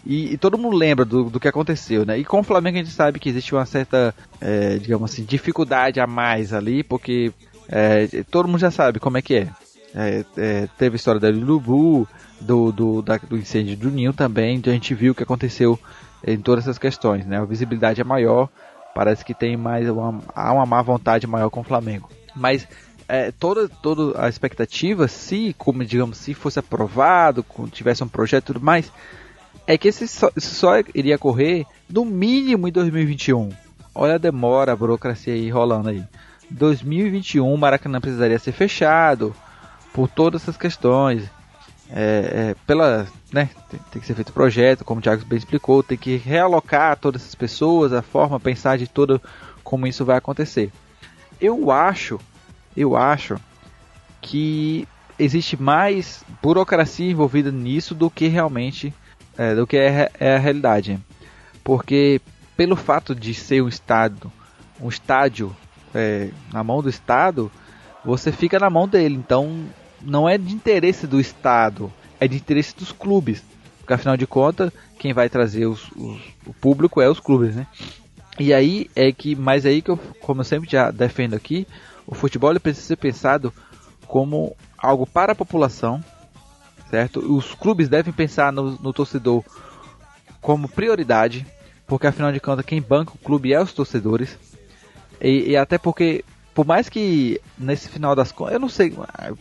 E, 0.08 0.32
e, 0.32 0.38
todo 0.38 0.56
mundo 0.56 0.74
lembra 0.74 1.04
do, 1.04 1.24
do 1.24 1.38
que 1.38 1.46
aconteceu, 1.46 2.06
né? 2.06 2.18
E 2.18 2.24
com 2.24 2.40
o 2.40 2.42
Flamengo 2.42 2.78
a 2.78 2.82
gente 2.82 2.94
sabe 2.94 3.20
que 3.20 3.28
existe 3.28 3.54
uma 3.54 3.66
certa, 3.66 4.14
é, 4.40 4.78
digamos 4.78 5.12
assim, 5.12 5.22
dificuldade 5.22 6.00
a 6.00 6.06
mais 6.06 6.54
ali, 6.54 6.82
porque 6.82 7.30
é, 7.68 8.24
todo 8.30 8.48
mundo 8.48 8.58
já 8.58 8.70
sabe 8.70 8.98
como 8.98 9.18
é 9.18 9.22
que 9.22 9.34
é. 9.34 9.48
é, 9.94 10.24
é 10.38 10.68
teve 10.78 10.94
a 10.94 10.96
história 10.96 11.20
da 11.20 11.28
Urubu, 11.28 12.08
do, 12.40 12.72
do, 12.72 13.02
da, 13.02 13.18
do 13.18 13.36
incêndio 13.36 13.76
do 13.76 13.90
Ninho 13.90 14.14
também, 14.14 14.56
então 14.56 14.70
a 14.70 14.74
gente 14.74 14.94
viu 14.94 15.12
o 15.12 15.14
que 15.14 15.22
aconteceu 15.22 15.78
em 16.26 16.38
todas 16.38 16.64
essas 16.64 16.78
questões, 16.78 17.26
né? 17.26 17.38
A 17.38 17.44
visibilidade 17.44 18.00
é 18.00 18.04
maior, 18.04 18.48
parece 18.94 19.22
que 19.22 19.34
tem 19.34 19.58
mais 19.58 19.86
uma, 19.90 20.22
há 20.34 20.54
uma 20.54 20.64
má 20.64 20.80
vontade 20.80 21.26
maior 21.26 21.50
com 21.50 21.60
o 21.60 21.64
Flamengo. 21.64 22.08
Mas 22.34 22.66
é, 23.06 23.30
toda, 23.30 23.68
toda 23.68 24.24
a 24.24 24.26
expectativa, 24.26 25.06
se, 25.06 25.54
como 25.58 25.84
digamos, 25.84 26.16
se 26.16 26.32
fosse 26.32 26.58
aprovado, 26.58 27.44
tivesse 27.70 28.02
um 28.02 28.08
projeto 28.08 28.44
e 28.44 28.46
tudo 28.54 28.64
mais, 28.64 28.90
é 29.66 29.76
que 29.76 29.88
esse 29.88 30.08
só, 30.08 30.30
só 30.36 30.78
iria 30.94 31.18
correr 31.18 31.66
no 31.88 32.04
mínimo 32.04 32.68
em 32.68 32.72
2021. 32.72 33.50
Olha 33.94 34.14
a 34.14 34.18
demora, 34.18 34.72
a 34.72 34.76
burocracia 34.76 35.34
aí 35.34 35.50
rolando 35.50 35.88
aí. 35.88 36.02
2021 36.50 37.52
o 37.52 37.58
Maracanã 37.58 38.00
precisaria 38.00 38.38
ser 38.38 38.52
fechado 38.52 39.34
por 39.92 40.08
todas 40.08 40.42
essas 40.42 40.56
questões 40.56 41.28
é, 41.90 42.50
é, 42.50 42.56
pela, 42.66 43.06
né, 43.32 43.48
tem, 43.70 43.80
tem, 43.90 44.00
que 44.00 44.06
ser 44.06 44.14
feito 44.14 44.32
projeto, 44.32 44.84
como 44.84 45.00
o 45.00 45.02
Thiago 45.02 45.24
bem 45.24 45.38
explicou, 45.38 45.82
tem 45.82 45.96
que 45.96 46.16
realocar 46.16 46.96
todas 46.98 47.22
essas 47.22 47.34
pessoas, 47.34 47.92
a 47.92 48.02
forma, 48.02 48.38
pensar 48.38 48.76
de 48.76 48.86
todo 48.86 49.20
como 49.64 49.86
isso 49.86 50.04
vai 50.04 50.18
acontecer. 50.18 50.70
Eu 51.40 51.70
acho, 51.70 52.20
eu 52.76 52.96
acho 52.96 53.36
que 54.20 54.86
existe 55.18 55.60
mais 55.60 56.24
burocracia 56.42 57.10
envolvida 57.10 57.50
nisso 57.50 57.94
do 57.94 58.10
que 58.10 58.28
realmente 58.28 58.92
é, 59.38 59.54
do 59.54 59.66
que 59.66 59.76
é, 59.76 60.10
é 60.18 60.34
a 60.34 60.38
realidade, 60.38 60.98
porque 61.62 62.20
pelo 62.56 62.76
fato 62.76 63.14
de 63.14 63.32
ser 63.32 63.62
um 63.62 63.68
estado, 63.68 64.30
um 64.80 64.88
estádio 64.88 65.56
é, 65.94 66.30
na 66.52 66.62
mão 66.64 66.82
do 66.82 66.88
estado, 66.88 67.50
você 68.04 68.32
fica 68.32 68.58
na 68.58 68.68
mão 68.68 68.88
dele, 68.88 69.14
então 69.14 69.64
não 70.00 70.28
é 70.28 70.38
de 70.38 70.54
interesse 70.54 71.06
do 71.06 71.20
Estado, 71.20 71.92
é 72.20 72.28
de 72.28 72.36
interesse 72.36 72.76
dos 72.76 72.92
clubes. 72.92 73.42
Porque 73.78 73.92
afinal 73.92 74.16
de 74.16 74.26
contas, 74.26 74.72
quem 74.98 75.12
vai 75.12 75.28
trazer 75.28 75.66
os, 75.66 75.90
os, 75.96 76.20
o 76.46 76.52
público 76.52 77.00
é 77.00 77.08
os 77.08 77.20
clubes, 77.20 77.54
né? 77.54 77.66
E 78.38 78.52
aí 78.52 78.88
é 78.94 79.10
que, 79.12 79.34
mas 79.34 79.66
aí 79.66 79.82
que 79.82 79.90
eu, 79.90 79.98
como 80.20 80.40
eu 80.40 80.44
sempre 80.44 80.70
já 80.70 80.90
defendo 80.90 81.34
aqui, 81.34 81.66
o 82.06 82.14
futebol 82.14 82.58
precisa 82.60 82.86
ser 82.86 82.96
pensado 82.96 83.52
como 84.06 84.56
algo 84.76 85.06
para 85.06 85.32
a 85.32 85.36
população, 85.36 86.02
certo? 86.90 87.20
Os 87.20 87.54
clubes 87.54 87.88
devem 87.88 88.12
pensar 88.12 88.52
no, 88.52 88.72
no 88.72 88.92
torcedor 88.92 89.44
como 90.40 90.68
prioridade, 90.68 91.46
porque 91.86 92.06
afinal 92.06 92.32
de 92.32 92.40
contas 92.40 92.64
quem 92.64 92.80
banca 92.80 93.12
o 93.14 93.18
clube 93.18 93.52
é 93.52 93.60
os 93.60 93.72
torcedores. 93.72 94.38
E, 95.20 95.50
e 95.50 95.56
até 95.56 95.78
porque 95.78 96.24
por 96.58 96.66
mais 96.66 96.88
que 96.88 97.40
nesse 97.56 97.88
final 97.88 98.16
das 98.16 98.32
contas, 98.32 98.54
eu 98.54 98.58
não 98.58 98.68
sei, 98.68 98.92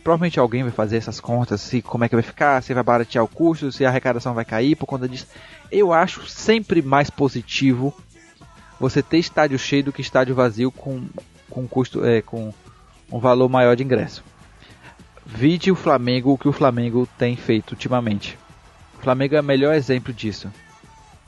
provavelmente 0.04 0.38
alguém 0.38 0.62
vai 0.62 0.70
fazer 0.70 0.98
essas 0.98 1.18
contas, 1.18 1.60
se 1.60 1.82
como 1.82 2.04
é 2.04 2.08
que 2.08 2.14
vai 2.14 2.22
ficar, 2.22 2.62
se 2.62 2.72
vai 2.72 2.82
baratear 2.84 3.24
o 3.24 3.28
custo, 3.28 3.72
se 3.72 3.84
a 3.84 3.88
arrecadação 3.88 4.34
vai 4.34 4.44
cair 4.44 4.76
por 4.76 4.86
conta 4.86 5.08
disso. 5.08 5.26
Eu 5.68 5.92
acho 5.92 6.28
sempre 6.28 6.80
mais 6.80 7.10
positivo 7.10 7.92
você 8.78 9.02
ter 9.02 9.18
estádio 9.18 9.58
cheio 9.58 9.82
do 9.82 9.92
que 9.92 10.00
estádio 10.00 10.32
vazio 10.32 10.70
com, 10.70 11.08
com 11.50 11.66
custo, 11.66 12.04
é, 12.04 12.22
com 12.22 12.54
um 13.10 13.18
valor 13.18 13.48
maior 13.48 13.74
de 13.74 13.82
ingresso. 13.82 14.22
Vide 15.30 15.70
o 15.70 15.76
Flamengo, 15.76 16.32
o 16.32 16.38
que 16.38 16.48
o 16.48 16.52
Flamengo 16.52 17.06
tem 17.18 17.36
feito 17.36 17.72
ultimamente. 17.72 18.38
O 18.98 19.02
Flamengo 19.02 19.36
é 19.36 19.40
o 19.40 19.44
melhor 19.44 19.74
exemplo 19.74 20.12
disso. 20.12 20.50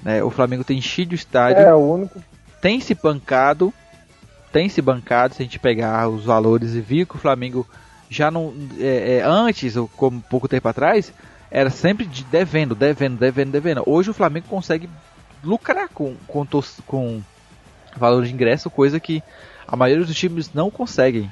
Né? 0.03 0.23
O 0.25 0.31
Flamengo 0.31 0.65
tem 0.65 0.79
enchido 0.79 1.13
o 1.13 1.15
estádio. 1.15 1.63
É, 1.63 1.75
o 1.75 1.79
único. 1.79 2.23
Tem 2.63 2.81
se 2.81 2.95
bancado. 2.95 3.73
Tem 4.51 4.69
se 4.71 4.81
bancado, 4.81 5.35
se 5.35 5.43
a 5.43 5.45
gente 5.45 5.59
pegar 5.59 6.09
os 6.09 6.25
valores 6.25 6.75
e 6.75 6.81
ver 6.81 7.07
que 7.07 7.15
o 7.15 7.19
Flamengo 7.19 7.67
já 8.09 8.31
não. 8.31 8.55
É, 8.79 9.19
é, 9.19 9.23
antes, 9.23 9.77
ou 9.77 9.87
como 9.87 10.21
pouco 10.23 10.49
tempo 10.49 10.67
atrás, 10.67 11.13
era 11.51 11.69
sempre 11.69 12.07
de 12.07 12.25
devendo, 12.25 12.75
devendo, 12.75 13.19
devendo, 13.19 13.53
devendo. 13.53 13.83
Hoje 13.87 14.11
o 14.11 14.15
Flamengo 14.15 14.47
consegue 14.49 14.89
lucrar 15.45 15.89
com, 15.91 16.17
com, 16.27 16.45
com 16.87 17.23
valor 17.97 18.25
de 18.25 18.33
ingresso, 18.33 18.71
coisa 18.71 18.99
que 18.99 19.23
a 19.69 19.77
maioria 19.77 20.05
dos 20.05 20.17
times 20.17 20.53
não 20.53 20.71
conseguem. 20.71 21.31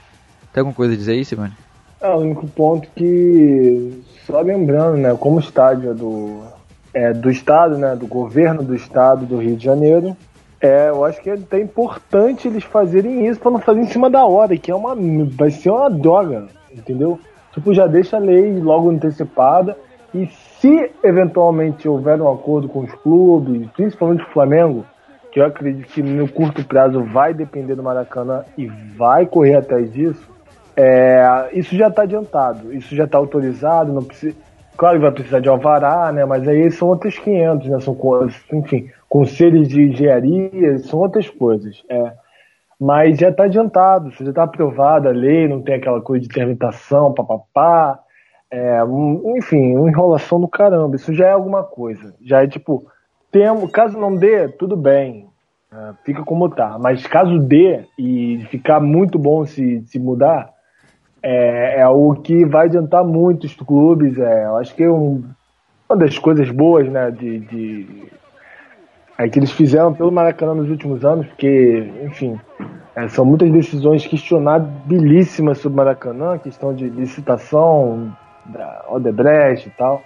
Tem 0.52 0.60
alguma 0.60 0.74
coisa 0.74 0.94
a 0.94 0.96
dizer 0.96 1.12
aí, 1.12 1.24
Simone? 1.24 1.54
É, 2.00 2.08
o 2.08 2.18
único 2.18 2.46
ponto 2.46 2.88
que. 2.94 4.02
Só 4.24 4.40
lembrando, 4.40 4.98
né? 4.98 5.16
Como 5.18 5.40
estádio 5.40 5.90
é 5.90 5.94
do, 5.94 6.42
é, 6.94 7.12
do 7.12 7.30
Estado, 7.30 7.76
né? 7.76 7.96
Do 7.96 8.06
governo 8.06 8.62
do 8.62 8.74
Estado 8.74 9.26
do 9.26 9.38
Rio 9.38 9.56
de 9.56 9.64
Janeiro. 9.64 10.16
É, 10.60 10.88
eu 10.88 11.04
acho 11.04 11.20
que 11.20 11.30
é 11.30 11.34
até 11.34 11.60
importante 11.60 12.48
eles 12.48 12.64
fazerem 12.64 13.26
isso 13.26 13.40
para 13.40 13.50
não 13.50 13.60
fazer 13.60 13.80
em 13.80 13.86
cima 13.86 14.08
da 14.08 14.24
hora, 14.24 14.56
que 14.56 14.70
é 14.70 14.74
uma. 14.74 14.96
Vai 15.36 15.50
ser 15.50 15.70
uma 15.70 15.90
droga, 15.90 16.46
entendeu? 16.72 17.18
Tipo, 17.52 17.74
já 17.74 17.86
deixa 17.86 18.16
a 18.16 18.20
lei 18.20 18.58
logo 18.60 18.90
antecipada. 18.90 19.76
E 20.14 20.26
se 20.60 20.90
eventualmente 21.02 21.88
houver 21.88 22.20
um 22.20 22.32
acordo 22.32 22.68
com 22.68 22.80
os 22.80 22.92
clubes, 22.94 23.68
principalmente 23.72 24.22
o 24.22 24.32
Flamengo, 24.32 24.84
que 25.30 25.40
eu 25.40 25.44
acredito 25.44 25.86
que 25.88 26.02
no 26.02 26.28
curto 26.28 26.64
prazo 26.64 27.02
vai 27.04 27.34
depender 27.34 27.74
do 27.74 27.82
Maracanã 27.82 28.44
e 28.56 28.66
vai 28.96 29.26
correr 29.26 29.56
atrás 29.56 29.92
disso, 29.92 30.26
é, 30.80 31.48
isso 31.54 31.74
já 31.74 31.88
está 31.88 32.02
adiantado, 32.02 32.72
isso 32.72 32.94
já 32.94 33.02
está 33.02 33.18
autorizado, 33.18 33.92
não 33.92 34.04
precisa, 34.04 34.36
claro 34.76 34.94
que 34.96 35.02
vai 35.02 35.10
precisar 35.10 35.40
de 35.40 35.48
alvará, 35.48 36.12
né, 36.12 36.24
mas 36.24 36.46
aí 36.46 36.70
são 36.70 36.86
outros 36.86 37.18
500, 37.18 37.68
né, 37.68 37.80
são, 37.80 37.96
enfim, 38.52 38.88
conselhos 39.08 39.66
de 39.66 39.88
engenharia, 39.88 40.78
são 40.78 41.00
outras 41.00 41.28
coisas, 41.28 41.82
é. 41.88 42.12
Mas 42.80 43.18
já 43.18 43.30
está 43.30 43.46
adiantado, 43.46 44.12
já 44.12 44.28
está 44.28 44.44
aprovada 44.44 45.08
a 45.08 45.12
lei, 45.12 45.48
não 45.48 45.60
tem 45.62 45.74
aquela 45.74 46.00
coisa 46.00 46.22
de 46.22 46.32
tramitação, 46.32 47.12
papapá, 47.12 47.98
é, 48.48 48.84
um, 48.84 49.36
enfim, 49.36 49.76
uma 49.76 49.88
enrolação 49.88 50.40
do 50.40 50.46
caramba, 50.46 50.94
isso 50.94 51.12
já 51.12 51.26
é 51.26 51.32
alguma 51.32 51.64
coisa, 51.64 52.14
já 52.22 52.44
é 52.44 52.46
tipo, 52.46 52.86
temos, 53.32 53.68
caso 53.72 53.98
não 53.98 54.14
dê, 54.14 54.46
tudo 54.46 54.76
bem, 54.76 55.26
é, 55.72 55.92
fica 56.04 56.22
como 56.22 56.48
tá. 56.48 56.78
Mas 56.78 57.04
caso 57.04 57.36
dê 57.40 57.84
e 57.98 58.46
ficar 58.48 58.78
muito 58.78 59.18
bom 59.18 59.44
se, 59.44 59.82
se 59.86 59.98
mudar, 59.98 60.56
é, 61.30 61.74
é 61.76 61.82
algo 61.82 62.16
que 62.22 62.46
vai 62.46 62.66
adiantar 62.66 63.04
muito 63.04 63.44
os 63.44 63.54
clubes. 63.54 64.16
É, 64.18 64.46
eu 64.46 64.56
acho 64.56 64.74
que 64.74 64.82
é 64.82 64.90
um, 64.90 65.22
uma 65.86 65.98
das 65.98 66.18
coisas 66.18 66.50
boas 66.50 66.88
né, 66.88 67.10
de, 67.10 67.40
de 67.40 68.08
é 69.18 69.28
que 69.28 69.38
eles 69.38 69.50
fizeram 69.50 69.92
pelo 69.92 70.10
Maracanã 70.10 70.54
nos 70.54 70.70
últimos 70.70 71.04
anos, 71.04 71.26
porque, 71.26 71.86
enfim, 72.04 72.40
é, 72.96 73.08
são 73.08 73.26
muitas 73.26 73.50
decisões 73.50 74.06
questionabilíssimas 74.06 75.58
sobre 75.58 75.74
o 75.74 75.76
Maracanã, 75.76 76.38
questão 76.38 76.72
de 76.74 76.88
licitação 76.88 78.10
da 78.46 78.86
Odebrecht 78.88 79.68
e 79.68 79.72
tal, 79.72 80.02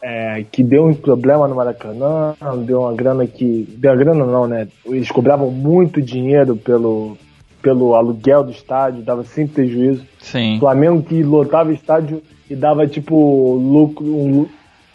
é, 0.00 0.44
que 0.50 0.62
deu 0.62 0.86
um 0.86 0.94
problema 0.94 1.46
no 1.46 1.56
Maracanã, 1.56 2.34
deu 2.64 2.82
uma 2.82 2.94
grana 2.94 3.26
que. 3.26 3.68
Deu 3.76 3.90
uma 3.90 3.98
grana 3.98 4.24
não, 4.24 4.46
né? 4.46 4.68
Eles 4.86 5.10
cobravam 5.10 5.50
muito 5.50 6.00
dinheiro 6.00 6.56
pelo, 6.56 7.18
pelo 7.62 7.94
aluguel 7.94 8.44
do 8.44 8.50
estádio, 8.50 9.02
dava 9.02 9.24
sempre 9.24 9.54
prejuízo. 9.54 10.06
Sim. 10.20 10.58
Flamengo 10.58 11.02
que 11.02 11.22
lotava 11.22 11.70
o 11.70 11.72
estádio 11.72 12.22
e 12.48 12.54
dava 12.54 12.86
tipo 12.86 13.54
lucro, 13.54 14.06
um, 14.06 14.48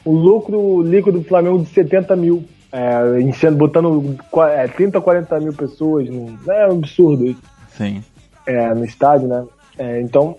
um 0.06 0.12
lucro 0.12 0.82
líquido 0.82 1.20
do 1.20 1.26
Flamengo 1.26 1.60
de 1.60 1.70
70 1.70 2.16
mil. 2.16 2.44
É, 2.72 3.22
enchendo, 3.22 3.56
botando 3.56 4.18
é, 4.50 4.68
30, 4.68 5.00
40 5.00 5.40
mil 5.40 5.54
pessoas. 5.54 6.10
No, 6.10 6.38
é 6.52 6.68
um 6.68 6.78
absurdo 6.78 7.26
isso. 7.28 7.42
Sim. 7.70 8.04
É, 8.48 8.74
no 8.74 8.84
estádio, 8.84 9.28
né? 9.28 9.46
É, 9.78 10.02
então, 10.02 10.36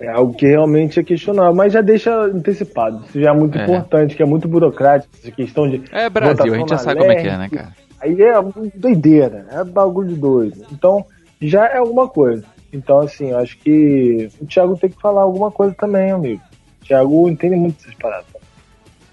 é 0.00 0.08
algo 0.08 0.34
que 0.34 0.46
realmente 0.46 0.98
é 0.98 1.02
questionável, 1.02 1.54
mas 1.54 1.72
já 1.72 1.80
deixa 1.80 2.12
antecipado. 2.24 3.04
Isso 3.06 3.20
já 3.20 3.30
é 3.30 3.32
muito 3.34 3.58
é. 3.58 3.62
importante, 3.62 4.16
que 4.16 4.22
é 4.22 4.26
muito 4.26 4.48
burocrático, 4.48 5.14
essa 5.22 5.30
questão 5.30 5.68
de. 5.68 5.82
É 5.92 6.08
Brasil, 6.08 6.54
a 6.54 6.58
gente 6.58 6.70
já 6.70 6.78
sabe 6.78 7.00
como 7.00 7.12
é 7.12 7.16
que 7.16 7.28
é, 7.28 7.38
né, 7.38 7.48
cara? 7.48 7.72
Aí 8.00 8.20
é 8.20 8.34
doideira, 8.74 9.46
é 9.52 9.62
bagulho 9.62 10.08
de 10.08 10.16
doido. 10.16 10.66
Então, 10.72 11.06
já 11.48 11.66
é 11.66 11.78
alguma 11.78 12.08
coisa. 12.08 12.44
Então, 12.72 13.00
assim, 13.00 13.30
eu 13.30 13.38
acho 13.38 13.58
que 13.58 14.30
o 14.40 14.46
Thiago 14.46 14.76
tem 14.78 14.90
que 14.90 15.00
falar 15.00 15.22
alguma 15.22 15.50
coisa 15.50 15.74
também, 15.74 16.10
amigo. 16.10 16.40
O 16.80 16.84
Thiago 16.84 17.28
entende 17.28 17.56
muito 17.56 17.82
essas 17.82 17.94
paradas. 17.94 18.26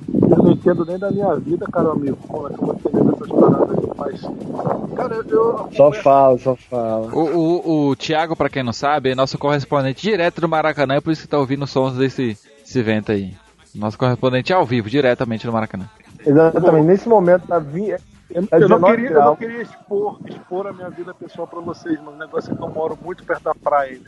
Eu 0.08 0.38
não 0.38 0.52
entendo 0.52 0.86
nem 0.86 0.98
da 0.98 1.12
minha 1.12 1.36
vida, 1.36 1.66
cara, 1.72 1.92
amigo, 1.92 2.18
como 2.26 2.48
é 2.48 2.54
que 2.54 2.56
eu 2.56 2.66
vou 2.68 2.76
entender 2.76 3.04
dessas 3.04 3.28
paradas 3.28 3.78
aí, 3.78 3.92
mas. 3.98 4.96
Cara, 4.96 5.16
eu. 5.28 5.70
Só 5.74 5.92
fala, 5.92 6.38
só 6.38 6.56
fala. 6.56 7.14
O, 7.14 7.20
o, 7.20 7.90
o 7.90 7.96
Thiago, 7.98 8.36
pra 8.36 8.50
quem 8.50 8.64
não 8.64 8.72
sabe, 8.72 9.12
é 9.12 9.16
nosso 9.16 9.38
correspondente 9.38 10.02
direto 10.02 10.40
do 10.40 10.48
Maracanã, 10.48 10.96
é 10.96 11.02
por 11.02 11.12
isso 11.12 11.24
que 11.24 11.28
tá 11.28 11.38
ouvindo 11.38 11.64
os 11.64 11.70
sons 11.70 11.96
desse, 11.96 12.38
desse 12.60 12.80
evento 12.80 13.12
aí. 13.12 13.34
Nosso 13.76 13.98
correspondente 13.98 14.54
ao 14.54 14.66
vivo, 14.66 14.90
diretamente 14.90 15.46
no 15.46 15.52
Maracanã. 15.52 15.90
Exatamente, 16.26 16.88
nesse 16.88 17.10
momento 17.10 17.46
tá 17.48 17.60
vi... 17.60 17.94
Eu, 18.30 18.48
eu, 18.52 18.70
não 18.70 18.82
queria, 18.82 19.10
eu, 19.10 19.24
não 19.24 19.36
queria, 19.36 19.62
expor, 19.64 20.20
expor 20.28 20.68
a 20.68 20.74
minha 20.74 20.90
vida 20.90 21.14
pessoal 21.16 21.48
para 21.48 21.62
vocês, 21.62 22.00
mas 22.00 22.14
o 22.14 22.18
negócio 22.18 22.54
é 22.54 22.56
que 22.56 22.62
eu 22.62 22.70
moro 22.70 22.98
muito 23.04 23.24
perto 23.24 23.44
da 23.44 23.56
praia, 23.56 24.00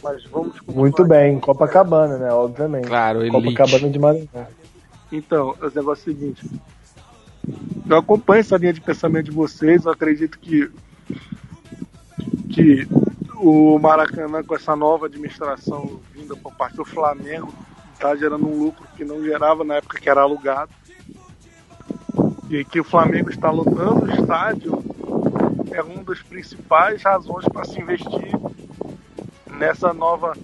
mas 0.00 0.24
vamos 0.26 0.60
Muito 0.68 1.04
bem, 1.04 1.40
Copacabana, 1.40 2.16
né? 2.16 2.32
Obviamente. 2.32 2.86
Claro, 2.86 3.22
elite. 3.22 3.54
Copacabana 3.54 3.90
de 3.90 3.98
Maranhão. 3.98 4.46
Então, 5.10 5.56
o 5.60 5.74
negócio 5.74 6.10
é 6.10 6.12
o 6.12 6.16
seguinte. 6.16 6.50
Eu 7.88 7.98
acompanho 7.98 8.40
essa 8.40 8.56
linha 8.56 8.72
de 8.72 8.80
pensamento 8.80 9.26
de 9.26 9.32
vocês, 9.32 9.84
eu 9.84 9.90
acredito 9.90 10.38
que, 10.38 10.70
que 12.50 12.88
o 13.36 13.78
Maracanã, 13.78 14.42
com 14.42 14.54
essa 14.54 14.76
nova 14.76 15.06
administração 15.06 16.00
vinda 16.12 16.36
por 16.36 16.54
parte 16.54 16.76
do 16.76 16.84
Flamengo, 16.84 17.52
está 17.92 18.14
gerando 18.14 18.46
um 18.46 18.58
lucro 18.58 18.86
que 18.96 19.04
não 19.04 19.22
gerava 19.22 19.64
na 19.64 19.74
época 19.74 20.00
que 20.00 20.08
era 20.08 20.22
alugado. 20.22 20.70
E 22.54 22.64
que 22.64 22.78
o 22.78 22.84
Flamengo 22.84 23.30
está 23.30 23.50
lutando 23.50 24.04
o 24.04 24.10
estádio 24.12 24.80
é 25.72 25.82
uma 25.82 26.04
das 26.04 26.22
principais 26.22 27.02
razões 27.02 27.44
para 27.48 27.64
se 27.64 27.80
investir 27.80 28.30
nessa 29.58 29.92
nova, 29.92 30.36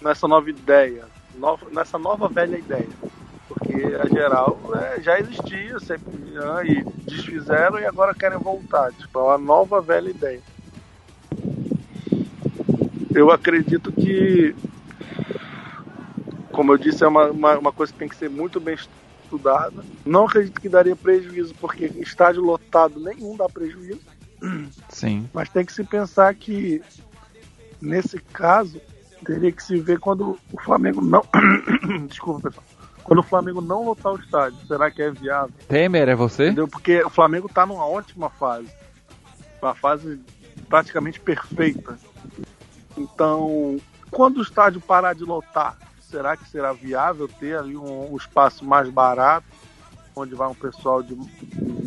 nessa 0.00 0.26
nova 0.26 0.48
ideia, 0.48 1.04
nova, 1.38 1.66
nessa 1.70 1.98
nova 1.98 2.28
velha 2.28 2.56
ideia 2.56 2.88
porque 3.46 3.74
a 3.94 4.06
geral 4.08 4.58
é, 4.74 5.02
já 5.02 5.20
existia 5.20 5.78
sempre 5.80 6.16
né, 6.16 6.64
e 6.64 6.84
desfizeram 7.04 7.78
e 7.78 7.84
agora 7.84 8.14
querem 8.14 8.38
voltar. 8.38 8.90
Tipo, 8.92 9.18
é 9.18 9.22
uma 9.24 9.38
nova 9.38 9.82
velha 9.82 10.08
ideia. 10.08 10.40
Eu 13.14 13.30
acredito 13.30 13.92
que, 13.92 14.54
como 16.52 16.72
eu 16.72 16.78
disse, 16.78 17.04
é 17.04 17.06
uma, 17.08 17.30
uma, 17.30 17.58
uma 17.58 17.72
coisa 17.72 17.92
que 17.92 17.98
tem 17.98 18.08
que 18.08 18.16
ser 18.16 18.30
muito 18.30 18.58
bem 18.58 18.76
estudada. 18.76 19.09
Não 20.04 20.26
acredito 20.26 20.60
que 20.60 20.68
daria 20.68 20.96
prejuízo, 20.96 21.54
porque 21.60 21.86
estádio 21.98 22.42
lotado 22.42 22.98
nenhum 23.00 23.36
dá 23.36 23.48
prejuízo. 23.48 24.00
Sim. 24.88 25.28
Mas 25.32 25.48
tem 25.48 25.64
que 25.64 25.72
se 25.72 25.84
pensar 25.84 26.34
que, 26.34 26.82
nesse 27.80 28.18
caso, 28.18 28.80
teria 29.24 29.52
que 29.52 29.62
se 29.62 29.76
ver 29.78 29.98
quando 29.98 30.38
o 30.52 30.60
Flamengo 30.60 31.00
não. 31.00 31.22
Desculpa, 32.08 32.50
pessoal 32.50 32.64
quando 33.10 33.18
o 33.18 33.24
Flamengo 33.24 33.60
não 33.60 33.84
lotar 33.84 34.12
o 34.12 34.20
estádio, 34.20 34.56
será 34.68 34.88
que 34.88 35.02
é 35.02 35.10
viável? 35.10 35.52
Temer, 35.66 36.08
é 36.08 36.14
você? 36.14 36.44
Entendeu? 36.44 36.68
Porque 36.68 37.02
o 37.02 37.10
Flamengo 37.10 37.48
está 37.48 37.66
numa 37.66 37.84
ótima 37.84 38.30
fase. 38.30 38.68
Uma 39.60 39.74
fase 39.74 40.20
praticamente 40.68 41.18
perfeita. 41.18 41.98
Então, 42.96 43.78
quando 44.12 44.36
o 44.36 44.42
estádio 44.42 44.80
parar 44.80 45.14
de 45.14 45.24
lotar, 45.24 45.76
será 46.10 46.36
que 46.36 46.48
será 46.48 46.72
viável 46.72 47.28
ter 47.28 47.56
ali 47.56 47.76
um, 47.76 48.12
um 48.12 48.16
espaço 48.16 48.64
mais 48.64 48.88
barato, 48.90 49.46
onde 50.14 50.34
vai 50.34 50.48
um 50.48 50.54
pessoal 50.54 51.02
de 51.02 51.16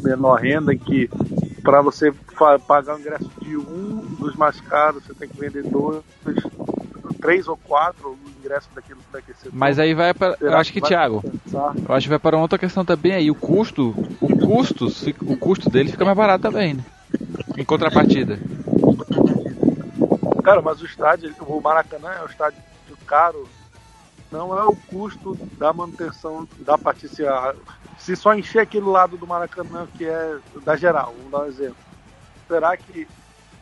menor 0.02 0.40
renda, 0.40 0.74
em 0.74 0.78
que 0.78 1.10
para 1.62 1.82
você 1.82 2.14
pagar 2.68 2.96
o 2.96 3.00
ingresso 3.00 3.30
de 3.42 3.58
um 3.58 4.16
dos 4.20 4.36
mais 4.36 4.60
caros, 4.62 5.04
você 5.04 5.14
tem 5.14 5.28
que 5.28 5.40
vender 5.40 5.64
dois, 5.64 6.02
três 7.22 7.48
ou 7.48 7.58
quatro 7.58 8.10
o 8.10 8.30
ingresso 8.40 8.70
daquilo 8.74 9.00
do 9.12 9.18
aquecedor. 9.18 9.52
Mas 9.54 9.80
aí 9.80 9.94
vai 9.94 10.14
para. 10.14 10.38
Eu 10.40 10.58
acho 10.58 10.74
que, 10.74 10.82
que 10.82 10.88
Thiago. 10.88 11.24
Eu 11.54 11.96
acho 11.96 12.06
que 12.06 12.10
vai 12.10 12.20
para 12.20 12.38
outra 12.38 12.60
questão 12.60 12.84
também 12.84 13.14
aí. 13.14 13.32
O 13.32 13.36
custo. 13.36 13.90
O 14.20 14.38
custo, 14.38 14.88
o 15.22 15.38
custo 15.38 15.70
dele 15.70 15.92
fica 15.92 16.04
mais 16.04 16.18
barato 16.18 16.42
também, 16.42 16.74
né? 16.74 16.84
Em 17.58 17.64
contrapartida. 17.64 18.40
Cara, 20.44 20.62
mas 20.62 20.82
o 20.82 20.86
estádio, 20.86 21.34
o 21.40 21.62
Maracanã 21.62 22.10
é 22.10 22.24
um 22.24 22.26
estádio 22.26 22.60
caro, 23.08 23.48
não 24.34 24.58
é 24.58 24.66
o 24.66 24.76
custo 24.76 25.38
da 25.60 25.72
manutenção 25.72 26.48
da 26.60 26.76
partida. 26.76 27.56
Se 28.00 28.16
só 28.16 28.34
encher 28.34 28.62
aquele 28.62 28.88
lado 28.88 29.16
do 29.16 29.28
Maracanã 29.28 29.88
que 29.96 30.06
é 30.06 30.38
da 30.66 30.76
geral, 30.76 31.14
vamos 31.16 31.32
dar 31.32 31.42
um 31.42 31.46
exemplo. 31.46 31.78
Será 32.48 32.76
que 32.76 33.08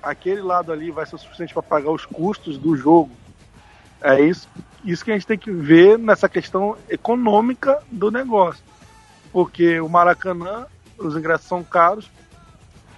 aquele 0.01 0.41
lado 0.41 0.71
ali 0.71 0.89
vai 0.89 1.05
ser 1.05 1.15
o 1.15 1.19
suficiente 1.19 1.53
para 1.53 1.61
pagar 1.61 1.91
os 1.91 2.05
custos 2.05 2.57
do 2.57 2.75
jogo? 2.77 3.11
É 4.01 4.21
isso, 4.21 4.47
isso 4.85 5.03
que 5.03 5.11
a 5.11 5.13
gente 5.13 5.27
tem 5.27 5.37
que 5.37 5.51
ver 5.51 5.99
nessa 5.99 6.29
questão 6.29 6.77
econômica 6.89 7.83
do 7.91 8.09
negócio. 8.09 8.63
Porque 9.31 9.79
o 9.81 9.89
Maracanã, 9.89 10.65
os 10.97 11.15
ingressos 11.17 11.47
são 11.47 11.63
caros, 11.63 12.09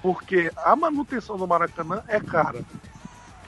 porque 0.02 0.52
a 0.58 0.76
manutenção 0.76 1.38
do 1.38 1.48
Maracanã 1.48 2.04
é 2.08 2.20
cara. 2.20 2.62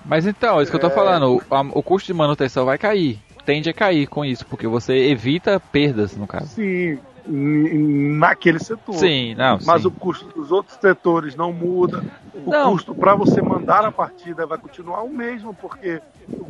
Mas 0.04 0.26
então, 0.26 0.60
é 0.60 0.64
isso 0.64 0.72
que 0.72 0.78
eu 0.78 0.82
tô 0.82 0.88
é... 0.88 0.92
falando, 0.92 1.36
o, 1.36 1.80
o 1.80 1.84
custo 1.84 2.08
de 2.08 2.14
manutenção 2.14 2.66
vai 2.66 2.78
cair. 2.78 3.24
Tende 3.46 3.70
a 3.70 3.74
cair 3.74 4.08
com 4.08 4.26
isso, 4.26 4.46
porque 4.46 4.68
você 4.68 4.94
evita 4.94 5.60
perdas, 5.60 6.16
no 6.18 6.26
caso. 6.26 6.48
Sim, 6.48 6.98
naquele 7.28 8.60
setor. 8.60 8.96
Sim, 8.96 9.36
não. 9.36 9.60
Mas 9.66 9.82
sim. 9.82 9.88
o 9.88 9.92
custo 9.92 10.28
dos 10.30 10.52
outros 10.52 10.78
setores 10.80 11.36
não 11.36 11.52
muda. 11.52 12.04
O 12.34 12.50
não. 12.50 12.72
custo 12.72 12.94
para 12.96 13.16
você 13.16 13.42
mandar 13.42 13.86
a 13.86 13.92
partida 13.92 14.46
vai 14.46 14.58
continuar 14.58 15.04
o 15.04 15.10
mesmo, 15.10 15.54
porque 15.54 16.02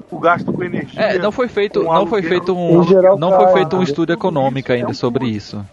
o 0.09 0.19
gasto 0.19 0.51
com 0.51 0.63
energia. 0.63 1.01
É, 1.01 1.17
não 1.17 1.31
foi 1.31 1.47
feito, 1.47 1.83
não 1.83 2.07
foi 2.07 2.21
feito 2.21 2.55
um, 2.55 2.83
geral, 2.83 3.17
não 3.17 3.31
foi 3.31 3.53
feito 3.53 3.75
um 3.75 3.83
estudo 3.83 4.13
econômico 4.13 4.71
ainda 4.71 4.87
é 4.87 4.91
um 4.91 4.93
sobre 4.93 5.27
isso. 5.27 5.65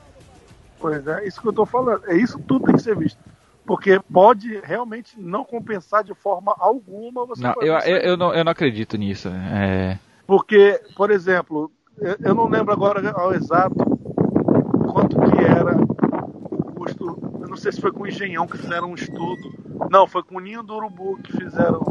Pois 0.79 1.07
é, 1.07 1.27
isso 1.27 1.41
que 1.41 1.49
eu 1.49 1.53
tô 1.53 1.65
falando. 1.65 2.03
É 2.07 2.17
isso 2.17 2.39
tudo 2.41 2.67
tem 2.67 2.75
que 2.75 2.83
ser 2.83 2.97
visto. 2.97 3.19
Porque 3.65 4.01
pode 4.13 4.61
realmente 4.65 5.15
não 5.17 5.45
compensar 5.45 6.03
de 6.03 6.15
forma 6.15 6.55
alguma 6.59 7.25
você. 7.25 7.43
Não, 7.43 7.55
eu, 7.61 7.75
eu, 7.79 7.97
eu, 7.99 8.17
não, 8.17 8.35
eu 8.35 8.45
não 8.45 8.51
acredito 8.51 8.97
nisso. 8.97 9.29
É... 9.29 9.99
Porque, 10.27 10.81
por 10.97 11.11
exemplo, 11.11 11.71
eu 12.21 12.35
não 12.35 12.49
lembro 12.49 12.73
agora 12.73 13.11
ao 13.13 13.35
exato 13.35 13.75
quanto 14.93 15.19
que 15.19 15.45
era 15.45 15.77
o 15.77 16.73
custo. 16.75 17.19
Eu 17.41 17.49
não 17.49 17.57
sei 17.57 17.73
se 17.73 17.81
foi 17.81 17.93
com 17.93 18.03
o 18.03 18.07
Engenhão 18.07 18.47
que 18.47 18.59
fizeram 18.59 18.91
um 18.91 18.95
estudo. 18.95 19.53
Não, 19.91 20.07
foi 20.07 20.23
com 20.23 20.37
o 20.37 20.41
Ninho 20.41 20.63
do 20.63 20.75
Urubu 20.75 21.19
que 21.23 21.33
fizeram. 21.33 21.83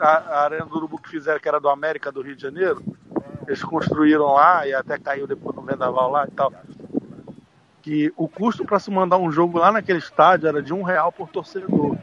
A, 0.00 0.08
a 0.08 0.44
Arena 0.44 0.66
do 0.66 0.76
Urubu 0.76 0.98
que 0.98 1.08
fizeram, 1.08 1.40
que 1.40 1.48
era 1.48 1.60
do 1.60 1.68
América 1.68 2.12
do 2.12 2.22
Rio 2.22 2.36
de 2.36 2.42
Janeiro. 2.42 2.82
Eles 3.46 3.62
construíram 3.64 4.34
lá 4.34 4.66
e 4.66 4.74
até 4.74 4.98
caiu 4.98 5.26
depois 5.26 5.56
no 5.56 5.62
vendaval 5.62 6.10
lá 6.10 6.26
e 6.26 6.30
tal. 6.30 6.52
Que 7.82 8.12
o 8.16 8.28
custo 8.28 8.64
para 8.64 8.78
se 8.78 8.90
mandar 8.90 9.16
um 9.16 9.32
jogo 9.32 9.58
lá 9.58 9.72
naquele 9.72 9.98
estádio 9.98 10.48
era 10.48 10.62
de 10.62 10.72
um 10.72 10.82
real 10.82 11.10
por 11.10 11.28
torcedor. 11.28 11.96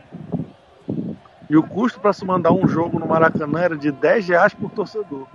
E 1.50 1.56
o 1.56 1.64
custo 1.64 2.00
para 2.00 2.14
se 2.14 2.26
mandar 2.26 2.52
um 2.52 2.68
jogo 2.68 3.00
no 3.00 3.08
Maracanã 3.08 3.60
era 3.60 3.78
de 3.78 3.92
10 3.92 4.30
reais 4.30 4.54
por 4.54 4.72
torcedor. 4.72 5.28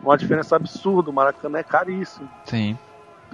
Uma 0.00 0.16
diferença 0.18 0.56
absurda. 0.56 1.10
O 1.10 1.12
Maracanã 1.12 1.58
é 1.58 1.62
caríssimo. 1.62 2.28
Sim 2.44 2.76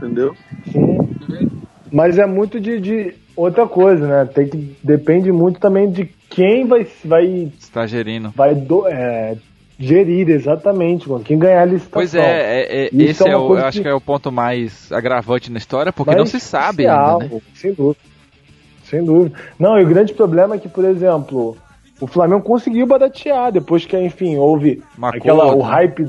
entendeu? 0.00 0.34
Sim. 0.72 1.50
Mas 1.92 2.18
é 2.18 2.26
muito 2.26 2.60
de, 2.60 2.80
de, 2.80 3.14
outra 3.36 3.66
coisa, 3.66 4.06
né? 4.06 4.30
Tem 4.32 4.48
que 4.48 4.76
depende 4.82 5.30
muito 5.30 5.60
também 5.60 5.90
de 5.90 6.06
quem 6.28 6.66
vai 6.66 6.86
vai 7.04 7.52
está 7.58 7.86
gerindo. 7.86 8.30
Vai 8.30 8.54
do, 8.54 8.86
é, 8.86 9.36
gerir 9.78 10.28
exatamente, 10.30 11.08
mano. 11.08 11.24
Quem 11.24 11.38
ganhar 11.38 11.62
a 11.62 11.64
licitação. 11.64 11.90
Pois 11.92 12.14
é, 12.14 12.62
é, 12.62 12.84
é 12.86 12.90
esse 12.92 13.26
é, 13.26 13.32
é 13.32 13.36
o, 13.36 13.56
eu 13.56 13.66
acho 13.66 13.78
que... 13.78 13.82
que 13.82 13.88
é 13.88 13.94
o 13.94 14.00
ponto 14.00 14.30
mais 14.32 14.90
agravante 14.92 15.50
na 15.50 15.58
história, 15.58 15.92
porque 15.92 16.14
não 16.14 16.26
se 16.26 16.40
sabe 16.40 16.86
ainda, 16.86 17.26
né? 17.26 17.40
Sem 17.54 17.72
dúvida. 17.72 18.00
Sem 18.84 19.04
dúvida. 19.04 19.38
Não, 19.58 19.78
e 19.78 19.84
o 19.84 19.88
grande 19.88 20.14
problema 20.14 20.54
é 20.54 20.58
que, 20.58 20.68
por 20.68 20.84
exemplo, 20.84 21.56
o 22.00 22.06
Flamengo 22.06 22.42
conseguiu 22.42 22.86
baratear 22.86 23.52
depois 23.52 23.84
que, 23.84 23.98
enfim, 23.98 24.36
houve 24.36 24.82
aquela 25.02 25.54
o 25.54 25.60
hype, 25.60 26.08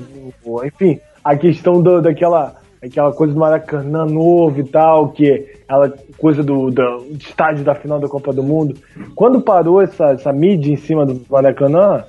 enfim, 0.64 1.00
a 1.24 1.36
questão 1.36 1.82
do, 1.82 2.02
daquela 2.02 2.56
aquela 2.84 3.14
coisa 3.14 3.34
do 3.34 3.39
Maracanã 3.39 4.06
novo 4.06 4.60
e 4.60 4.64
tal, 4.64 5.10
que 5.10 5.48
aquela 5.64 5.94
coisa 6.18 6.42
do, 6.44 6.72
do 6.72 7.06
estádio 7.20 7.64
da 7.64 7.76
final 7.76 8.00
da 8.00 8.08
Copa 8.08 8.34
do 8.34 8.42
Mundo. 8.42 8.76
Quando 9.16 9.42
parou 9.42 9.82
essa, 9.82 10.12
essa 10.12 10.34
mídia 10.34 10.74
em 10.74 10.78
cima 10.78 11.06
do 11.06 11.22
Maracanã, 11.30 12.04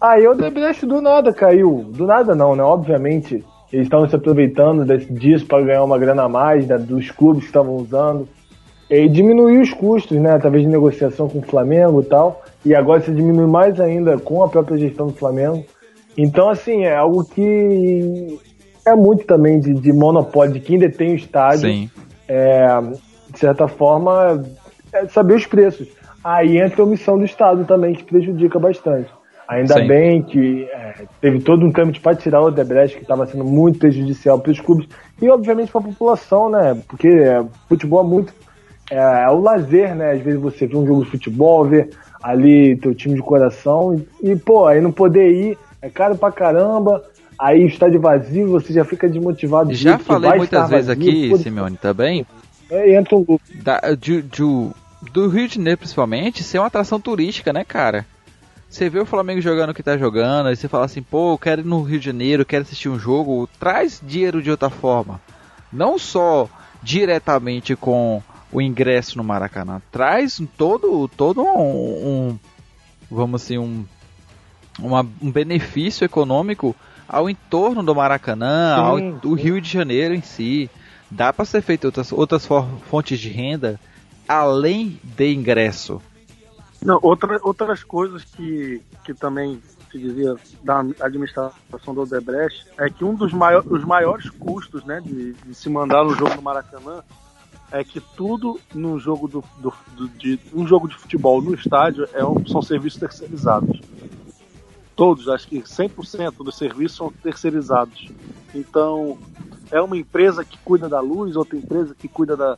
aí 0.00 0.26
o 0.26 0.34
Debrecht 0.34 0.86
do 0.86 1.02
nada 1.02 1.32
caiu. 1.34 1.84
Do 1.90 2.06
nada 2.06 2.34
não, 2.34 2.56
né? 2.56 2.62
Obviamente, 2.62 3.44
eles 3.70 3.86
estavam 3.86 4.08
se 4.08 4.16
aproveitando 4.16 4.86
desse, 4.86 5.12
disso 5.12 5.44
para 5.44 5.62
ganhar 5.62 5.84
uma 5.84 5.98
grana 5.98 6.22
a 6.22 6.28
mais, 6.28 6.66
né, 6.66 6.78
dos 6.78 7.10
clubes 7.10 7.42
que 7.42 7.48
estavam 7.48 7.76
usando. 7.76 8.26
E 8.88 9.08
diminuiu 9.08 9.60
os 9.60 9.72
custos, 9.72 10.16
né? 10.18 10.32
Através 10.32 10.62
de 10.62 10.68
negociação 10.68 11.28
com 11.28 11.38
o 11.38 11.42
Flamengo 11.42 12.00
e 12.00 12.04
tal. 12.04 12.42
E 12.64 12.74
agora 12.74 13.00
se 13.00 13.12
diminui 13.12 13.46
mais 13.46 13.80
ainda 13.80 14.18
com 14.18 14.42
a 14.42 14.48
própria 14.48 14.76
gestão 14.76 15.06
do 15.08 15.12
Flamengo. 15.12 15.64
Então, 16.16 16.48
assim, 16.48 16.84
é 16.84 16.96
algo 16.96 17.24
que 17.24 18.38
é 18.86 18.94
muito 18.94 19.26
também 19.26 19.58
de, 19.58 19.74
de 19.74 19.92
monopólio, 19.92 20.54
de 20.54 20.60
quem 20.60 20.78
detém 20.78 21.12
o 21.12 21.16
estádio. 21.16 21.68
Sim. 21.68 21.90
É, 22.28 22.66
de 23.30 23.38
certa 23.38 23.68
forma, 23.68 24.42
é 24.92 25.06
saber 25.08 25.34
os 25.34 25.46
preços. 25.46 25.88
Aí 26.22 26.58
entra 26.58 26.82
a 26.82 26.84
omissão 26.84 27.18
do 27.18 27.24
Estado 27.24 27.64
também, 27.64 27.94
que 27.94 28.04
prejudica 28.04 28.58
bastante. 28.58 29.10
Ainda 29.48 29.74
Sim. 29.74 29.86
bem 29.86 30.22
que 30.22 30.64
é, 30.72 31.04
teve 31.20 31.40
todo 31.40 31.64
um 31.64 31.70
trâmite 31.70 32.00
para 32.00 32.16
tirar 32.16 32.40
o 32.40 32.46
Odebrecht, 32.46 32.96
que 32.96 33.02
estava 33.02 33.26
sendo 33.26 33.44
muito 33.44 33.78
prejudicial 33.78 34.40
para 34.40 34.50
os 34.50 34.58
clubes 34.58 34.88
e, 35.22 35.30
obviamente, 35.30 35.70
para 35.70 35.82
a 35.82 35.84
população, 35.84 36.50
né? 36.50 36.76
Porque 36.88 37.06
é, 37.06 37.44
futebol 37.68 38.00
é 38.00 38.08
muito. 38.08 38.34
É, 38.90 38.96
é, 38.96 39.28
o 39.28 39.40
lazer, 39.40 39.94
né? 39.94 40.12
Às 40.12 40.20
vezes 40.20 40.40
você 40.40 40.66
vê 40.66 40.76
um 40.76 40.86
jogo 40.86 41.04
de 41.04 41.10
futebol, 41.10 41.64
vê 41.64 41.88
ali 42.22 42.76
teu 42.76 42.94
time 42.94 43.14
de 43.14 43.22
coração 43.22 43.94
e, 44.22 44.30
e 44.30 44.36
pô, 44.36 44.66
aí 44.66 44.80
não 44.80 44.92
poder 44.92 45.30
ir 45.30 45.58
é 45.82 45.90
caro 45.90 46.16
pra 46.16 46.32
caramba 46.32 47.02
aí 47.38 47.64
o 47.64 47.66
estádio 47.66 48.00
vazio, 48.00 48.48
você 48.48 48.72
já 48.72 48.84
fica 48.84 49.08
desmotivado. 49.08 49.72
Já 49.74 49.98
falei 49.98 50.34
muitas 50.34 50.70
vezes 50.70 50.86
vazio, 50.86 51.02
aqui, 51.02 51.30
pode... 51.30 51.42
Simeone, 51.42 51.76
também. 51.76 52.26
É, 52.70 52.96
entra 52.96 53.16
um 53.16 53.38
da, 53.62 53.80
de, 53.98 54.22
de, 54.22 54.42
do 55.12 55.28
Rio 55.28 55.48
de 55.48 55.56
Janeiro, 55.56 55.78
principalmente, 55.78 56.42
ser 56.42 56.58
uma 56.58 56.66
atração 56.66 57.00
turística, 57.00 57.52
né, 57.52 57.64
cara? 57.64 58.06
Você 58.68 58.90
vê 58.90 58.98
o 58.98 59.06
Flamengo 59.06 59.40
jogando 59.40 59.70
o 59.70 59.74
que 59.74 59.82
tá 59.82 59.96
jogando, 59.96 60.48
aí 60.48 60.56
você 60.56 60.66
fala 60.66 60.86
assim, 60.86 61.02
pô, 61.02 61.34
eu 61.34 61.38
quero 61.38 61.60
ir 61.60 61.64
no 61.64 61.82
Rio 61.82 62.00
de 62.00 62.06
Janeiro, 62.06 62.44
quero 62.44 62.62
assistir 62.62 62.88
um 62.88 62.98
jogo, 62.98 63.48
traz 63.60 64.02
dinheiro 64.04 64.42
de 64.42 64.50
outra 64.50 64.68
forma. 64.68 65.20
Não 65.72 65.98
só 65.98 66.48
diretamente 66.82 67.76
com 67.76 68.20
o 68.52 68.60
ingresso 68.60 69.18
no 69.18 69.24
Maracanã, 69.24 69.82
traz 69.90 70.40
todo, 70.56 71.08
todo 71.08 71.42
um, 71.42 72.30
um 72.30 72.38
vamos 73.10 73.42
assim, 73.42 73.58
um, 73.58 73.84
uma, 74.78 75.06
um 75.20 75.30
benefício 75.30 76.04
econômico 76.04 76.74
ao 77.08 77.30
entorno 77.30 77.82
do 77.82 77.94
Maracanã, 77.94 78.76
ao 78.76 78.98
sim. 78.98 79.34
Rio 79.34 79.60
de 79.60 79.70
Janeiro 79.70 80.14
em 80.14 80.22
si. 80.22 80.70
Dá 81.08 81.32
para 81.32 81.44
ser 81.44 81.62
feito 81.62 81.84
outras, 81.84 82.10
outras 82.12 82.46
fontes 82.88 83.18
de 83.20 83.28
renda 83.28 83.78
além 84.28 85.00
de 85.04 85.32
ingresso. 85.32 86.02
Não, 86.84 86.98
outra, 87.00 87.38
outras 87.42 87.82
coisas 87.82 88.24
que, 88.24 88.82
que 89.04 89.14
também 89.14 89.62
se 89.90 89.98
dizia 89.98 90.36
da 90.62 90.80
administração 91.00 91.94
do 91.94 92.02
Odebrecht 92.02 92.66
é 92.78 92.90
que 92.90 93.04
um 93.04 93.14
dos 93.14 93.32
maior, 93.32 93.64
os 93.66 93.84
maiores 93.84 94.28
custos 94.30 94.84
né, 94.84 95.00
de, 95.00 95.32
de, 95.32 95.54
se 95.54 95.70
mandar 95.70 96.04
no 96.04 96.14
jogo 96.14 96.34
no 96.34 96.42
Maracanã 96.42 97.02
é 97.72 97.82
que 97.82 98.00
tudo 98.00 98.60
no 98.74 98.98
jogo 98.98 99.26
do, 99.28 99.44
do, 99.58 99.72
do 99.96 100.08
de 100.08 100.38
um 100.54 100.66
jogo 100.66 100.88
de 100.88 100.96
futebol 100.96 101.42
no 101.42 101.54
estádio 101.54 102.08
é 102.12 102.24
um, 102.24 102.46
são 102.46 102.62
serviços 102.62 103.00
terceirizados 103.00 103.80
todos, 104.96 105.28
acho 105.28 105.46
que 105.46 105.60
100% 105.60 106.42
dos 106.42 106.56
serviços 106.56 106.96
são 106.96 107.12
terceirizados. 107.12 108.10
Então, 108.54 109.18
é 109.70 109.80
uma 109.80 109.96
empresa 109.96 110.42
que 110.42 110.58
cuida 110.58 110.88
da 110.88 111.00
luz, 111.00 111.36
outra 111.36 111.58
empresa 111.58 111.94
que 111.94 112.08
cuida 112.08 112.34
da, 112.34 112.56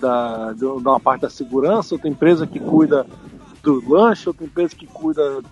da, 0.00 0.52
de 0.54 0.64
uma 0.64 0.98
parte 0.98 1.20
da 1.20 1.30
segurança, 1.30 1.94
outra 1.94 2.08
empresa 2.08 2.46
que 2.46 2.58
cuida 2.58 3.06
do 3.62 3.86
lanche, 3.86 4.28
outra 4.28 4.46
empresa 4.46 4.74
que 4.74 4.86
cuida 4.86 5.42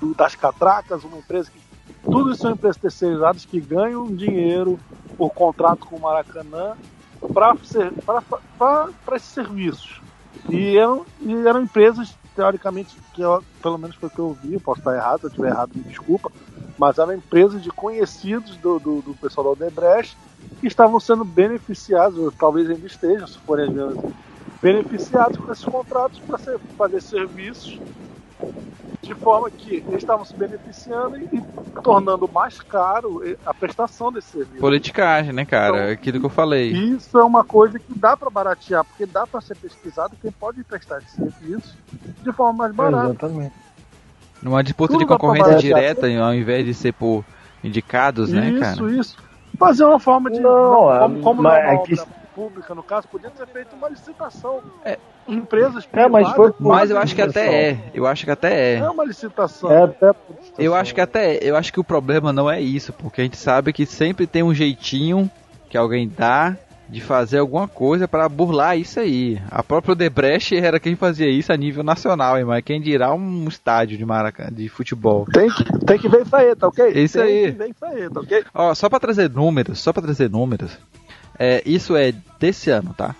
do, 0.00 0.14
das 0.14 0.34
catracas, 0.34 1.04
uma 1.04 1.18
empresa 1.18 1.50
que. 1.50 1.68
Tudo 2.04 2.30
isso 2.30 2.42
são 2.42 2.52
empresas 2.52 2.76
terceirizadas 2.76 3.44
que 3.44 3.60
ganham 3.60 4.06
dinheiro 4.06 4.78
por 5.16 5.30
contrato 5.30 5.86
com 5.86 5.96
o 5.96 6.00
Maracanã 6.00 6.74
para 7.32 9.16
esses 9.16 9.28
serviços. 9.28 10.00
E 10.48 10.76
eram, 10.76 11.04
e 11.20 11.34
eram 11.34 11.62
empresas 11.62 12.16
teoricamente, 12.34 12.96
que 13.12 13.20
eu, 13.20 13.42
pelo 13.60 13.76
menos 13.76 13.96
foi 13.96 14.08
o 14.08 14.12
que 14.12 14.18
eu 14.20 14.38
vi, 14.40 14.60
posso 14.60 14.78
estar 14.78 14.94
errado, 14.94 15.20
se 15.20 15.26
eu 15.26 15.30
estiver 15.30 15.48
errado, 15.48 15.72
me 15.74 15.82
desculpa, 15.82 16.30
mas 16.78 16.96
era 16.96 17.12
empresa 17.14 17.58
de 17.58 17.68
conhecidos 17.70 18.56
do, 18.58 18.78
do, 18.78 19.02
do 19.02 19.14
pessoal 19.14 19.56
da 19.56 19.66
Odebrecht 19.66 20.16
que 20.60 20.68
estavam 20.68 21.00
sendo 21.00 21.24
beneficiados, 21.24 22.32
talvez 22.38 22.70
ainda 22.70 22.86
estejam, 22.86 23.26
se 23.26 23.38
forem 23.38 23.66
as 23.66 23.74
mesmas, 23.74 24.12
beneficiados 24.62 25.36
com 25.36 25.50
esses 25.50 25.64
contratos 25.64 26.20
para 26.20 26.38
fazer 26.76 27.02
serviços 27.02 27.80
de 29.02 29.14
forma 29.14 29.50
que 29.50 29.76
eles 29.76 29.96
estavam 29.98 30.24
se 30.24 30.34
beneficiando 30.34 31.16
e, 31.18 31.24
e 31.32 31.42
tornando 31.82 32.28
mais 32.32 32.60
caro 32.60 33.22
a 33.46 33.54
prestação 33.54 34.12
desse 34.12 34.28
serviço. 34.32 34.60
Politicagem, 34.60 35.32
né, 35.32 35.44
cara? 35.44 35.78
Então, 35.84 35.92
Aquilo 35.92 36.20
que 36.20 36.26
eu 36.26 36.30
falei. 36.30 36.70
Isso 36.72 37.18
é 37.18 37.24
uma 37.24 37.44
coisa 37.44 37.78
que 37.78 37.98
dá 37.98 38.16
para 38.16 38.28
baratear, 38.28 38.84
porque 38.84 39.06
dá 39.06 39.26
para 39.26 39.40
ser 39.40 39.56
pesquisado 39.56 40.16
quem 40.20 40.30
pode 40.30 40.62
prestar 40.64 40.98
esse 40.98 41.16
serviço 41.16 41.76
de 42.22 42.32
forma 42.32 42.52
mais 42.64 42.74
barata. 42.74 43.06
Exatamente. 43.10 43.54
Numa 44.42 44.62
disputa 44.62 44.96
de 44.96 45.06
concorrência 45.06 45.56
direta, 45.56 46.06
ao 46.06 46.34
invés 46.34 46.64
de 46.64 46.74
ser 46.74 46.92
por 46.92 47.24
indicados, 47.64 48.28
isso, 48.28 48.38
né, 48.40 48.58
cara? 48.60 48.72
Isso, 48.72 48.88
isso. 48.90 49.16
Fazer 49.58 49.84
uma 49.84 49.98
forma 49.98 50.30
de. 50.30 50.38
Não, 50.38 50.50
como, 50.74 50.92
é, 50.92 51.20
como 51.22 51.42
mas 51.42 51.52
não 51.54 51.60
é 51.60 51.74
é 51.74 51.76
uma 51.76 51.82
que- 51.84 51.94
obra 51.94 52.06
pública, 52.34 52.74
no 52.74 52.82
caso, 52.84 53.08
podia 53.08 53.30
ter 53.30 53.46
feito 53.48 53.74
uma 53.74 53.88
licitação. 53.88 54.60
É. 54.84 54.96
Empresas 55.28 55.86
É, 55.92 56.08
mas 56.08 56.26
privadas 56.28 56.34
foi- 56.36 56.52
Mas 56.58 56.90
eu 56.90 56.98
acho 56.98 57.14
que 57.14 57.22
até 57.22 57.42
licitação. 57.42 57.54
é. 57.60 57.90
Eu 57.94 58.06
acho 58.06 58.24
que 58.24 58.30
até 58.30 58.74
é. 58.74 58.78
É 58.78 58.90
uma 58.90 59.04
licitação. 59.04 59.70
É 59.70 59.82
até 59.84 60.10
Eu 60.58 60.74
acho 60.74 60.94
que 60.94 61.00
até 61.00 61.38
eu 61.42 61.54
acho 61.56 61.72
que 61.72 61.78
o 61.80 61.84
problema 61.84 62.32
não 62.32 62.50
é 62.50 62.60
isso, 62.60 62.92
porque 62.92 63.20
a 63.20 63.24
gente 63.24 63.36
sabe 63.36 63.72
que 63.72 63.84
sempre 63.86 64.26
tem 64.26 64.42
um 64.42 64.54
jeitinho 64.54 65.30
que 65.68 65.76
alguém 65.76 66.08
dá 66.08 66.56
de 66.88 67.02
fazer 67.02 67.36
alguma 67.38 67.68
coisa 67.68 68.08
para 68.08 68.26
burlar 68.30 68.78
isso 68.78 68.98
aí. 68.98 69.38
A 69.50 69.62
própria 69.62 69.94
Debrecht 69.94 70.56
era 70.56 70.80
quem 70.80 70.96
fazia 70.96 71.28
isso 71.28 71.52
a 71.52 71.56
nível 71.58 71.82
nacional, 71.82 72.38
hein, 72.38 72.44
mas 72.46 72.64
quem 72.64 72.80
dirá 72.80 73.12
um 73.12 73.46
estádio 73.46 73.98
de 73.98 74.06
Maracanã 74.06 74.48
de 74.50 74.70
futebol. 74.70 75.26
Tem 75.30 75.50
que, 75.50 75.64
tem 75.84 75.98
que 75.98 76.08
ver 76.08 76.22
isso 76.22 76.34
aí, 76.34 76.56
tá 76.56 76.66
ok? 76.68 76.88
Isso 76.94 77.18
tem 77.18 77.26
aí. 77.26 77.52
que 77.52 77.58
ver 77.58 77.68
isso 77.68 77.84
aí, 77.84 78.08
tá 78.08 78.20
ok? 78.20 78.44
Ó, 78.54 78.74
só 78.74 78.88
para 78.88 79.00
trazer 79.00 79.28
números, 79.28 79.78
só 79.80 79.92
para 79.92 80.04
trazer 80.04 80.30
números. 80.30 80.78
É, 81.38 81.62
isso 81.66 81.94
é 81.94 82.14
desse 82.40 82.70
ano, 82.70 82.94
tá? 82.96 83.14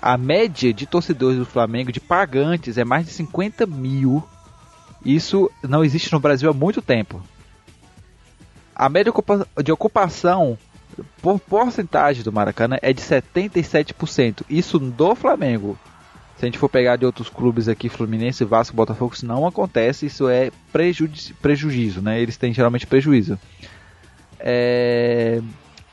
A 0.00 0.16
média 0.16 0.72
de 0.72 0.86
torcedores 0.86 1.38
do 1.38 1.44
Flamengo, 1.44 1.92
de 1.92 2.00
pagantes, 2.00 2.78
é 2.78 2.84
mais 2.84 3.06
de 3.06 3.12
50 3.12 3.66
mil. 3.66 4.22
Isso 5.04 5.50
não 5.62 5.84
existe 5.84 6.12
no 6.12 6.20
Brasil 6.20 6.48
há 6.50 6.54
muito 6.54 6.80
tempo. 6.80 7.22
A 8.74 8.88
média 8.88 9.12
de 9.62 9.72
ocupação 9.72 10.58
por 11.20 11.38
porcentagem 11.38 12.22
do 12.22 12.32
Maracanã 12.32 12.78
é 12.80 12.92
de 12.92 13.02
77%. 13.02 14.42
Isso 14.48 14.78
do 14.78 15.14
Flamengo. 15.14 15.78
Se 16.38 16.46
a 16.46 16.48
gente 16.48 16.58
for 16.58 16.70
pegar 16.70 16.96
de 16.96 17.04
outros 17.04 17.28
clubes 17.28 17.68
aqui, 17.68 17.90
Fluminense, 17.90 18.42
Vasco, 18.44 18.74
Botafogo, 18.74 19.14
isso 19.14 19.26
não 19.26 19.46
acontece. 19.46 20.06
Isso 20.06 20.26
é 20.26 20.50
prejuízo, 20.72 21.34
prejuízo 21.34 22.00
né? 22.00 22.18
Eles 22.18 22.38
têm 22.38 22.54
geralmente 22.54 22.86
prejuízo. 22.86 23.38
É, 24.38 25.42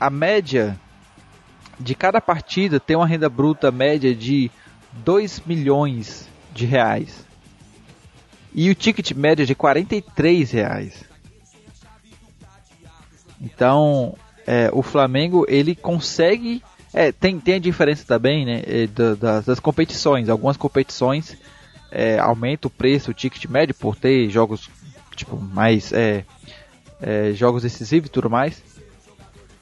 a 0.00 0.08
média 0.08 0.80
de 1.78 1.94
cada 1.94 2.20
partida 2.20 2.80
tem 2.80 2.96
uma 2.96 3.06
renda 3.06 3.28
bruta 3.28 3.70
média 3.70 4.14
de 4.14 4.50
2 4.92 5.42
milhões 5.46 6.28
de 6.54 6.66
reais. 6.66 7.24
E 8.54 8.70
o 8.70 8.74
ticket 8.74 9.12
médio 9.12 9.42
é 9.42 9.46
de 9.46 9.54
43 9.54 10.50
reais. 10.50 11.04
Então, 13.40 14.16
é, 14.46 14.70
o 14.72 14.82
Flamengo 14.82 15.44
ele 15.48 15.74
consegue. 15.74 16.62
É, 16.92 17.12
tem, 17.12 17.38
tem 17.38 17.54
a 17.54 17.58
diferença 17.58 18.04
também 18.06 18.44
né, 18.46 18.62
é, 18.66 18.86
da- 18.86 19.14
das, 19.14 19.44
das 19.44 19.60
competições. 19.60 20.28
Algumas 20.28 20.56
competições 20.56 21.36
é, 21.92 22.18
aumentam 22.18 22.68
o 22.68 22.70
preço, 22.70 23.10
o 23.10 23.14
ticket 23.14 23.44
médio, 23.46 23.74
por 23.74 23.94
ter 23.94 24.28
jogos 24.30 24.68
tipo 25.14 25.36
mais. 25.38 25.92
É, 25.92 26.24
jogos 27.34 27.62
decisivos 27.62 28.08
e 28.08 28.12
tudo 28.12 28.28
mais. 28.28 28.60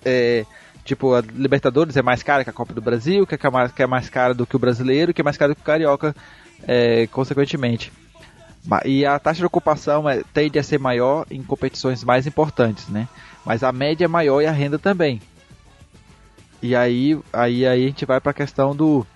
É, 0.02 0.46
tipo, 0.86 1.14
a 1.14 1.20
Libertadores 1.20 1.96
é 1.96 2.02
mais 2.02 2.22
cara 2.22 2.44
que 2.44 2.50
a 2.50 2.52
Copa 2.52 2.72
do 2.72 2.80
Brasil, 2.80 3.26
que 3.26 3.34
é 3.34 3.50
mais, 3.50 3.72
que 3.72 3.82
é 3.82 3.86
mais 3.86 4.08
cara 4.08 4.32
do 4.32 4.46
que 4.46 4.56
o 4.56 4.58
brasileiro, 4.58 5.12
que 5.12 5.20
é 5.20 5.24
mais 5.24 5.36
cara 5.36 5.52
do 5.52 5.56
que 5.56 5.62
o 5.62 5.64
Carioca, 5.64 6.16
é, 6.66 7.06
consequentemente. 7.08 7.92
E 8.84 9.04
a 9.04 9.18
taxa 9.18 9.38
de 9.38 9.46
ocupação 9.46 10.08
é, 10.08 10.22
tende 10.32 10.58
a 10.58 10.62
ser 10.62 10.78
maior 10.78 11.26
em 11.30 11.42
competições 11.42 12.02
mais 12.02 12.26
importantes, 12.26 12.88
né? 12.88 13.08
Mas 13.44 13.62
a 13.62 13.70
média 13.70 14.06
é 14.06 14.08
maior 14.08 14.40
e 14.40 14.46
a 14.46 14.52
renda 14.52 14.78
também. 14.78 15.20
E 16.62 16.74
aí, 16.74 17.18
aí, 17.32 17.66
aí 17.66 17.84
a 17.84 17.86
gente 17.86 18.06
vai 18.06 18.20
para 18.20 18.30
a 18.30 18.34
questão 18.34 18.74
do, 18.74 19.06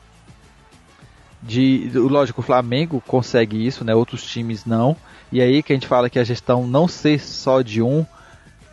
de, 1.42 1.90
lógico, 1.94 2.40
o 2.40 2.44
Flamengo 2.44 3.02
consegue 3.06 3.66
isso, 3.66 3.84
né? 3.84 3.94
Outros 3.94 4.24
times 4.24 4.64
não. 4.64 4.96
E 5.32 5.40
aí 5.40 5.62
que 5.62 5.72
a 5.72 5.76
gente 5.76 5.86
fala 5.86 6.10
que 6.10 6.18
a 6.18 6.24
gestão 6.24 6.66
não 6.66 6.86
ser 6.86 7.20
só 7.20 7.62
de 7.62 7.80
um, 7.80 8.04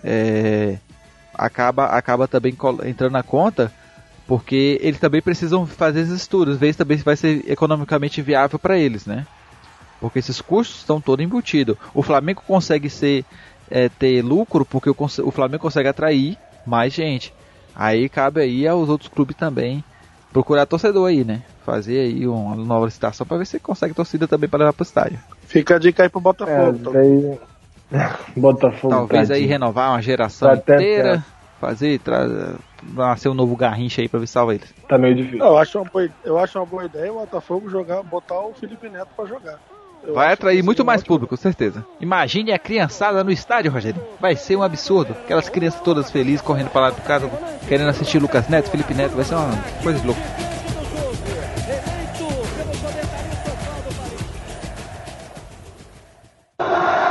é, 0.03 0.77
acaba, 1.37 1.85
acaba 1.85 2.27
também 2.27 2.55
entrando 2.85 3.11
na 3.13 3.23
conta, 3.23 3.71
porque 4.27 4.77
eles 4.81 4.99
também 4.99 5.21
precisam 5.21 5.65
fazer 5.65 6.01
esses 6.01 6.13
estudos, 6.21 6.57
ver 6.57 6.73
se 6.73 6.77
também 6.79 6.97
vai 6.97 7.15
ser 7.15 7.49
economicamente 7.49 8.21
viável 8.21 8.59
para 8.59 8.77
eles, 8.77 9.05
né? 9.05 9.25
Porque 9.99 10.19
esses 10.19 10.41
custos 10.41 10.77
estão 10.79 10.99
todos 11.01 11.23
embutidos. 11.25 11.77
O 11.93 12.03
Flamengo 12.03 12.43
consegue 12.45 12.89
ser 12.89 13.25
é, 13.69 13.89
ter 13.89 14.21
lucro 14.23 14.65
porque 14.65 14.89
o, 14.89 14.95
o 15.23 15.31
Flamengo 15.31 15.61
consegue 15.61 15.89
atrair 15.89 16.37
mais 16.65 16.93
gente. 16.93 17.33
Aí 17.75 18.09
cabe 18.09 18.41
aí 18.41 18.67
aos 18.67 18.89
outros 18.89 19.09
clubes 19.09 19.35
também 19.35 19.83
procurar 20.31 20.65
torcedor 20.65 21.07
aí, 21.07 21.23
né? 21.23 21.41
Fazer 21.65 21.99
aí 21.99 22.27
uma 22.27 22.55
nova 22.55 22.85
licitação 22.85 23.25
para 23.25 23.37
ver 23.37 23.45
se 23.45 23.59
consegue 23.59 23.93
torcida 23.93 24.27
também 24.27 24.49
para 24.49 24.59
levar 24.59 24.73
pro 24.73 24.83
estádio. 24.83 25.19
Fica 25.47 25.75
a 25.75 25.79
dica 25.79 26.03
aí 26.03 26.09
pro 26.09 26.19
É, 26.19 26.23
Botafogo. 26.23 26.79
tá? 26.79 26.91
daí. 26.91 27.39
Botafogo. 28.35 28.93
Talvez 28.93 29.29
aí 29.31 29.37
tadinho. 29.37 29.49
renovar 29.49 29.91
uma 29.91 30.01
geração 30.01 30.49
Tá 30.49 30.55
inteira, 30.55 31.11
certo. 31.15 31.23
fazer, 31.59 31.99
tra- 31.99 32.55
nascer 32.93 33.29
um 33.29 33.33
novo 33.33 33.55
garrincha 33.55 34.01
aí 34.01 34.07
para 34.09 34.19
ver 34.19 34.27
se 34.27 34.33
salva 34.33 34.55
eles. 34.55 34.73
Tá 34.87 34.97
meio 34.97 35.15
difícil. 35.15 35.39
Eu 35.39 35.57
acho, 35.57 35.77
uma 35.79 35.85
boa, 35.89 36.09
eu 36.25 36.37
acho 36.37 36.59
uma 36.59 36.65
boa 36.65 36.85
ideia 36.85 37.11
o 37.11 37.19
Botafogo 37.19 37.69
jogar, 37.69 38.03
botar 38.03 38.39
o 38.39 38.53
Felipe 38.53 38.89
Neto 38.89 39.09
pra 39.15 39.25
jogar. 39.25 39.59
Eu 40.03 40.13
Vai 40.13 40.31
atrair 40.31 40.63
muito 40.63 40.85
mais 40.85 41.01
ótimo. 41.01 41.15
público, 41.15 41.35
com 41.35 41.41
certeza. 41.41 41.83
Imagine 41.99 42.51
a 42.53 42.59
criançada 42.59 43.23
no 43.23 43.31
estádio, 43.31 43.71
Rogério. 43.71 44.01
Vai 44.21 44.35
ser 44.35 44.55
um 44.55 44.61
absurdo. 44.63 45.11
Aquelas 45.25 45.49
crianças 45.49 45.81
todas 45.81 46.11
felizes 46.11 46.39
correndo 46.41 46.69
para 46.69 46.81
lá 46.81 46.91
pro 46.91 47.01
casa, 47.03 47.29
querendo 47.67 47.89
assistir 47.89 48.19
Lucas 48.19 48.47
Neto, 48.47 48.69
Felipe 48.69 48.93
Neto. 48.93 49.15
Vai 49.15 49.25
ser 49.25 49.35
uma 49.35 49.49
coisa 49.81 49.99
de 49.99 50.05
louco. 50.05 50.21
É 56.59 57.06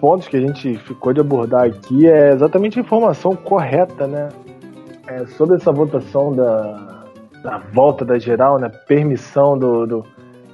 pontos 0.00 0.26
que 0.28 0.36
a 0.36 0.40
gente 0.40 0.76
ficou 0.78 1.12
de 1.12 1.20
abordar 1.20 1.64
aqui 1.66 2.08
é 2.08 2.32
exatamente 2.32 2.78
a 2.78 2.82
informação 2.82 3.36
correta, 3.36 4.06
né? 4.06 4.28
É, 5.06 5.26
sobre 5.26 5.56
essa 5.56 5.72
votação 5.72 6.32
da, 6.32 7.04
da 7.42 7.58
volta 7.72 8.04
da 8.04 8.18
geral, 8.18 8.58
né? 8.58 8.70
Permissão 8.86 9.58
do, 9.58 9.86
do- 9.86 10.04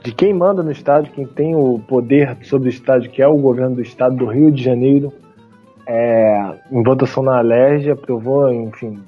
de 0.03 0.12
quem 0.12 0.32
manda 0.32 0.62
no 0.62 0.70
estádio, 0.70 1.12
quem 1.12 1.26
tem 1.26 1.55
o 1.57 1.80
poder 1.88 2.36
sobre 2.42 2.68
o 2.68 2.70
estádio, 2.70 3.11
que 3.11 3.20
é 3.20 3.26
o 3.26 3.36
governo 3.36 3.76
do 3.76 3.82
estado 3.82 4.16
do 4.16 4.26
Rio 4.26 4.53
de 4.53 4.62
Janeiro, 4.62 5.12
é, 5.86 6.53
em 6.70 6.82
votação 6.82 7.22
na 7.22 7.38
Alerj, 7.38 7.90
aprovou, 7.90 8.53
enfim, 8.53 8.99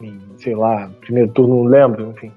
em, 0.00 0.18
sei 0.38 0.54
lá, 0.56 0.90
primeiro 1.00 1.30
turno, 1.30 1.62
não 1.62 1.70
lembro, 1.70 2.10
enfim. 2.10 2.32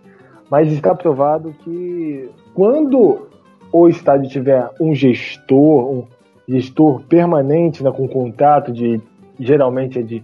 Mas 0.51 0.71
está 0.71 0.91
aprovado 0.91 1.53
que 1.63 2.29
quando 2.53 3.27
o 3.71 3.89
estádio 3.89 4.29
tiver 4.29 4.69
um 4.79 4.93
gestor, 4.93 5.91
um 5.91 6.05
gestor 6.47 7.01
permanente 7.03 7.83
né, 7.83 7.91
com 7.91 8.07
contrato 8.07 8.71
de 8.71 9.01
geralmente 9.39 9.99
é 9.99 10.01
de 10.01 10.23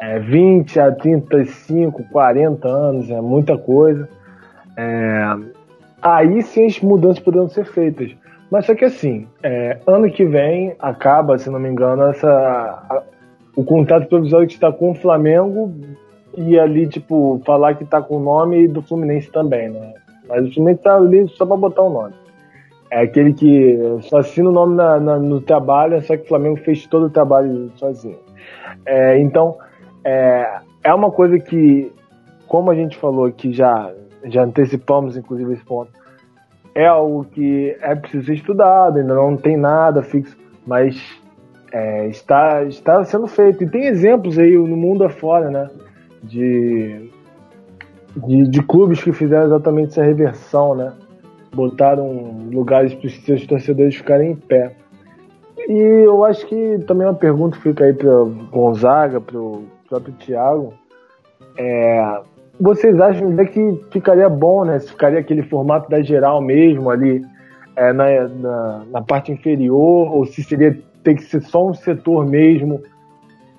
é, 0.00 0.18
20 0.18 0.80
a 0.80 0.92
35, 0.92 2.04
40 2.12 2.68
anos, 2.68 3.10
é 3.10 3.20
muita 3.20 3.56
coisa. 3.56 4.08
É, 4.76 5.36
aí 6.02 6.42
sim 6.42 6.66
as 6.66 6.80
mudanças 6.80 7.18
poderão 7.22 7.48
ser 7.48 7.64
feitas. 7.64 8.10
Mas 8.50 8.66
só 8.66 8.74
que 8.74 8.84
assim, 8.84 9.26
é, 9.42 9.78
ano 9.86 10.10
que 10.10 10.24
vem 10.24 10.74
acaba, 10.78 11.38
se 11.38 11.48
não 11.50 11.58
me 11.58 11.68
engano, 11.68 12.02
essa, 12.04 12.28
a- 12.28 13.02
o 13.56 13.64
contrato 13.64 14.08
provisório 14.08 14.46
que 14.46 14.54
está 14.54 14.70
com 14.70 14.90
o 14.90 14.94
Flamengo 14.94 15.72
e 16.36 16.58
ali, 16.58 16.86
tipo, 16.88 17.40
falar 17.46 17.74
que 17.74 17.84
está 17.84 18.02
com 18.02 18.16
o 18.16 18.22
nome 18.22 18.66
do 18.68 18.82
Fluminense 18.82 19.30
também, 19.30 19.68
né? 19.70 19.94
Mas 20.28 20.46
o 20.46 20.52
Fluminense 20.52 20.80
está 20.80 20.96
ali 20.96 21.28
só 21.28 21.46
para 21.46 21.56
botar 21.56 21.82
o 21.82 21.90
nome. 21.90 22.14
É 22.94 23.00
aquele 23.00 23.32
que 23.32 23.76
só 24.02 24.18
assina 24.18 24.48
o 24.48 24.52
nome 24.52 24.76
na- 24.76 25.00
na- 25.00 25.18
no 25.18 25.40
trabalho, 25.40 26.00
só 26.00 26.16
que 26.16 26.22
o 26.22 26.28
Flamengo 26.28 26.58
fez 26.58 26.86
todo 26.86 27.06
o 27.06 27.10
trabalho 27.10 27.68
sozinho. 27.74 28.20
É, 28.86 29.18
então, 29.18 29.56
é, 30.04 30.58
é 30.84 30.94
uma 30.94 31.10
coisa 31.10 31.36
que, 31.40 31.90
como 32.46 32.70
a 32.70 32.74
gente 32.76 32.96
falou 32.96 33.24
aqui, 33.24 33.52
já, 33.52 33.90
já 34.26 34.44
antecipamos 34.44 35.16
inclusive 35.16 35.54
esse 35.54 35.64
ponto, 35.64 35.90
é 36.72 36.86
algo 36.86 37.24
que 37.24 37.76
é 37.82 37.96
preciso 37.96 38.26
ser 38.26 38.34
estudado, 38.34 39.00
ainda 39.00 39.12
não 39.12 39.36
tem 39.36 39.56
nada 39.56 40.00
fixo, 40.00 40.36
mas 40.64 40.96
é, 41.72 42.06
está, 42.06 42.62
está 42.62 43.02
sendo 43.02 43.26
feito. 43.26 43.64
E 43.64 43.68
tem 43.68 43.86
exemplos 43.86 44.38
aí 44.38 44.56
no 44.56 44.76
mundo 44.76 45.02
afora, 45.02 45.50
né? 45.50 45.68
De, 46.22 47.10
de, 48.16 48.46
de 48.48 48.62
clubes 48.62 49.02
que 49.02 49.12
fizeram 49.12 49.46
exatamente 49.46 49.88
essa 49.88 50.04
reversão, 50.04 50.76
né? 50.76 50.92
Botaram 51.54 52.48
lugares 52.52 52.94
para 52.94 53.06
os 53.06 53.16
seus 53.24 53.46
torcedores 53.46 53.96
ficarem 53.96 54.32
em 54.32 54.36
pé. 54.36 54.72
E 55.68 55.72
eu 56.04 56.24
acho 56.24 56.46
que 56.46 56.78
também 56.86 57.06
uma 57.06 57.14
pergunta 57.14 57.56
fica 57.58 57.84
aí 57.84 57.94
para 57.94 58.10
Gonzaga, 58.52 59.20
para 59.20 59.38
o 59.38 59.64
próprio 59.88 60.14
Thiago. 60.14 60.74
É, 61.56 62.20
vocês 62.60 63.00
acham 63.00 63.30
né, 63.30 63.44
que 63.46 63.80
ficaria 63.90 64.28
bom, 64.28 64.64
né? 64.64 64.78
Se 64.78 64.90
ficaria 64.90 65.20
aquele 65.20 65.42
formato 65.42 65.88
da 65.88 66.02
geral 66.02 66.40
mesmo 66.40 66.90
ali, 66.90 67.24
é, 67.76 67.92
na, 67.92 68.28
na, 68.28 68.84
na, 68.90 69.02
parte 69.02 69.32
inferior, 69.32 70.12
ou 70.12 70.26
se 70.26 70.42
seria 70.42 70.78
tem 71.02 71.16
que 71.16 71.24
ser 71.24 71.42
só 71.42 71.68
um 71.68 71.74
setor 71.74 72.26
mesmo, 72.26 72.80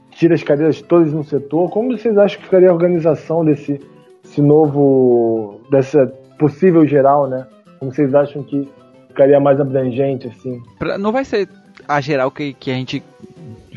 tira 0.10 0.34
as 0.34 0.44
cadeiras 0.44 0.82
todas 0.82 1.14
no 1.14 1.24
setor. 1.24 1.70
Como 1.70 1.96
vocês 1.96 2.18
acham 2.18 2.40
que 2.40 2.46
ficaria 2.46 2.70
a 2.70 2.74
organização 2.74 3.46
desse, 3.46 3.80
desse 4.24 4.42
novo, 4.42 5.62
dessa 5.70 6.08
possível 6.40 6.86
geral, 6.86 7.28
né? 7.28 7.46
Como 7.80 7.92
vocês 7.92 8.14
acham 8.14 8.44
que 8.44 8.68
ficaria 9.08 9.40
mais 9.40 9.60
abrangente, 9.60 10.28
assim? 10.28 10.62
Não 11.00 11.12
vai 11.12 11.26
ser 11.26 11.50
a 11.88 12.02
geral 12.02 12.32
que, 12.32 12.54
que 12.54 12.72
a 12.72 12.76
gente 12.76 13.04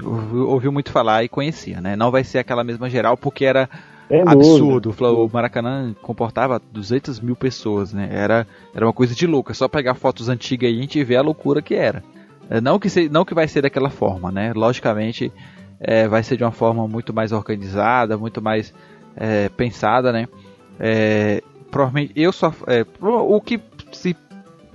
ouviu 0.03 0.73
muito 0.73 0.91
falar 0.91 1.25
e 1.25 1.29
conhecia, 1.29 1.81
né? 1.81 1.97
Não 1.97 2.11
vai 2.11 2.25
ser 2.25 2.39
aquela 2.39 2.65
mesma 2.65 2.89
geral 2.89 3.17
porque 3.17 3.45
era 3.45 3.69
absurdo. 4.27 4.95
O 5.01 5.31
Maracanã 5.33 5.95
comportava 6.01 6.61
200 6.73 7.21
mil 7.21 7.37
pessoas, 7.37 7.93
né? 7.93 8.09
Era, 8.11 8.47
era 8.75 8.87
uma 8.87 8.93
coisa 8.93 9.15
de 9.15 9.27
louco. 9.27 9.51
É 9.51 9.55
só 9.55 9.69
pegar 9.69 9.95
fotos 9.95 10.29
antigas 10.29 10.71
e 10.71 10.77
a 10.77 10.81
gente 10.81 11.03
vê 11.05 11.17
a 11.17 11.23
loucura 11.23 11.61
que 11.61 11.75
era. 11.75 12.03
É, 12.51 12.61
não 12.61 12.79
que, 12.79 12.89
se, 12.89 13.09
não 13.09 13.25
que 13.25 13.35
vai 13.35 13.47
ser 13.47 13.63
daquela 13.63 13.91
forma, 13.91 14.31
né? 14.33 14.53
Logicamente 14.55 15.33
é, 15.81 16.09
vai 16.09 16.23
ser 16.23 16.37
de 16.37 16.45
uma 16.45 16.53
forma 16.53 16.89
muito 16.89 17.13
mais 17.13 17.33
organizada, 17.33 18.17
muito 18.17 18.41
mais 18.41 18.73
é, 19.17 19.49
pensada, 19.51 20.13
né? 20.13 20.27
É, 20.81 21.43
provavelmente 21.71 22.13
eu 22.17 22.33
só 22.33 22.53
é, 22.67 22.87
o 23.01 23.41
que 23.41 23.61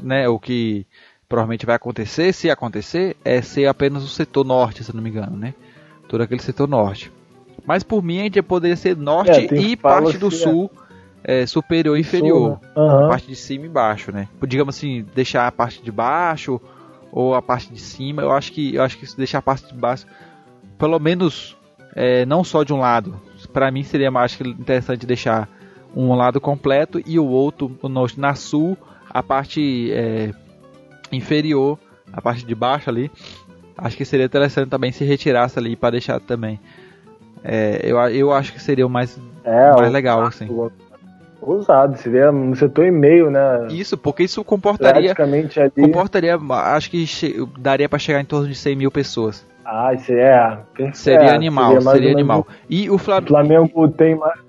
né 0.04 0.28
o 0.28 0.40
que 0.40 0.86
provavelmente 1.28 1.66
vai 1.66 1.76
acontecer 1.76 2.34
se 2.34 2.50
acontecer 2.50 3.16
é 3.24 3.42
ser 3.42 3.68
apenas 3.68 4.04
o 4.04 4.08
setor 4.08 4.46
norte 4.46 4.84
se 4.84 4.96
não 4.96 5.02
me 5.02 5.10
engano 5.10 5.38
né? 5.38 5.54
Todo 6.08 6.22
aquele 6.22 6.42
setor 6.42 6.68
norte. 6.68 7.12
Mas 7.66 7.82
por 7.82 8.04
mim 8.04 8.20
a 8.20 8.24
gente 8.24 8.42
poderia 8.42 8.76
ser 8.76 8.96
norte 8.96 9.32
é, 9.32 9.56
e 9.56 9.76
parte 9.76 10.18
do 10.18 10.30
sul 10.30 10.70
é, 11.24 11.46
superior 11.46 11.98
e 11.98 12.02
inferior 12.02 12.60
sul, 12.60 12.84
né? 12.84 12.94
uhum. 12.94 13.08
parte 13.08 13.28
de 13.28 13.36
cima 13.36 13.66
e 13.66 13.70
baixo 13.70 14.12
né? 14.12 14.28
Digamos 14.46 14.76
assim 14.76 15.06
deixar 15.16 15.48
a 15.48 15.52
parte 15.52 15.82
de 15.82 15.92
baixo 15.92 16.62
ou 17.12 17.34
a 17.34 17.42
parte 17.42 17.72
de 17.72 17.80
cima 17.80 18.22
eu 18.22 18.32
acho 18.32 18.52
que 18.52 18.76
eu 18.76 18.84
acho 18.84 18.98
que 18.98 19.08
deixar 19.16 19.40
a 19.40 19.42
parte 19.42 19.68
de 19.68 19.80
baixo 19.80 20.06
pelo 20.78 21.00
menos 21.00 21.56
é, 21.96 22.26
não 22.26 22.44
só 22.44 22.64
de 22.64 22.74
um 22.74 22.80
lado. 22.80 23.20
Para 23.52 23.72
mim 23.72 23.84
seria 23.84 24.12
mais 24.12 24.40
interessante 24.42 25.06
deixar 25.06 25.50
um 25.96 26.14
lado 26.16 26.42
completo 26.42 27.02
e 27.06 27.20
o 27.20 27.26
outro 27.26 27.78
no, 27.84 28.06
na 28.18 28.36
sul, 28.36 28.78
a 29.14 29.22
parte 29.22 29.92
é, 29.92 30.32
inferior, 31.12 31.78
a 32.12 32.22
parte 32.22 32.46
de 32.46 32.56
baixo 32.56 32.90
ali. 32.90 33.12
Acho 33.78 33.96
que 33.96 34.06
seria 34.06 34.26
interessante 34.26 34.70
também 34.70 34.92
se 34.92 35.04
retirasse 35.04 35.60
ali 35.60 35.76
para 35.76 35.92
deixar 35.92 36.20
também. 36.20 36.60
É, 37.44 37.82
eu, 37.84 37.98
eu 38.10 38.32
acho 38.32 38.54
que 38.54 38.62
seria 38.62 38.86
o 38.86 38.90
mais, 38.90 39.20
é, 39.44 39.72
mais 39.72 39.92
legal, 39.92 40.22
assim. 40.22 40.48
Usado, 41.42 41.98
seria 41.98 42.32
no 42.32 42.56
setor 42.56 42.86
e 42.86 42.92
meio, 42.92 43.30
né? 43.30 43.68
Isso, 43.70 43.98
porque 43.98 44.24
isso 44.24 44.44
comportaria. 44.44 45.14
Praticamente 45.14 45.60
ali. 45.60 45.72
Comportaria, 45.76 46.36
acho 46.36 46.90
que 46.90 47.06
daria 47.60 47.90
para 47.90 48.00
chegar 48.00 48.22
em 48.22 48.26
torno 48.26 48.48
de 48.48 48.56
100 48.56 48.76
mil 48.76 48.92
pessoas. 48.92 49.46
Ah, 49.66 49.94
isso 49.94 50.14
é. 50.14 50.60
Seria 50.94 51.32
é, 51.32 51.36
animal, 51.36 51.82
seria, 51.82 51.92
seria 51.92 52.12
animal. 52.12 52.48
E 52.70 52.90
o 52.90 52.98
Flamengo. 52.98 53.26
O 53.26 53.28
Flamengo 53.28 53.90
tem 53.90 54.16
mais 54.16 54.40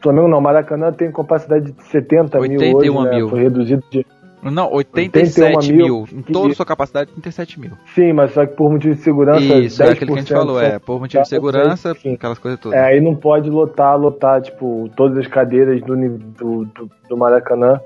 Flamengo 0.00 0.28
não, 0.28 0.40
Maracanã 0.40 0.92
tem 0.92 1.10
capacidade 1.10 1.72
de 1.72 1.82
70 1.84 2.40
mil 2.40 2.76
hoje, 2.76 2.90
né? 2.90 3.16
mil. 3.16 3.28
Foi 3.28 3.42
reduzido 3.42 3.82
de... 3.90 4.06
Não, 4.42 4.72
87 4.72 5.72
mil. 5.72 5.86
mil. 5.86 6.08
Em 6.12 6.22
toda 6.22 6.52
a 6.52 6.54
sua 6.54 6.66
capacidade, 6.66 7.10
37 7.10 7.58
mil. 7.58 7.72
Sim, 7.94 8.12
mas 8.12 8.32
só 8.32 8.46
que 8.46 8.54
por 8.54 8.70
motivo 8.70 8.94
de 8.94 9.00
segurança. 9.00 9.40
Isso, 9.40 9.82
é 9.82 9.90
aquilo 9.90 10.12
que 10.12 10.18
a 10.18 10.22
gente 10.22 10.32
falou, 10.32 10.60
é. 10.60 10.78
Por 10.78 11.00
motivo 11.00 11.22
de 11.22 11.28
segurança, 11.28 11.94
sim. 11.94 12.14
aquelas 12.14 12.38
coisas 12.38 12.60
todas. 12.60 12.78
É, 12.78 12.84
aí 12.84 13.00
não 13.00 13.16
pode 13.16 13.50
lotar, 13.50 13.98
lotar, 13.98 14.40
tipo, 14.40 14.88
todas 14.94 15.18
as 15.18 15.26
cadeiras 15.26 15.80
do, 15.82 15.96
do, 15.96 16.64
do, 16.66 16.90
do 17.08 17.16
Maracanã 17.16 17.80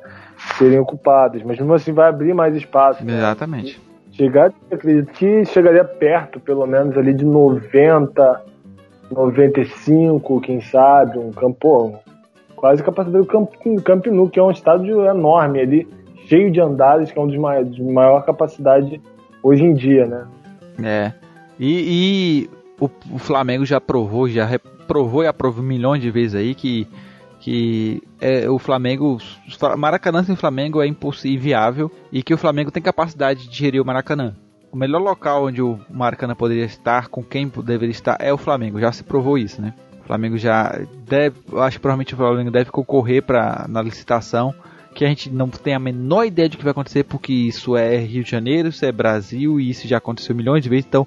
serem 0.58 0.78
ocupadas. 0.78 1.42
Mas 1.42 1.58
mesmo 1.58 1.72
assim 1.72 1.92
vai 1.92 2.08
abrir 2.10 2.34
mais 2.34 2.54
espaço. 2.54 3.02
Né? 3.04 3.16
Exatamente. 3.16 3.78
Né? 3.78 3.84
Chegar, 4.12 4.52
acredito 4.70 5.12
que 5.12 5.44
chegaria 5.46 5.84
perto, 5.84 6.40
pelo 6.40 6.66
menos, 6.66 6.94
ali 6.98 7.14
de 7.14 7.24
90 7.24 8.49
95, 9.10 10.40
quem 10.40 10.60
sabe, 10.60 11.18
um 11.18 11.30
campo, 11.32 11.98
quase 12.54 12.82
capacidade 12.82 13.24
do 13.24 13.82
Camp, 13.82 14.06
Nou, 14.06 14.28
que 14.28 14.38
é 14.38 14.42
um 14.42 14.50
estádio 14.50 15.04
enorme 15.04 15.60
ali, 15.60 15.88
cheio 16.26 16.50
de 16.50 16.60
andares, 16.60 17.10
que 17.10 17.18
é 17.18 17.22
um 17.22 17.26
dos 17.26 17.36
maiores, 17.36 17.74
de 17.74 17.82
maior 17.82 18.24
capacidade 18.24 19.00
hoje 19.42 19.64
em 19.64 19.74
dia, 19.74 20.06
né? 20.06 20.26
É. 20.82 21.12
E, 21.58 22.48
e 22.48 22.50
o, 22.80 22.88
o, 23.14 23.18
Flamengo 23.18 23.64
já 23.66 23.80
provou, 23.80 24.28
já 24.28 24.46
reprovou 24.46 25.24
e 25.24 25.26
aprovou 25.26 25.62
milhões 25.62 26.00
de 26.00 26.10
vezes 26.10 26.34
aí 26.34 26.54
que 26.54 26.86
que 27.40 28.02
é, 28.20 28.50
o 28.50 28.58
Flamengo, 28.58 29.16
Maracanã 29.78 30.22
sem 30.22 30.36
Flamengo 30.36 30.82
é 30.82 30.86
impossível, 30.86 31.90
e 32.12 32.22
que 32.22 32.34
o 32.34 32.36
Flamengo 32.36 32.70
tem 32.70 32.82
capacidade 32.82 33.48
de 33.48 33.56
gerir 33.56 33.80
o 33.80 33.84
Maracanã 33.84 34.36
o 34.72 34.76
melhor 34.76 35.00
local 35.00 35.46
onde 35.46 35.60
o 35.60 35.78
Maracanã 35.90 36.34
poderia 36.34 36.64
estar, 36.64 37.08
com 37.08 37.22
quem 37.22 37.50
deveria 37.64 37.90
estar, 37.90 38.16
é 38.20 38.32
o 38.32 38.38
Flamengo. 38.38 38.80
Já 38.80 38.92
se 38.92 39.02
provou 39.02 39.36
isso, 39.36 39.60
né? 39.60 39.74
O 40.02 40.06
Flamengo 40.06 40.38
já 40.38 40.80
deve, 41.06 41.36
acho 41.58 41.76
que 41.76 41.82
provavelmente 41.82 42.14
o 42.14 42.16
Flamengo 42.16 42.50
deve 42.50 42.70
concorrer 42.70 43.22
para 43.22 43.66
na 43.68 43.82
licitação, 43.82 44.54
que 44.94 45.04
a 45.04 45.08
gente 45.08 45.30
não 45.30 45.48
tem 45.48 45.74
a 45.74 45.78
menor 45.78 46.24
ideia 46.24 46.48
de 46.48 46.56
que 46.56 46.64
vai 46.64 46.72
acontecer, 46.72 47.04
porque 47.04 47.32
isso 47.32 47.76
é 47.76 47.96
Rio 47.98 48.24
de 48.24 48.30
Janeiro, 48.30 48.68
isso 48.68 48.84
é 48.84 48.90
Brasil 48.90 49.60
e 49.60 49.70
isso 49.70 49.86
já 49.86 49.98
aconteceu 49.98 50.34
milhões 50.34 50.62
de 50.62 50.68
vezes. 50.68 50.86
Então 50.86 51.06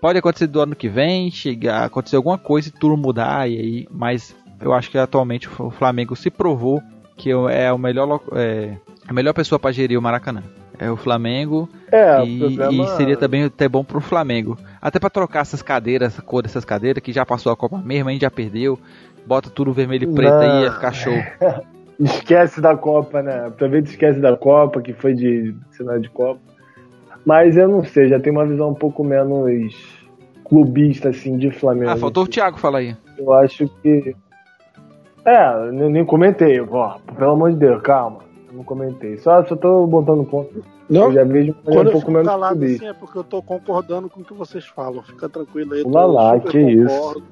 pode 0.00 0.18
acontecer 0.18 0.46
do 0.46 0.60
ano 0.60 0.74
que 0.74 0.88
vem, 0.88 1.30
chegar, 1.30 1.84
acontecer 1.84 2.16
alguma 2.16 2.38
coisa 2.38 2.68
e 2.68 2.72
tudo 2.72 2.96
mudar 2.96 3.48
e 3.48 3.58
aí, 3.58 3.88
mas 3.90 4.34
eu 4.60 4.72
acho 4.72 4.90
que 4.90 4.98
atualmente 4.98 5.48
o 5.60 5.70
Flamengo 5.70 6.16
se 6.16 6.30
provou 6.30 6.82
que 7.16 7.30
é 7.30 7.70
o 7.70 7.78
melhor 7.78 8.20
é, 8.32 8.76
a 9.06 9.12
melhor 9.12 9.34
pessoa 9.34 9.58
para 9.58 9.72
gerir 9.72 9.98
o 9.98 10.02
Maracanã 10.02 10.42
é 10.80 10.90
o 10.90 10.96
Flamengo. 10.96 11.68
É, 11.92 12.24
e, 12.24 12.38
problema... 12.38 12.84
e 12.84 12.86
seria 12.96 13.16
também 13.16 13.44
até 13.44 13.68
bom 13.68 13.84
pro 13.84 14.00
Flamengo. 14.00 14.56
Até 14.80 14.98
para 14.98 15.10
trocar 15.10 15.40
essas 15.40 15.60
cadeiras, 15.60 16.18
a 16.18 16.22
cor 16.22 16.42
dessas 16.42 16.64
cadeiras, 16.64 17.02
que 17.02 17.12
já 17.12 17.26
passou 17.26 17.52
a 17.52 17.56
Copa 17.56 17.76
mesmo, 17.78 18.08
a 18.08 18.12
gente 18.12 18.22
já 18.22 18.30
perdeu. 18.30 18.78
Bota 19.26 19.50
tudo 19.50 19.74
vermelho 19.74 20.10
e 20.10 20.14
preto 20.14 20.32
Não. 20.32 20.40
aí, 20.40 20.62
ia 20.62 20.72
ficar 20.72 20.92
show. 20.92 21.12
esquece 22.00 22.62
da 22.62 22.74
Copa, 22.74 23.22
né? 23.22 23.48
Aproveita 23.48 23.90
esquece 23.90 24.18
da 24.18 24.34
Copa, 24.34 24.80
que 24.80 24.94
foi 24.94 25.12
de 25.12 25.54
cenário 25.72 26.00
de 26.00 26.08
Copa. 26.08 26.40
Mas 27.26 27.58
eu 27.58 27.68
não 27.68 27.84
sei, 27.84 28.08
já 28.08 28.18
tem 28.18 28.32
uma 28.32 28.46
visão 28.46 28.70
um 28.70 28.74
pouco 28.74 29.04
menos 29.04 29.74
clubista, 30.42 31.10
assim, 31.10 31.36
de 31.36 31.50
Flamengo. 31.50 31.90
Ah, 31.90 31.96
faltou 31.98 32.24
o 32.24 32.26
Thiago 32.26 32.58
falar 32.58 32.78
aí. 32.78 32.96
Eu 33.18 33.32
acho 33.34 33.68
que. 33.82 34.16
É, 35.26 35.70
nem 35.70 36.02
comentei, 36.06 36.58
ó, 36.62 36.96
pelo 37.18 37.32
amor 37.32 37.52
de 37.52 37.58
Deus, 37.58 37.82
calma 37.82 38.29
não 38.52 38.64
comentei. 38.64 39.16
Só, 39.18 39.44
só 39.44 39.56
tô 39.56 39.86
botando 39.86 40.24
ponto. 40.24 40.64
Não, 40.88 41.04
eu 41.04 41.12
já 41.12 41.24
vejo 41.24 41.54
quando 41.64 41.88
um 41.88 41.92
pouco 41.92 42.10
menos 42.10 42.26
calado 42.26 42.64
assim 42.64 42.86
é 42.86 42.92
porque 42.92 43.18
eu 43.18 43.24
tô 43.24 43.42
concordando 43.42 44.08
com 44.08 44.20
o 44.20 44.24
que 44.24 44.34
vocês 44.34 44.66
falam. 44.66 45.02
Fica 45.02 45.28
tranquilo 45.28 45.74
aí. 45.74 45.84
Lá 45.84 46.04
lá, 46.04 46.40
que 46.40 46.58
concordo. 46.58 46.70
isso. 46.70 47.22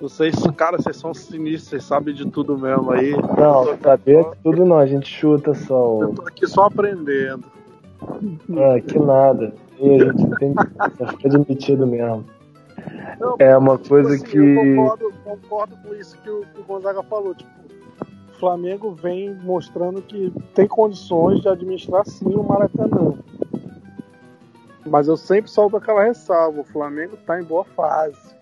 Vocês, 0.00 0.34
cara, 0.56 0.78
vocês 0.78 0.96
são 0.96 1.14
sinistros, 1.14 1.68
vocês 1.68 1.84
sabem 1.84 2.12
de 2.12 2.28
tudo 2.28 2.58
mesmo 2.58 2.90
aí. 2.90 3.12
Não, 3.12 3.78
saber 3.80 4.24
de 4.24 4.36
tudo 4.42 4.66
não, 4.66 4.78
a 4.78 4.86
gente 4.86 5.08
chuta 5.08 5.54
só. 5.54 6.02
Eu 6.02 6.12
tô 6.12 6.22
aqui 6.22 6.44
só 6.46 6.64
aprendendo. 6.64 7.44
Ah, 8.02 8.80
que 8.80 8.98
nada. 8.98 9.54
E 9.78 10.02
a 10.02 10.04
gente 10.06 10.38
tem 10.38 10.54
que 10.54 10.66
ficar 10.66 11.14
admitido 11.24 11.86
mesmo. 11.86 12.24
Não, 13.20 13.36
é 13.38 13.56
uma 13.56 13.76
tipo 13.76 13.90
coisa 13.90 14.14
assim, 14.14 14.24
que. 14.24 14.38
Eu 14.38 14.76
concordo, 14.76 15.12
concordo 15.24 15.76
com 15.76 15.94
isso 15.94 16.18
que 16.18 16.30
o, 16.30 16.44
que 16.46 16.60
o 16.60 16.64
Gonzaga 16.64 17.02
falou. 17.04 17.34
Tipo, 17.34 17.50
Flamengo 18.42 18.90
vem 18.90 19.32
mostrando 19.36 20.02
que 20.02 20.32
tem 20.52 20.66
condições 20.66 21.42
de 21.42 21.48
administrar 21.48 22.04
sim 22.04 22.34
o 22.34 22.42
Maracanã. 22.42 23.14
Mas 24.84 25.06
eu 25.06 25.16
sempre 25.16 25.48
solto 25.48 25.76
aquela 25.76 26.02
ressalva: 26.02 26.60
o 26.60 26.64
Flamengo 26.64 27.14
está 27.14 27.40
em 27.40 27.44
boa 27.44 27.62
fase. 27.62 28.34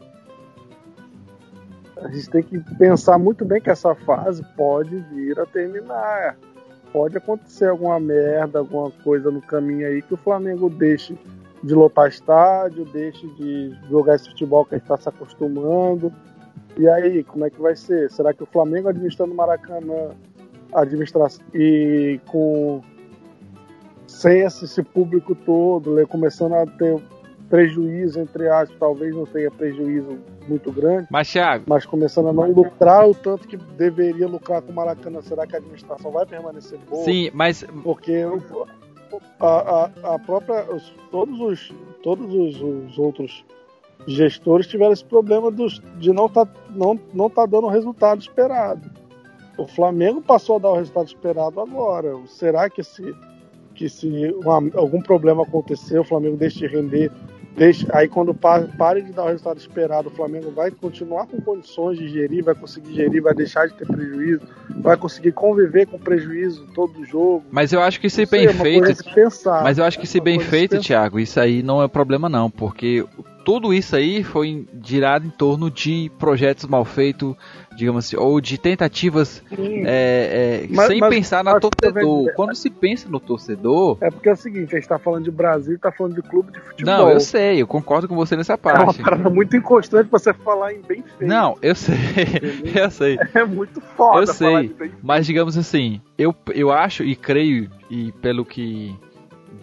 A 1.99 2.09
gente 2.09 2.31
tem 2.31 2.43
que 2.43 2.59
pensar 2.77 3.19
muito 3.19 3.45
bem 3.45 3.61
que 3.61 3.69
essa 3.69 3.95
fase 3.95 4.43
pode 4.57 4.97
vir 5.13 5.39
a 5.39 5.45
terminar. 5.45 6.39
Pode 6.95 7.19
acontecer 7.19 7.67
alguma 7.67 8.01
merda, 8.01 8.61
alguma 8.61 8.91
coisa 9.05 9.31
no 9.31 9.43
caminho 9.43 9.87
aí 9.87 10.01
que 10.01 10.15
o 10.15 10.17
Flamengo 10.17 10.71
deixe 10.71 11.15
de 11.63 11.75
lotar 11.75 12.09
estádio, 12.09 12.87
deixe 12.87 13.29
de 13.35 13.77
jogar 13.91 14.15
esse 14.15 14.31
futebol 14.31 14.65
que 14.65 14.77
a 14.77 14.79
gente 14.79 14.85
está 14.85 14.97
se 14.97 15.11
acostumando 15.11 16.11
e 16.77 16.89
aí, 16.89 17.25
como 17.25 17.45
é 17.45 17.51
que 17.51 17.61
vai 17.61 17.77
ser? 17.77 18.11
Será 18.11 18.33
que 18.33 18.43
o 18.43 18.47
Flamengo 18.47 18.89
administrando 18.89 19.33
o 19.33 19.37
Maracanã 19.37 20.11
administrar 20.73 21.31
e 21.55 22.21
com 22.27 22.83
sem 24.07 24.41
esse, 24.41 24.65
esse 24.65 24.83
público 24.83 25.35
todo, 25.35 25.95
né, 25.95 26.05
começando 26.05 26.55
a 26.55 26.67
ter 26.67 27.01
prejuízo, 27.49 28.21
entre 28.21 28.49
aspas, 28.49 28.79
talvez 28.79 29.15
não 29.15 29.27
tenha 29.27 29.51
prejuízo 29.51 30.19
muito 30.49 30.71
grande. 30.73 31.09
Mas, 31.11 31.29
Thiago. 31.31 31.65
Mas 31.67 31.85
começando 31.85 32.29
a 32.29 32.33
não 32.33 32.51
lucrar 32.51 33.09
o 33.09 33.15
tanto 33.15 33.47
que 33.47 33.57
deveria 33.57 34.29
lucrar 34.29 34.63
com 34.63 34.71
o 34.71 34.75
Maracanã, 34.75 35.21
será 35.21 35.47
que 35.47 35.57
a 35.57 35.59
administração 35.59 36.13
vai 36.13 36.25
permanecer 36.25 36.79
boa? 36.89 37.05
Sim, 37.05 37.31
mas. 37.35 37.65
Porque 37.83 38.25
a, 39.41 39.47
a, 39.47 40.15
a 40.15 40.19
própria. 40.19 40.65
Todos 41.11 41.41
os, 41.41 41.75
todos 42.03 42.33
os, 42.33 42.63
os 42.63 42.99
outros 42.99 43.45
gestores 44.07 44.67
tiveram 44.67 44.93
esse 44.93 45.05
problema 45.05 45.51
dos, 45.51 45.81
de 45.99 46.13
não 46.13 46.29
tá, 46.29 46.47
não, 46.71 46.99
não 47.13 47.29
tá 47.29 47.47
dando 47.47 47.67
o 47.67 47.71
resultado 47.71 48.21
esperado. 48.21 48.91
O 49.59 49.67
Flamengo 49.67 50.23
passou 50.23 50.57
a 50.57 50.59
dar 50.59 50.71
o 50.71 50.77
resultado 50.77 51.07
esperado 51.07 51.61
agora. 51.61 52.17
Será 52.27 52.71
que 52.71 52.81
esse 52.81 53.15
que 53.81 53.89
se 53.89 54.35
uma, 54.45 54.57
algum 54.75 55.01
problema 55.01 55.43
acontecer, 55.43 55.99
o 55.99 56.05
Flamengo 56.05 56.37
deixe 56.37 56.59
de 56.59 56.67
render, 56.67 57.11
deixe, 57.57 57.87
aí 57.93 58.09
quando 58.09 58.35
pare, 58.35 58.69
pare 58.77 59.01
de 59.01 59.11
dar 59.11 59.25
o 59.25 59.29
resultado 59.29 59.59
esperado, 59.59 60.09
o 60.09 60.11
Flamengo 60.11 60.51
vai 60.51 60.71
continuar 60.71 61.27
com 61.27 61.41
condições 61.41 61.97
de 61.97 62.07
gerir, 62.09 62.45
vai 62.45 62.55
conseguir 62.55 62.93
gerir, 62.93 63.23
vai 63.23 63.33
deixar 63.33 63.69
de 63.69 63.75
ter 63.75 63.87
prejuízo, 63.87 64.43
vai 64.81 64.99
conseguir 64.99 65.33
conviver 65.33 65.87
com 65.87 65.99
prejuízo 65.99 66.67
todo 66.75 67.05
jogo. 67.07 67.45
Mas 67.51 67.73
eu 67.73 67.81
acho 67.81 67.99
que 67.99 68.11
se 68.11 68.27
bem 68.27 68.49
feito, 68.49 69.03
pensar, 69.15 69.63
mas 69.63 69.79
eu 69.79 69.85
acho 69.85 69.99
que 69.99 70.07
se 70.07 70.21
bem 70.21 70.39
feito, 70.39 70.79
Thiago, 70.79 71.19
isso 71.19 71.41
aí 71.41 71.63
não 71.63 71.83
é 71.83 71.89
problema 71.89 72.29
não, 72.29 72.51
porque 72.51 73.07
tudo 73.45 73.73
isso 73.73 73.97
aí 73.97 74.23
foi 74.23 74.67
girado 74.83 75.27
em 75.27 75.31
torno 75.31 75.71
de 75.71 76.11
projetos 76.19 76.67
mal 76.67 76.85
feitos, 76.85 77.35
digamos 77.77 78.07
assim, 78.07 78.17
ou 78.17 78.41
de 78.41 78.59
tentativas 78.59 79.43
é, 79.51 80.65
é, 80.65 80.67
mas, 80.71 80.87
sem 80.87 81.01
mas, 81.01 81.11
pensar 81.11 81.45
no 81.45 81.59
torcedor. 81.59 82.33
Quando 82.35 82.55
se 82.55 82.71
pensa 82.71 83.09
no 83.09 83.19
torcedor. 83.19 83.99
É 84.01 84.11
porque 84.11 84.29
é 84.29 84.33
o 84.33 84.37
seguinte, 84.37 84.75
a 84.75 84.79
gente 84.79 84.89
tá 84.89 84.99
falando 84.99 85.25
de 85.25 85.31
Brasil 85.31 85.75
e 85.75 85.79
tá 85.79 85.91
falando 85.91 86.15
de 86.15 86.23
clube 86.23 86.53
de 86.53 86.61
futebol. 86.61 86.95
Não, 86.95 87.11
eu 87.11 87.21
sei, 87.21 87.63
eu 87.63 87.67
concordo 87.67 88.09
com 88.09 88.15
você 88.15 88.37
nessa 88.37 88.57
parte. 88.59 88.81
É 88.81 88.83
uma 88.83 88.95
parada 88.95 89.31
muito 89.31 89.57
inconstante 89.57 90.09
pra 90.09 90.19
você 90.19 90.33
falar 90.33 90.73
em 90.73 90.81
bem 90.81 91.03
feito. 91.03 91.29
Não, 91.29 91.57
eu 91.63 91.75
sei, 91.75 91.97
eu 92.75 92.91
sei. 92.91 93.19
É 93.35 93.45
muito 93.45 93.81
foda 93.81 94.23
Eu 94.23 94.27
sei, 94.27 94.75
mas 95.03 95.27
digamos 95.27 95.57
assim, 95.57 96.01
eu, 96.19 96.35
eu 96.55 96.71
acho 96.71 97.03
e 97.03 97.17
creio, 97.17 97.71
e 97.91 98.13
pelo 98.13 98.45
que 98.45 98.95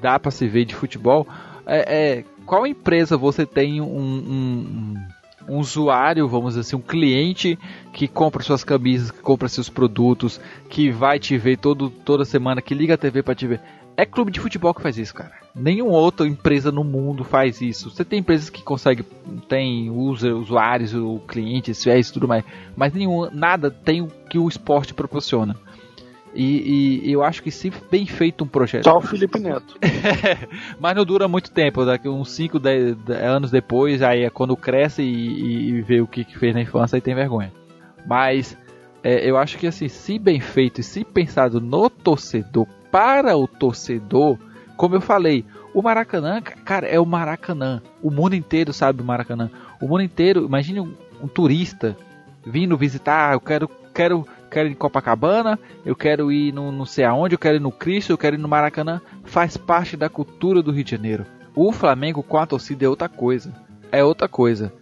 dá 0.01 0.19
para 0.19 0.31
se 0.31 0.47
ver 0.47 0.65
de 0.65 0.75
futebol, 0.75 1.27
é, 1.65 2.17
é 2.17 2.23
qual 2.47 2.65
empresa 2.65 3.17
você 3.17 3.45
tem 3.45 3.81
um, 3.81 3.85
um, 3.85 4.95
um, 5.49 5.57
usuário, 5.59 6.29
vamos 6.29 6.51
dizer 6.51 6.61
assim, 6.61 6.77
um 6.77 6.81
cliente 6.81 7.59
que 7.91 8.07
compra 8.07 8.41
suas 8.41 8.63
camisas, 8.63 9.11
que 9.11 9.19
compra 9.19 9.49
seus 9.49 9.67
produtos, 9.67 10.39
que 10.69 10.89
vai 10.89 11.19
te 11.19 11.37
ver 11.37 11.57
todo, 11.57 11.89
toda 11.89 12.23
semana, 12.23 12.61
que 12.61 12.73
liga 12.73 12.93
a 12.93 12.97
TV 12.97 13.21
para 13.21 13.35
te 13.35 13.45
ver? 13.45 13.61
É 13.97 14.05
clube 14.05 14.31
de 14.31 14.39
futebol 14.39 14.73
que 14.73 14.81
faz 14.81 14.97
isso, 14.97 15.13
cara. 15.13 15.33
Nenhuma 15.53 15.97
outra 15.97 16.25
empresa 16.25 16.71
no 16.71 16.83
mundo 16.83 17.23
faz 17.23 17.61
isso. 17.61 17.89
Você 17.89 18.05
tem 18.05 18.19
empresas 18.19 18.49
que 18.49 18.61
conseguem, 18.61 19.03
tem 19.49 19.89
usa, 19.89 20.33
usuários, 20.33 20.93
clientes, 21.27 21.83
fiéis 21.83 22.11
tudo 22.11 22.27
mais, 22.27 22.45
mas 22.75 22.93
nenhum, 22.93 23.29
nada 23.31 23.69
tem 23.69 24.01
o 24.01 24.07
que 24.29 24.37
o 24.37 24.47
esporte 24.47 24.93
proporciona. 24.93 25.55
E, 26.39 27.01
e, 27.03 27.11
eu 27.11 27.23
acho 27.23 27.41
que 27.41 27.49
se 27.49 27.71
bem 27.89 28.05
feito 28.05 28.43
um 28.43 28.47
projeto. 28.47 28.83
Só 28.83 28.97
o 28.97 29.01
Felipe 29.01 29.39
Neto. 29.39 29.75
mas 30.79 30.95
não 30.95 31.03
dura 31.03 31.27
muito 31.27 31.49
tempo, 31.49 31.83
daqui 31.83 32.07
uns 32.07 32.29
5, 32.29 32.59
10 32.59 33.09
anos 33.09 33.49
depois, 33.49 34.03
aí 34.03 34.23
é 34.23 34.29
quando 34.29 34.55
cresce 34.55 35.01
e, 35.01 35.69
e 35.69 35.81
vê 35.81 35.99
o 35.99 36.05
que, 36.05 36.23
que 36.23 36.37
fez 36.37 36.53
na 36.53 36.61
infância 36.61 36.95
e 36.95 37.01
tem 37.01 37.15
vergonha. 37.15 37.51
Mas 38.05 38.55
é, 39.03 39.27
eu 39.27 39.35
acho 39.35 39.57
que 39.57 39.65
assim, 39.65 39.87
se 39.87 40.19
bem 40.19 40.39
feito 40.39 40.79
e 40.79 40.83
se 40.83 41.03
pensado 41.03 41.59
no 41.59 41.89
torcedor, 41.89 42.67
para 42.91 43.35
o 43.35 43.47
torcedor, 43.47 44.37
como 44.75 44.93
eu 44.93 45.01
falei, 45.01 45.43
o 45.73 45.81
Maracanã, 45.81 46.39
cara, 46.41 46.85
é 46.85 46.99
o 46.99 47.05
Maracanã. 47.05 47.81
O 47.99 48.11
mundo 48.11 48.35
inteiro 48.35 48.71
sabe 48.71 49.01
o 49.01 49.05
Maracanã. 49.05 49.49
O 49.81 49.87
mundo 49.87 50.03
inteiro, 50.03 50.45
imagine 50.45 50.81
um, 50.81 50.93
um 51.19 51.27
turista 51.27 51.97
vindo 52.45 52.77
visitar, 52.77 53.33
eu 53.33 53.39
quero, 53.39 53.67
quero 53.93 54.27
quero 54.47 54.67
ir 54.67 54.71
em 54.71 54.75
Copacabana, 54.75 55.59
eu 55.85 55.95
quero 55.95 56.31
ir 56.31 56.53
no 56.53 56.71
não 56.71 56.85
sei 56.85 57.05
aonde, 57.05 57.35
eu 57.35 57.39
quero 57.39 57.57
ir 57.57 57.61
no 57.61 57.71
Cristo, 57.71 58.11
eu 58.11 58.17
quero 58.17 58.35
ir 58.35 58.39
no 58.39 58.47
Maracanã. 58.47 59.01
Faz 59.23 59.57
parte 59.57 59.95
da 59.95 60.09
cultura 60.09 60.61
do 60.61 60.71
Rio 60.71 60.83
de 60.83 60.91
Janeiro. 60.91 61.25
O 61.55 61.71
Flamengo 61.71 62.21
com 62.21 62.37
a 62.37 62.45
torcida 62.45 62.85
é 62.85 62.89
outra 62.89 63.09
coisa. 63.09 63.53
É 63.91 64.03
outra 64.03 64.27
coisa. 64.27 64.73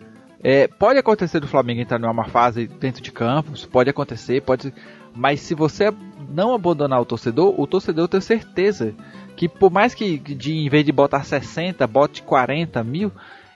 É, 0.44 0.68
pode 0.68 1.00
acontecer 1.00 1.40
do 1.40 1.48
Flamengo 1.48 1.82
entrar 1.82 1.98
numa 1.98 2.26
fase 2.26 2.68
dentro 2.68 3.02
de 3.02 3.12
campos, 3.12 3.66
pode 3.66 3.90
acontecer, 3.90 4.42
pode. 4.42 4.74
Mas 5.16 5.40
se 5.40 5.56
você 5.56 5.92
não 6.30 6.54
abandonar 6.54 7.02
o 7.02 7.06
torcedor, 7.06 7.60
o 7.60 7.66
torcedor 7.66 8.08
tenho 8.08 8.22
certeza 8.22 8.94
que 9.36 9.50
por 9.50 9.72
mais 9.72 9.94
que 9.94 10.18
de, 10.18 10.54
em 10.54 10.70
vez 10.70 10.86
de 10.86 10.92
botar 10.92 11.24
60, 11.24 11.86
bote 11.88 12.22
40 12.22 12.84
mil, 12.84 13.12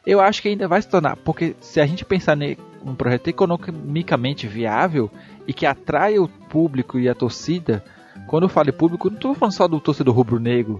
eu 0.05 0.19
acho 0.19 0.41
que 0.41 0.49
ainda 0.49 0.67
vai 0.67 0.81
se 0.81 0.89
tornar. 0.89 1.15
Porque 1.17 1.55
se 1.59 1.79
a 1.79 1.85
gente 1.85 2.03
pensar 2.03 2.41
em 2.41 2.57
um 2.83 2.95
projeto 2.95 3.27
economicamente 3.27 4.47
viável, 4.47 5.11
e 5.49 5.53
que 5.53 5.65
atrai 5.65 6.19
o 6.19 6.27
público 6.27 6.99
e 6.99 7.09
a 7.09 7.15
torcida. 7.15 7.83
Quando 8.27 8.43
eu 8.43 8.49
falo 8.49 8.71
público, 8.71 9.09
não 9.09 9.15
estou 9.15 9.33
falando 9.33 9.55
só 9.55 9.67
do 9.67 9.79
torcedor 9.79 10.13
rubro-negro 10.13 10.79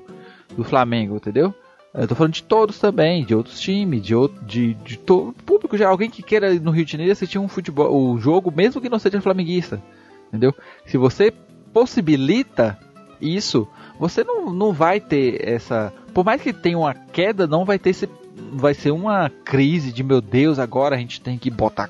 do 0.55 0.63
Flamengo, 0.63 1.15
entendeu? 1.15 1.55
Eu 1.91 2.07
falando 2.09 2.33
de 2.33 2.43
todos 2.43 2.77
também, 2.77 3.25
de 3.25 3.33
outros 3.33 3.59
times, 3.59 4.03
de 4.03 4.13
outro, 4.13 4.45
de, 4.45 4.75
de 4.75 4.95
todo 4.99 5.33
público 5.43 5.75
já, 5.75 5.89
alguém 5.89 6.07
que 6.07 6.21
queira 6.21 6.53
no 6.53 6.69
Rio 6.69 6.85
de 6.85 6.91
Janeiro 6.91 7.11
assistir 7.11 7.39
um 7.39 7.47
futebol, 7.47 7.91
o 7.91 8.19
jogo, 8.19 8.53
mesmo 8.55 8.79
que 8.79 8.89
não 8.89 8.99
seja 8.99 9.19
flamenguista, 9.19 9.81
entendeu? 10.27 10.53
Se 10.85 10.97
você 10.97 11.33
possibilita 11.73 12.77
isso, 13.19 13.67
você 13.99 14.23
não, 14.23 14.53
não 14.53 14.71
vai 14.71 14.99
ter 14.99 15.49
essa, 15.49 15.91
por 16.13 16.23
mais 16.23 16.43
que 16.43 16.53
tenha 16.53 16.77
uma 16.77 16.93
queda, 16.93 17.47
não 17.47 17.65
vai 17.65 17.79
ter 17.79 17.89
esse, 17.89 18.07
vai 18.53 18.75
ser 18.75 18.91
uma 18.91 19.31
crise 19.43 19.91
de 19.91 20.03
meu 20.03 20.21
Deus, 20.21 20.59
agora 20.59 20.95
a 20.95 20.99
gente 20.99 21.19
tem 21.19 21.39
que 21.39 21.49
botar, 21.49 21.89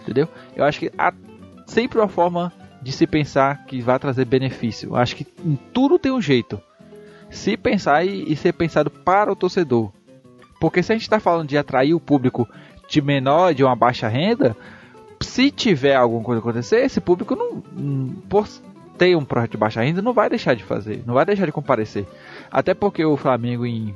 entendeu? 0.00 0.28
Eu 0.54 0.62
acho 0.62 0.78
que 0.78 0.92
a 0.96 1.12
sempre 1.66 1.98
uma 1.98 2.08
forma 2.08 2.52
de 2.84 2.92
se 2.92 3.06
pensar 3.06 3.64
que 3.64 3.80
vai 3.80 3.98
trazer 3.98 4.26
benefício. 4.26 4.94
Acho 4.94 5.16
que 5.16 5.26
em 5.44 5.56
tudo 5.72 5.98
tem 5.98 6.12
um 6.12 6.20
jeito. 6.20 6.60
Se 7.30 7.56
pensar 7.56 8.04
e, 8.06 8.30
e 8.30 8.36
ser 8.36 8.52
pensado 8.52 8.90
para 8.90 9.32
o 9.32 9.36
torcedor. 9.36 9.90
Porque 10.60 10.82
se 10.82 10.92
a 10.92 10.94
gente 10.94 11.02
está 11.02 11.18
falando 11.18 11.48
de 11.48 11.56
atrair 11.56 11.94
o 11.94 12.00
público 12.00 12.46
de 12.88 13.00
menor, 13.00 13.54
de 13.54 13.64
uma 13.64 13.74
baixa 13.74 14.06
renda, 14.06 14.54
se 15.20 15.50
tiver 15.50 15.96
alguma 15.96 16.22
coisa 16.22 16.40
acontecer, 16.40 16.84
esse 16.84 17.00
público 17.00 17.34
não, 17.34 18.12
por 18.28 18.46
ter 18.98 19.16
um 19.16 19.24
projeto 19.24 19.52
de 19.52 19.56
baixa 19.56 19.82
renda, 19.82 20.02
não 20.02 20.12
vai 20.12 20.28
deixar 20.28 20.54
de 20.54 20.62
fazer, 20.62 21.02
não 21.06 21.14
vai 21.14 21.24
deixar 21.24 21.46
de 21.46 21.52
comparecer. 21.52 22.06
Até 22.50 22.74
porque 22.74 23.04
o 23.04 23.16
Flamengo 23.16 23.64
em 23.64 23.94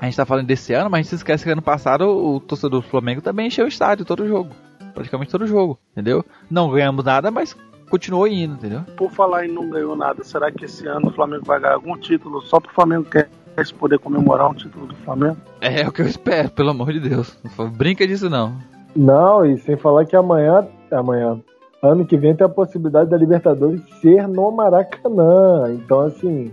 a 0.00 0.04
gente 0.04 0.12
está 0.12 0.24
falando 0.24 0.46
desse 0.46 0.72
ano, 0.72 0.88
mas 0.88 1.00
a 1.00 1.02
gente 1.02 1.10
se 1.10 1.14
esquece 1.16 1.42
que 1.42 1.50
ano 1.50 1.60
passado 1.60 2.02
o 2.08 2.38
torcedor 2.38 2.80
do 2.80 2.88
Flamengo 2.88 3.20
também 3.20 3.48
encheu 3.48 3.64
o 3.64 3.68
estádio 3.68 4.04
todo 4.04 4.28
jogo 4.28 4.54
praticamente 4.98 5.30
todo 5.30 5.46
jogo, 5.46 5.78
entendeu? 5.92 6.24
Não 6.50 6.70
ganhamos 6.70 7.04
nada, 7.04 7.30
mas 7.30 7.56
continuou 7.88 8.26
indo, 8.26 8.54
entendeu? 8.54 8.82
Por 8.96 9.10
falar 9.10 9.46
em 9.46 9.52
não 9.52 9.70
ganhou 9.70 9.96
nada, 9.96 10.22
será 10.24 10.50
que 10.50 10.64
esse 10.64 10.86
ano 10.86 11.08
o 11.08 11.12
Flamengo 11.12 11.44
vai 11.44 11.60
ganhar 11.60 11.74
algum 11.74 11.96
título 11.96 12.42
só 12.42 12.60
pro 12.60 12.72
Flamengo 12.72 13.04
quer 13.04 13.28
poder 13.78 13.98
comemorar 13.98 14.50
um 14.50 14.54
título 14.54 14.86
do 14.86 14.94
Flamengo? 14.96 15.36
É, 15.60 15.82
é 15.82 15.88
o 15.88 15.92
que 15.92 16.02
eu 16.02 16.06
espero, 16.06 16.50
pelo 16.50 16.70
amor 16.70 16.92
de 16.92 17.00
Deus. 17.00 17.36
Brinca 17.76 18.06
disso 18.06 18.30
não. 18.30 18.56
Não, 18.94 19.44
e 19.44 19.58
sem 19.58 19.76
falar 19.76 20.04
que 20.04 20.14
amanhã, 20.14 20.66
amanhã, 20.92 21.40
ano 21.82 22.06
que 22.06 22.16
vem 22.16 22.36
tem 22.36 22.46
a 22.46 22.50
possibilidade 22.50 23.10
da 23.10 23.16
Libertadores 23.16 23.80
ser 24.00 24.28
no 24.28 24.50
Maracanã. 24.52 25.72
Então, 25.72 26.00
assim, 26.00 26.52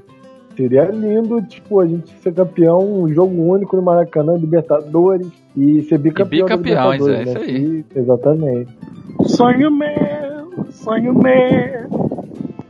Seria 0.55 0.85
lindo, 0.85 1.41
tipo, 1.41 1.81
a 1.81 1.85
gente 1.85 2.09
ser 2.21 2.33
campeão, 2.33 2.79
um 2.79 3.13
jogo 3.13 3.41
único 3.41 3.75
no 3.75 3.81
Maracanã, 3.81 4.35
Libertadores, 4.37 5.27
e 5.55 5.81
ser 5.83 5.97
bicampeão. 5.97 6.47
E 6.47 6.57
bicampeões, 6.57 7.07
é 7.07 7.11
né? 7.11 7.23
isso 7.23 7.37
aí. 7.37 7.85
E, 7.95 7.99
exatamente. 7.99 8.77
Sonho 9.25 9.71
meu, 9.71 10.65
sonho 10.71 11.13
meu. 11.13 12.05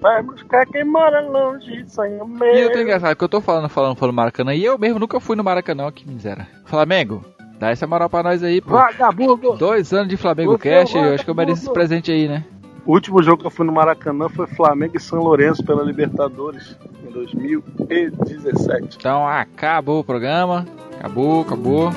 Vai 0.02 0.22
buscar 0.22 0.66
quem 0.68 0.84
mora 0.84 1.20
longe, 1.22 1.84
sonho 1.88 2.28
meu. 2.28 2.56
E 2.56 2.62
eu 2.62 2.72
tô 2.72 2.80
engraçado 2.80 3.16
que 3.16 3.24
eu 3.24 3.30
tô 3.30 3.42
falando, 3.42 3.68
falando, 3.70 3.96
falando 3.96 4.16
Maracanã, 4.16 4.54
e 4.54 4.64
eu 4.64 4.78
mesmo 4.78 5.00
nunca 5.00 5.20
fui 5.20 5.36
no 5.36 5.44
Maracanã, 5.44 5.92
que 5.92 6.08
miséria. 6.08 6.48
Flamengo, 6.66 7.26
dá 7.60 7.72
essa 7.72 7.88
moral 7.88 8.10
pra 8.10 8.22
nós 8.22 8.44
aí, 8.44 8.62
pô. 8.62 8.72
Vagabundo! 8.72 9.58
Dois 9.58 9.92
anos 9.94 10.08
de 10.08 10.18
Flamengo 10.18 10.58
Cash, 10.60 10.94
eu 10.96 11.16
acho 11.16 11.24
que 11.24 11.30
eu 11.32 11.36
mereço 11.36 11.64
esse 11.64 11.74
presente 11.74 12.12
aí, 12.12 12.28
né? 12.28 12.46
O 12.86 12.94
último 12.94 13.24
jogo 13.24 13.40
que 13.40 13.48
eu 13.48 13.52
fui 13.52 13.66
no 13.66 13.74
Maracanã 13.74 14.30
foi 14.30 14.46
Flamengo 14.46 14.96
e 14.96 15.00
São 15.00 15.20
Lourenço 15.20 15.66
pela 15.66 15.84
Libertadores 15.84 16.78
em 17.04 17.12
2017. 17.12 18.98
Então 19.00 19.28
acabou 19.28 20.02
o 20.02 20.04
programa. 20.04 20.68
Acabou, 21.00 21.42
acabou. 21.42 21.90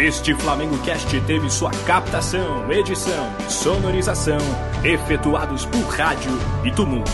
Este 0.00 0.34
Flamengo 0.34 0.78
Cast 0.78 1.20
teve 1.26 1.50
sua 1.50 1.70
captação, 1.84 2.72
edição 2.72 3.30
e 3.46 3.52
sonorização 3.52 4.38
efetuados 4.82 5.66
por 5.66 5.82
rádio 5.82 6.32
e 6.64 6.70
tumulto. 6.70 7.10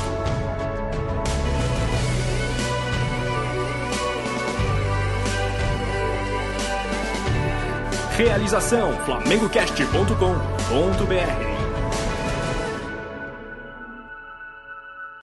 Realização 8.17 8.93
flamengocast.com.br 9.05 11.56